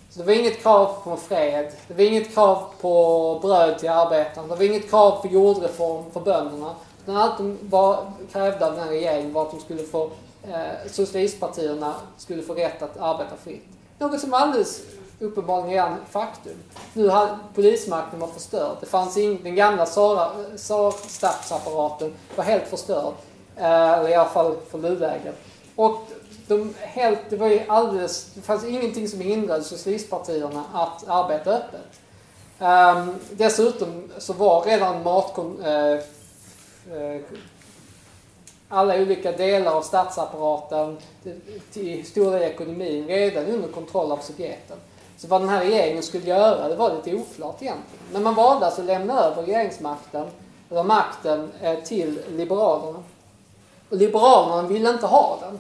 Så 0.09 0.19
det 0.19 0.25
var 0.25 0.33
inget 0.33 0.61
krav 0.61 1.01
på 1.03 1.17
fred, 1.17 1.71
det 1.87 1.93
var 1.93 2.01
inget 2.01 2.33
krav 2.33 2.73
på 2.81 3.39
bröd 3.41 3.79
till 3.79 3.89
arbetarna, 3.89 4.47
det 4.47 4.55
var 4.55 4.63
inget 4.63 4.89
krav 4.89 5.21
på 5.21 5.27
jordreform 5.27 6.11
för 6.11 6.19
bönderna. 6.19 6.75
Utan 7.03 7.17
allt 7.17 7.37
de 7.37 7.57
var, 7.61 8.11
krävde 8.31 8.65
av 8.65 8.73
den 8.73 8.83
här 8.83 8.89
regeringen 8.89 9.33
var 9.33 9.41
att 9.41 9.51
de 9.51 9.59
skulle 9.59 9.83
få 9.83 10.09
eh, 10.47 10.91
socialistpartierna 10.91 11.93
skulle 12.17 12.43
få 12.43 12.53
rätt 12.53 12.81
att 12.81 12.97
arbeta 12.97 13.35
fritt. 13.43 13.65
Något 13.99 14.19
som 14.19 14.33
alldeles 14.33 14.81
uppenbarligen 15.19 15.85
är 15.85 15.95
faktum. 16.09 16.53
Nu 16.93 17.09
hade 17.09 17.37
polismakten 17.55 18.19
var 18.19 18.27
förstörd. 18.27 18.77
Det 18.79 18.85
fanns 18.85 19.17
ing, 19.17 19.39
den 19.43 19.55
gamla 19.55 19.85
SAR-statsapparaten 19.85 22.13
var 22.35 22.43
helt 22.43 22.67
förstörd. 22.67 23.13
Eh, 23.55 23.93
eller 23.93 24.09
i 24.09 24.15
alla 24.15 24.29
fall 24.29 24.55
för 24.69 24.77
nuläget. 24.77 25.35
Och 25.75 26.07
de 26.47 26.73
helt, 26.79 27.19
det 27.29 27.35
var 27.35 27.47
ju 27.47 27.61
alldeles, 27.67 28.31
det 28.33 28.41
fanns 28.41 28.65
ingenting 28.65 29.07
som 29.07 29.21
hindrade 29.21 29.63
socialistpartierna 29.63 30.63
att 30.73 31.07
arbeta 31.07 31.51
öppet. 31.51 31.99
Um, 32.59 33.15
dessutom 33.31 34.11
så 34.17 34.33
var 34.33 34.61
redan 34.61 35.03
matkon, 35.03 35.65
uh, 35.65 35.99
uh, 36.97 37.21
alla 38.69 39.01
olika 39.01 39.31
delar 39.31 39.71
av 39.71 39.81
statsapparaten 39.81 40.97
till 41.71 42.05
stor 42.05 42.31
del 42.31 42.41
ekonomin 42.41 43.07
redan 43.07 43.45
under 43.45 43.67
kontroll 43.67 44.11
av 44.11 44.17
Sovjeten. 44.17 44.77
Så 45.17 45.27
vad 45.27 45.41
den 45.41 45.49
här 45.49 45.59
regeringen 45.59 46.03
skulle 46.03 46.25
göra, 46.25 46.69
det 46.69 46.75
var 46.75 46.95
lite 46.95 47.13
oklart 47.13 47.61
egentligen. 47.61 48.05
Men 48.11 48.23
man 48.23 48.35
valde 48.35 48.65
alltså 48.65 48.81
att 48.81 48.87
lämna 48.87 49.19
över 49.19 49.43
regeringsmakten, 49.43 50.27
eller 50.69 50.83
makten, 50.83 51.51
eh, 51.61 51.79
till 51.79 52.19
Liberalerna. 52.29 53.03
Och 53.89 53.97
Liberalerna 53.97 54.67
ville 54.67 54.89
inte 54.89 55.05
ha 55.05 55.39
den. 55.41 55.59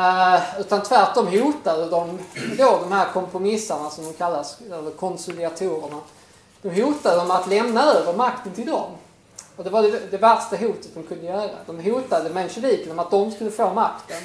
Eh, 0.00 0.60
utan 0.60 0.82
tvärtom 0.82 1.26
hotade 1.26 1.88
de 1.88 2.18
då 2.58 2.78
de 2.82 2.92
här 2.92 3.12
kompromissarna 3.12 3.90
som 3.90 4.04
de 4.04 4.12
kallas, 4.12 4.58
eller 4.66 4.90
konsolidatorerna. 4.90 6.00
De 6.62 6.82
hotade 6.82 7.16
dem 7.16 7.30
att 7.30 7.48
lämna 7.48 7.84
över 7.84 8.12
makten 8.12 8.52
till 8.52 8.66
dem. 8.66 8.90
Och 9.56 9.64
det 9.64 9.70
var 9.70 9.82
det, 9.82 10.10
det 10.10 10.16
värsta 10.16 10.56
hotet 10.56 10.94
de 10.94 11.02
kunde 11.02 11.26
göra. 11.26 11.50
De 11.66 11.80
hotade 11.90 12.30
mensjevikerna 12.30 12.92
om 12.92 12.98
att 12.98 13.10
de 13.10 13.30
skulle 13.30 13.50
få 13.50 13.72
makten. 13.72 14.22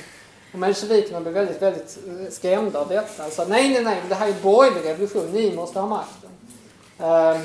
Och 0.54 0.60
mensjevikerna 0.60 1.22
blev 1.22 1.34
väldigt, 1.34 1.62
väldigt 1.62 1.98
eh, 2.08 2.32
skrämda 2.32 2.80
av 2.80 2.88
detta. 2.88 3.24
Alltså, 3.24 3.46
nej, 3.48 3.70
nej, 3.70 3.84
nej, 3.84 4.02
det 4.10 4.16
här 4.16 4.28
är 4.28 4.34
en 4.34 4.42
borgerlig 4.42 4.90
revolution, 4.90 5.32
ni 5.32 5.56
måste 5.56 5.80
ha 5.80 5.88
makten. 5.88 6.30
Uh, 7.00 7.42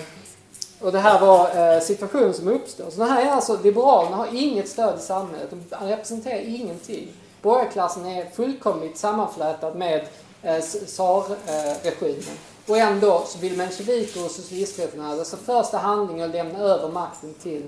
och 0.81 0.93
det 0.93 0.99
här 0.99 1.21
var 1.21 1.57
eh, 1.57 1.77
uh, 1.77 1.83
situationen 1.83 2.35
som 2.35 2.49
uppstod. 2.49 2.93
Så 2.93 2.99
det 2.99 3.07
här 3.07 3.27
är 3.27 3.31
alltså, 3.31 3.59
Liberalerna 3.63 4.17
har 4.17 4.29
inget 4.33 4.69
stöd 4.69 4.99
i 4.99 5.03
samhället, 5.03 5.51
de 5.51 5.87
representerar 5.87 6.41
ingenting. 6.41 7.09
Borgarklassen 7.43 8.07
är 8.07 8.31
fullkomligt 8.31 8.99
sammanflätad 8.99 9.77
med 9.77 10.07
uh, 10.45 10.61
tsarregimen. 10.61 12.37
Och 12.67 12.79
ändå 12.79 13.25
så 13.27 13.39
vill 13.39 13.57
mensjeviker 13.57 14.25
och 14.25 14.31
socialistrevolutionärer, 14.31 15.19
alltså 15.19 15.37
första 15.37 15.79
handlingen 15.79 16.25
att 16.25 16.37
lämna 16.37 16.59
över 16.59 16.89
makten 16.89 17.35
till 17.35 17.63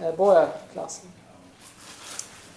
eh, 0.00 0.14
borgarklassen. 0.14 1.10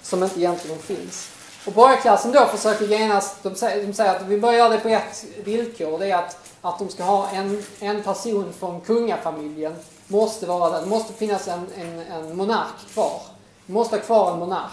Som 0.01 0.23
inte 0.23 0.39
egentligen 0.39 0.79
finns. 0.79 1.29
Och 1.69 1.75
borgarklassen 1.75 2.31
då 2.31 2.45
försöker 2.45 2.85
genast, 2.85 3.43
de 3.43 3.55
säger, 3.55 3.87
de 3.87 3.93
säger 3.93 4.15
att 4.15 4.21
vi 4.21 4.39
börjar 4.39 4.57
göra 4.57 4.69
det 4.69 4.77
på 4.77 4.89
ett 4.89 5.25
villkor. 5.43 5.99
Det 5.99 6.11
är 6.11 6.17
att, 6.17 6.37
att 6.61 6.79
de 6.79 6.89
ska 6.89 7.03
ha 7.03 7.29
en, 7.29 7.63
en 7.79 8.03
person 8.03 8.53
från 8.59 8.81
kungafamiljen. 8.81 9.75
Måste 10.07 10.45
vara 10.45 10.69
där. 10.69 10.81
Det 10.81 10.87
måste 10.87 11.13
finnas 11.13 11.47
en, 11.47 11.67
en, 11.77 11.99
en 11.99 12.37
monark 12.37 12.87
kvar. 12.93 13.21
Vi 13.65 13.73
måste 13.73 13.95
ha 13.95 14.03
kvar 14.03 14.33
en 14.33 14.39
monark. 14.39 14.71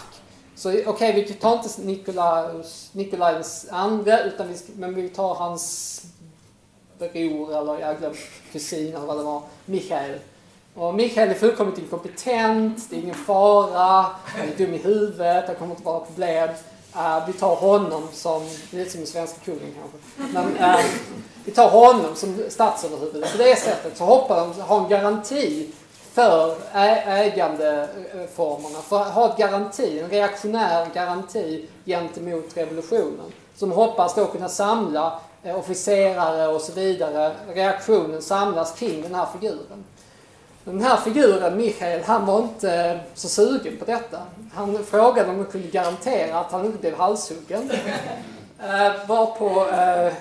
Så 0.55 0.69
okej, 0.69 0.87
okay, 0.87 1.13
vi 1.13 1.33
tar 1.33 1.53
inte 1.53 1.81
Nikolaus, 1.81 2.89
Nikolajs 2.91 3.67
andre, 3.71 4.23
utan 4.23 4.47
vi, 4.47 4.57
men 4.75 4.95
vi 4.95 5.09
tar 5.09 5.35
hans 5.35 6.01
bror 6.99 7.57
eller 7.57 7.79
jag 7.79 7.97
glömde 7.97 8.19
kusin 8.51 8.95
eller 8.95 9.05
vad 9.05 9.17
det 9.17 9.23
var, 9.23 9.41
Mikael. 9.65 10.19
Och 10.75 10.93
Mikael 10.93 11.29
är 11.29 11.33
fullkomligt 11.33 11.79
inkompetent, 11.79 12.89
det 12.89 12.95
är 12.95 12.99
ingen 12.99 13.15
fara, 13.15 14.05
han 14.23 14.41
är 14.41 14.57
dum 14.57 14.73
i 14.73 14.77
huvudet, 14.77 15.47
det 15.47 15.55
kommer 15.55 15.71
inte 15.71 15.85
vara 15.85 15.99
problem. 15.99 16.49
Uh, 16.95 17.27
vi 17.27 17.33
tar 17.33 17.55
honom 17.55 18.07
som, 18.13 18.43
lite 18.69 18.91
som 18.91 18.99
den 18.99 19.07
svenska 19.07 19.39
kungen 19.45 19.75
kanske, 19.79 20.33
men 20.33 20.57
uh, 20.57 20.85
vi 21.45 21.51
tar 21.51 21.69
honom 21.69 22.15
som 22.15 22.43
statsöverhuvud. 22.49 23.25
På 23.31 23.37
det 23.37 23.59
sättet 23.59 23.97
så 23.97 24.03
hoppas 24.03 24.57
de 24.57 24.61
ha 24.61 24.83
en 24.83 24.89
garanti 24.89 25.69
för 26.17 26.57
ägandeformerna, 26.73 28.81
för 28.81 29.01
att 29.01 29.13
ha 29.13 29.31
ett 29.31 29.37
garanti, 29.37 29.99
en 29.99 30.09
reaktionär 30.09 30.87
garanti 30.93 31.65
gentemot 31.85 32.57
revolutionen. 32.57 33.31
Som 33.55 33.71
hoppas 33.71 34.15
då 34.15 34.25
kunna 34.25 34.49
samla 34.49 35.19
eh, 35.43 35.59
officerare 35.59 36.47
och 36.47 36.61
så 36.61 36.71
vidare, 36.71 37.31
reaktionen 37.53 38.21
samlas 38.21 38.71
kring 38.71 39.01
den 39.01 39.15
här 39.15 39.27
figuren. 39.39 39.83
Den 40.67 40.83
här 40.83 40.97
figuren, 40.97 41.57
Michael, 41.57 42.03
han 42.03 42.25
var 42.25 42.41
inte 42.41 42.99
så 43.13 43.29
sugen 43.29 43.77
på 43.77 43.85
detta. 43.85 44.19
Han 44.53 44.83
frågade 44.83 45.29
om 45.29 45.37
de 45.37 45.45
kunde 45.45 45.67
garantera 45.67 46.39
att 46.39 46.51
han 46.51 46.65
inte 46.65 46.77
blev 46.77 46.97
halshuggen. 46.97 47.71
Eh, 48.59 49.07
varpå 49.07 49.67
eh, 49.67 50.13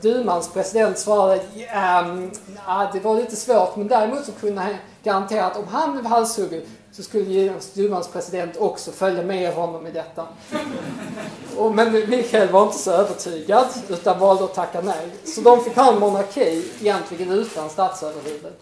Dumans 0.00 0.52
president 0.52 0.98
svarade 0.98 1.40
ehm, 1.68 2.30
ja, 2.66 2.90
det 2.92 3.00
var 3.00 3.14
lite 3.14 3.36
svårt 3.36 3.76
men 3.76 3.88
däremot 3.88 4.24
så 4.24 4.32
kunde 4.32 4.60
han 4.60 4.74
garantera 5.02 5.44
att 5.44 5.56
om 5.56 5.68
han 5.68 5.92
blev 5.92 6.06
halshuggen 6.06 6.62
så 6.92 7.02
skulle 7.02 7.52
Dumans 7.74 8.08
president 8.08 8.56
också 8.56 8.92
följa 8.92 9.22
med 9.22 9.54
honom 9.54 9.86
i 9.86 9.90
detta. 9.90 10.26
Och, 11.56 11.74
men 11.74 11.92
Mikael 11.92 12.48
var 12.48 12.62
inte 12.62 12.78
så 12.78 12.90
övertygad 12.90 13.66
utan 13.88 14.18
valde 14.18 14.44
att 14.44 14.54
tacka 14.54 14.80
nej. 14.80 15.08
Så 15.24 15.40
de 15.40 15.64
fick 15.64 15.76
ha 15.76 15.92
en 15.92 16.00
monarki 16.00 16.64
egentligen 16.80 17.32
utan 17.32 17.70
statsöverhuvud. 17.70 18.52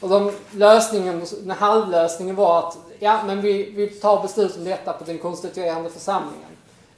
Och 0.00 0.08
de, 0.08 0.32
lösningen, 0.50 1.26
den 1.40 1.50
halvlösningen 1.50 2.36
var 2.36 2.58
att 2.58 2.78
ja, 2.98 3.20
men 3.26 3.40
vi, 3.40 3.70
vi 3.70 3.86
tar 3.86 4.22
beslut 4.22 4.56
om 4.56 4.64
detta 4.64 4.92
på 4.92 5.04
den 5.04 5.18
konstituerande 5.18 5.90
församlingen. 5.90 6.48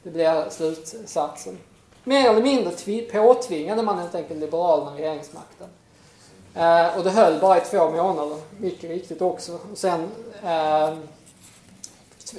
Det 0.03 0.11
blir 0.11 0.51
slutsatsen. 0.51 1.59
Mer 2.05 2.31
eller 2.31 2.43
mindre 2.43 3.01
påtvingade 3.13 3.83
man 3.83 3.99
helt 3.99 4.15
enkelt 4.15 4.41
Liberalerna 4.41 4.97
regeringsmakten. 4.97 5.69
Eh, 6.55 6.99
och 6.99 7.05
det 7.05 7.11
höll 7.11 7.41
bara 7.41 7.59
i 7.59 7.61
två 7.61 7.91
månader, 7.91 8.37
mycket 8.59 8.91
riktigt 8.91 9.23
också. 9.23 9.59
Och 9.73 9.79
sen 9.79 10.09
eh, 10.45 10.89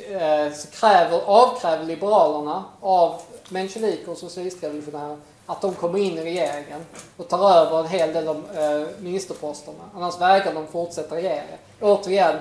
eh 0.10 0.54
så 0.54 0.68
kräver, 0.72 1.22
avkräver 1.26 1.86
Liberalerna 1.86 2.64
av 2.82 3.22
menshevik 3.50 4.08
och 4.08 4.18
socialistrevolutionärer 4.18 5.18
att 5.52 5.62
de 5.62 5.74
kommer 5.74 6.00
in 6.00 6.18
i 6.18 6.22
regeringen 6.22 6.86
och 7.18 7.28
tar 7.28 7.52
över 7.52 7.80
en 7.80 7.88
hel 7.88 8.14
del 8.14 8.28
av 8.28 8.36
eh, 8.56 8.88
ministerposterna. 9.00 9.84
Annars 9.96 10.22
vägrar 10.22 10.54
de 10.54 10.68
fortsätta 10.68 11.16
regera. 11.16 11.44
Återigen, 11.82 12.36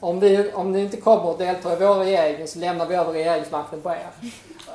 om, 0.00 0.20
vi, 0.20 0.52
om 0.52 0.72
ni 0.72 0.80
inte 0.80 0.96
kommer 0.96 1.30
att 1.30 1.38
delta 1.38 1.72
i 1.72 1.76
vår 1.76 1.94
regering 1.94 2.48
så 2.48 2.58
lämnar 2.58 2.86
vi 2.86 2.94
över 2.94 3.12
regeringsmakten 3.12 3.80
på 3.80 3.90
er. 3.90 4.10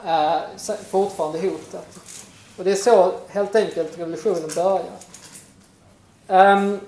Eh, 0.06 0.76
fortfarande 0.90 1.40
hotet. 1.40 2.00
Och 2.58 2.64
det 2.64 2.72
är 2.72 2.76
så 2.76 3.12
helt 3.28 3.56
enkelt 3.56 4.00
revolutionen 4.00 4.50
börjar. 4.56 4.84
Um, 6.28 6.80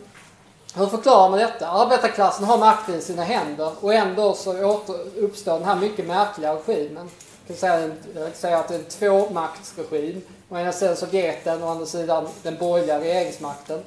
hur 0.76 0.86
förklarar 0.86 1.30
man 1.30 1.40
detta? 1.40 1.68
Arbetarklassen 1.68 2.46
har 2.46 2.58
makten 2.58 2.96
i 2.96 3.02
sina 3.02 3.24
händer 3.24 3.72
och 3.82 3.94
ändå 3.94 4.34
så 4.34 4.66
åter, 4.66 4.96
uppstår 5.18 5.54
den 5.54 5.66
här 5.66 5.76
mycket 5.76 6.08
märkliga 6.08 6.54
regimen. 6.54 7.10
Säga, 7.56 7.90
jag 8.16 8.24
vill 8.24 8.34
säga 8.34 8.58
att 8.58 8.68
det 8.68 8.76
är 8.76 8.80
en 8.80 8.86
tvåmaktsregim. 8.86 10.22
Å 10.50 10.58
ena 10.58 10.72
sidan 10.72 10.96
Sovjeten 10.96 11.64
och 11.64 11.70
å 11.70 11.72
andra 11.72 11.86
sidan 11.86 12.28
den 12.44 12.58
borgerliga 12.58 13.00
regeringsmakten. 13.00 13.84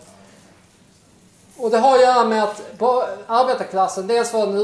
Och 1.56 1.70
det 1.70 1.78
har 1.78 1.94
att 1.94 2.02
göra 2.02 2.24
med 2.24 2.42
att 2.42 2.62
arbetarklassen, 3.26 4.06
dels 4.06 4.32
var 4.32 4.46
den 4.46 4.56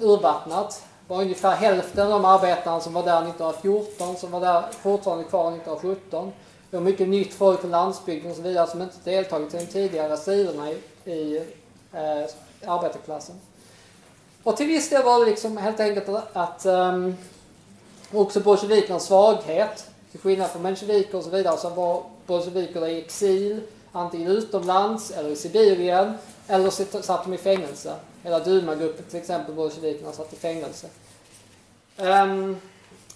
urvattnat. 0.00 0.82
Var 1.08 1.22
ungefär 1.22 1.50
hälften 1.50 2.02
av 2.02 2.10
de 2.10 2.24
arbetarna 2.24 2.80
som 2.80 2.92
var 2.92 3.02
där 3.02 3.18
1914 3.18 4.16
som 4.16 4.30
var 4.30 4.40
där 4.40 4.64
fortfarande 4.82 5.24
kvar 5.24 5.48
1917. 5.48 6.32
Det 6.70 6.76
var 6.76 6.84
mycket 6.84 7.08
nytt 7.08 7.34
folk 7.34 7.60
från 7.60 7.70
landsbygden 7.70 8.30
och 8.30 8.36
så 8.36 8.42
vidare 8.42 8.66
som 8.66 8.82
inte 8.82 8.96
deltagit 9.04 9.54
i 9.54 9.58
de 9.58 9.66
tidigare 9.66 10.16
striderna 10.16 10.70
i, 10.70 11.10
i 11.10 11.36
eh, 11.92 12.70
arbetarklassen. 12.70 13.40
Och 14.42 14.56
till 14.56 14.66
viss 14.66 14.90
del 14.90 15.02
var 15.02 15.20
det 15.20 15.26
liksom 15.26 15.56
helt 15.56 15.80
enkelt 15.80 16.08
att, 16.08 16.36
att 16.36 16.66
um, 16.66 17.16
också 18.12 18.40
bolsjevikernas 18.40 19.06
svaghet, 19.06 19.86
till 20.10 20.20
skillnad 20.20 20.50
från 20.50 20.62
mensjeviker 20.62 21.18
och 21.18 21.24
så 21.24 21.30
vidare, 21.30 21.56
så 21.56 21.68
var 21.68 22.02
bolsjevikerna 22.26 22.88
i 22.88 22.98
exil, 22.98 23.60
antingen 23.92 24.30
utomlands 24.30 25.10
eller 25.10 25.30
i 25.30 25.36
Sibirien, 25.36 26.14
eller 26.46 27.02
satt 27.02 27.24
de 27.24 27.34
i 27.34 27.38
fängelse. 27.38 27.94
Hela 28.22 28.38
Duma-gruppen 28.38 29.04
till 29.04 29.18
exempel, 29.18 29.54
bolsjevikerna, 29.54 30.12
satt 30.12 30.32
i 30.32 30.36
fängelse. 30.36 30.86
Um, 31.96 32.56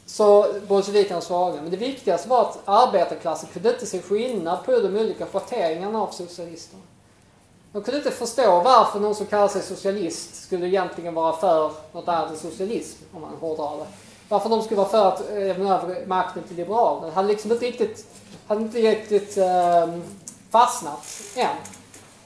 så 0.07 0.47
bolsjevikerna 0.68 1.14
var 1.14 1.20
svaga. 1.20 1.62
Men 1.62 1.70
det 1.70 1.76
viktigaste 1.76 2.28
var 2.28 2.43
att 2.43 2.59
arbetarklassen 2.64 3.49
kunde 3.53 3.70
inte 3.70 3.86
se 3.86 4.03
skillnad 4.03 4.64
på 4.64 4.72
de 4.72 4.97
olika 4.97 5.26
schatteringarna 5.26 6.03
av 6.03 6.11
socialisterna. 6.11 6.82
De 7.72 7.82
kunde 7.82 7.99
inte 7.99 8.11
förstå 8.11 8.61
varför 8.61 9.01
någon 9.01 9.14
som 9.14 9.26
kallar 9.26 9.49
sig 9.49 9.62
socialist 9.62 10.43
skulle 10.43 10.66
egentligen 10.66 11.14
vara 11.14 11.36
för 11.36 11.72
något 11.93 12.09
annat 12.09 12.30
än 12.30 12.36
socialism, 12.36 12.99
om 13.12 13.20
man 13.20 13.36
hårdrar 13.41 13.76
det. 13.78 13.86
Varför 14.31 14.49
de 14.49 14.62
skulle 14.62 14.76
vara 14.76 14.89
för 14.89 15.09
att 15.09 15.31
eh, 15.31 15.37
lämna 15.37 15.83
över 15.83 16.07
makten 16.07 16.43
till 16.43 16.57
liberalerna. 16.57 17.07
Det 17.07 17.12
hade 17.12 17.28
liksom 17.28 17.53
inte 17.53 17.66
riktigt, 17.66 18.07
hade 18.47 18.61
inte 18.61 18.78
riktigt 18.78 19.39
eh, 19.39 19.89
fastnat 20.51 21.07
än. 21.37 21.57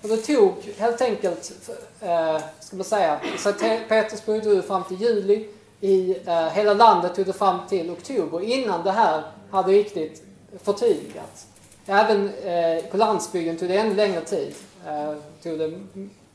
Och 0.02 0.08
det 0.08 0.16
tog 0.16 0.52
helt 0.78 1.00
enkelt, 1.00 1.52
eh, 2.00 2.40
ska 2.60 2.76
man 2.76 2.84
säga, 2.84 3.20
Sankt 3.38 3.88
Petersburg 3.88 4.42
drog 4.42 4.64
fram 4.64 4.84
till 4.84 5.00
juli 5.00 5.48
i 5.80 6.16
eh, 6.26 6.48
hela 6.48 6.74
landet 6.74 7.14
tog 7.14 7.26
det 7.26 7.32
fram 7.32 7.58
till 7.68 7.90
oktober 7.90 8.40
innan 8.40 8.84
det 8.84 8.90
här 8.90 9.22
hade 9.50 9.72
riktigt 9.72 10.22
förtydligats. 10.62 11.46
Även 11.86 12.30
eh, 12.44 12.84
på 12.84 12.96
landsbygden 12.96 13.56
tog 13.56 13.68
det 13.68 13.76
ännu 13.76 13.94
längre 13.94 14.20
tid. 14.20 14.54
Eh, 14.86 15.14
tog 15.42 15.58
det 15.58 15.72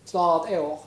snarare 0.06 0.56
ett 0.56 0.64
år 0.64 0.80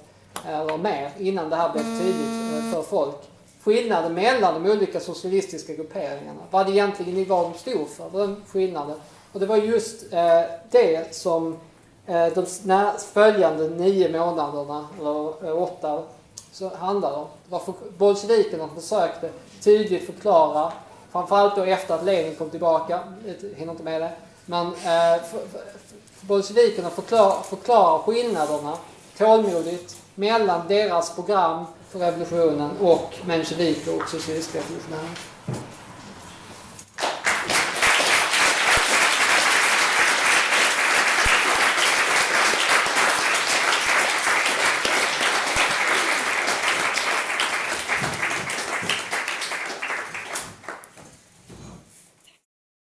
eh, 0.47 0.61
eller 0.61 0.79
mer 0.79 1.11
innan 1.19 1.51
det 1.51 1.57
här 1.57 1.73
blev 1.73 1.83
tydligt 1.83 2.65
eh, 2.65 2.73
för 2.73 2.83
folk. 2.83 3.17
Skillnaden 3.65 4.15
mellan 4.15 4.63
de 4.63 4.71
olika 4.71 5.01
socialistiska 5.01 5.75
grupperingarna, 5.75 6.41
vad 6.51 6.67
det 6.67 6.73
egentligen 6.73 7.29
var 7.29 7.43
de 7.43 7.55
stod 7.55 7.89
för, 7.89 8.19
den 8.19 8.43
skillnaden. 8.49 8.97
Och 9.33 9.41
det 9.41 9.47
var 9.47 9.57
just 9.57 10.13
eh, 10.13 10.43
det 10.71 11.15
som 11.15 11.57
eh, 12.07 12.27
de 12.27 12.47
följande 13.13 13.69
nio 13.69 14.19
månaderna, 14.19 14.89
eller 15.01 15.49
eh, 15.49 15.63
åtta 15.63 16.03
så 16.53 16.71
handlade 16.77 17.17
om. 17.17 17.27
Det 17.45 17.51
var 17.51 17.63
bolsjevikerna 17.99 18.69
försökte 18.75 19.31
tydligt 19.61 20.07
förklara, 20.07 20.73
framförallt 21.13 21.57
då 21.57 21.63
efter 21.63 21.95
att 21.95 22.05
Lenin 22.05 22.35
kom 22.35 22.51
tillbaka, 22.51 23.01
jag 23.27 23.59
hinner 23.59 23.73
inte 23.73 23.85
med 23.85 24.01
det, 24.01 24.13
men 24.47 24.67
eh, 24.67 25.23
bolsjevikerna 26.21 26.91
förklarar, 26.91 27.43
förklarar 27.43 27.99
skillnaderna 27.99 28.77
tålmodigt 29.19 29.97
mellan 30.15 30.69
deras 30.69 31.15
program 31.15 31.65
för 31.93 31.99
revolutionen 31.99 32.71
och 32.81 33.15
mensjeviker 33.25 33.97
och 33.97 34.09
socialistrevolutionärer. 34.09 35.19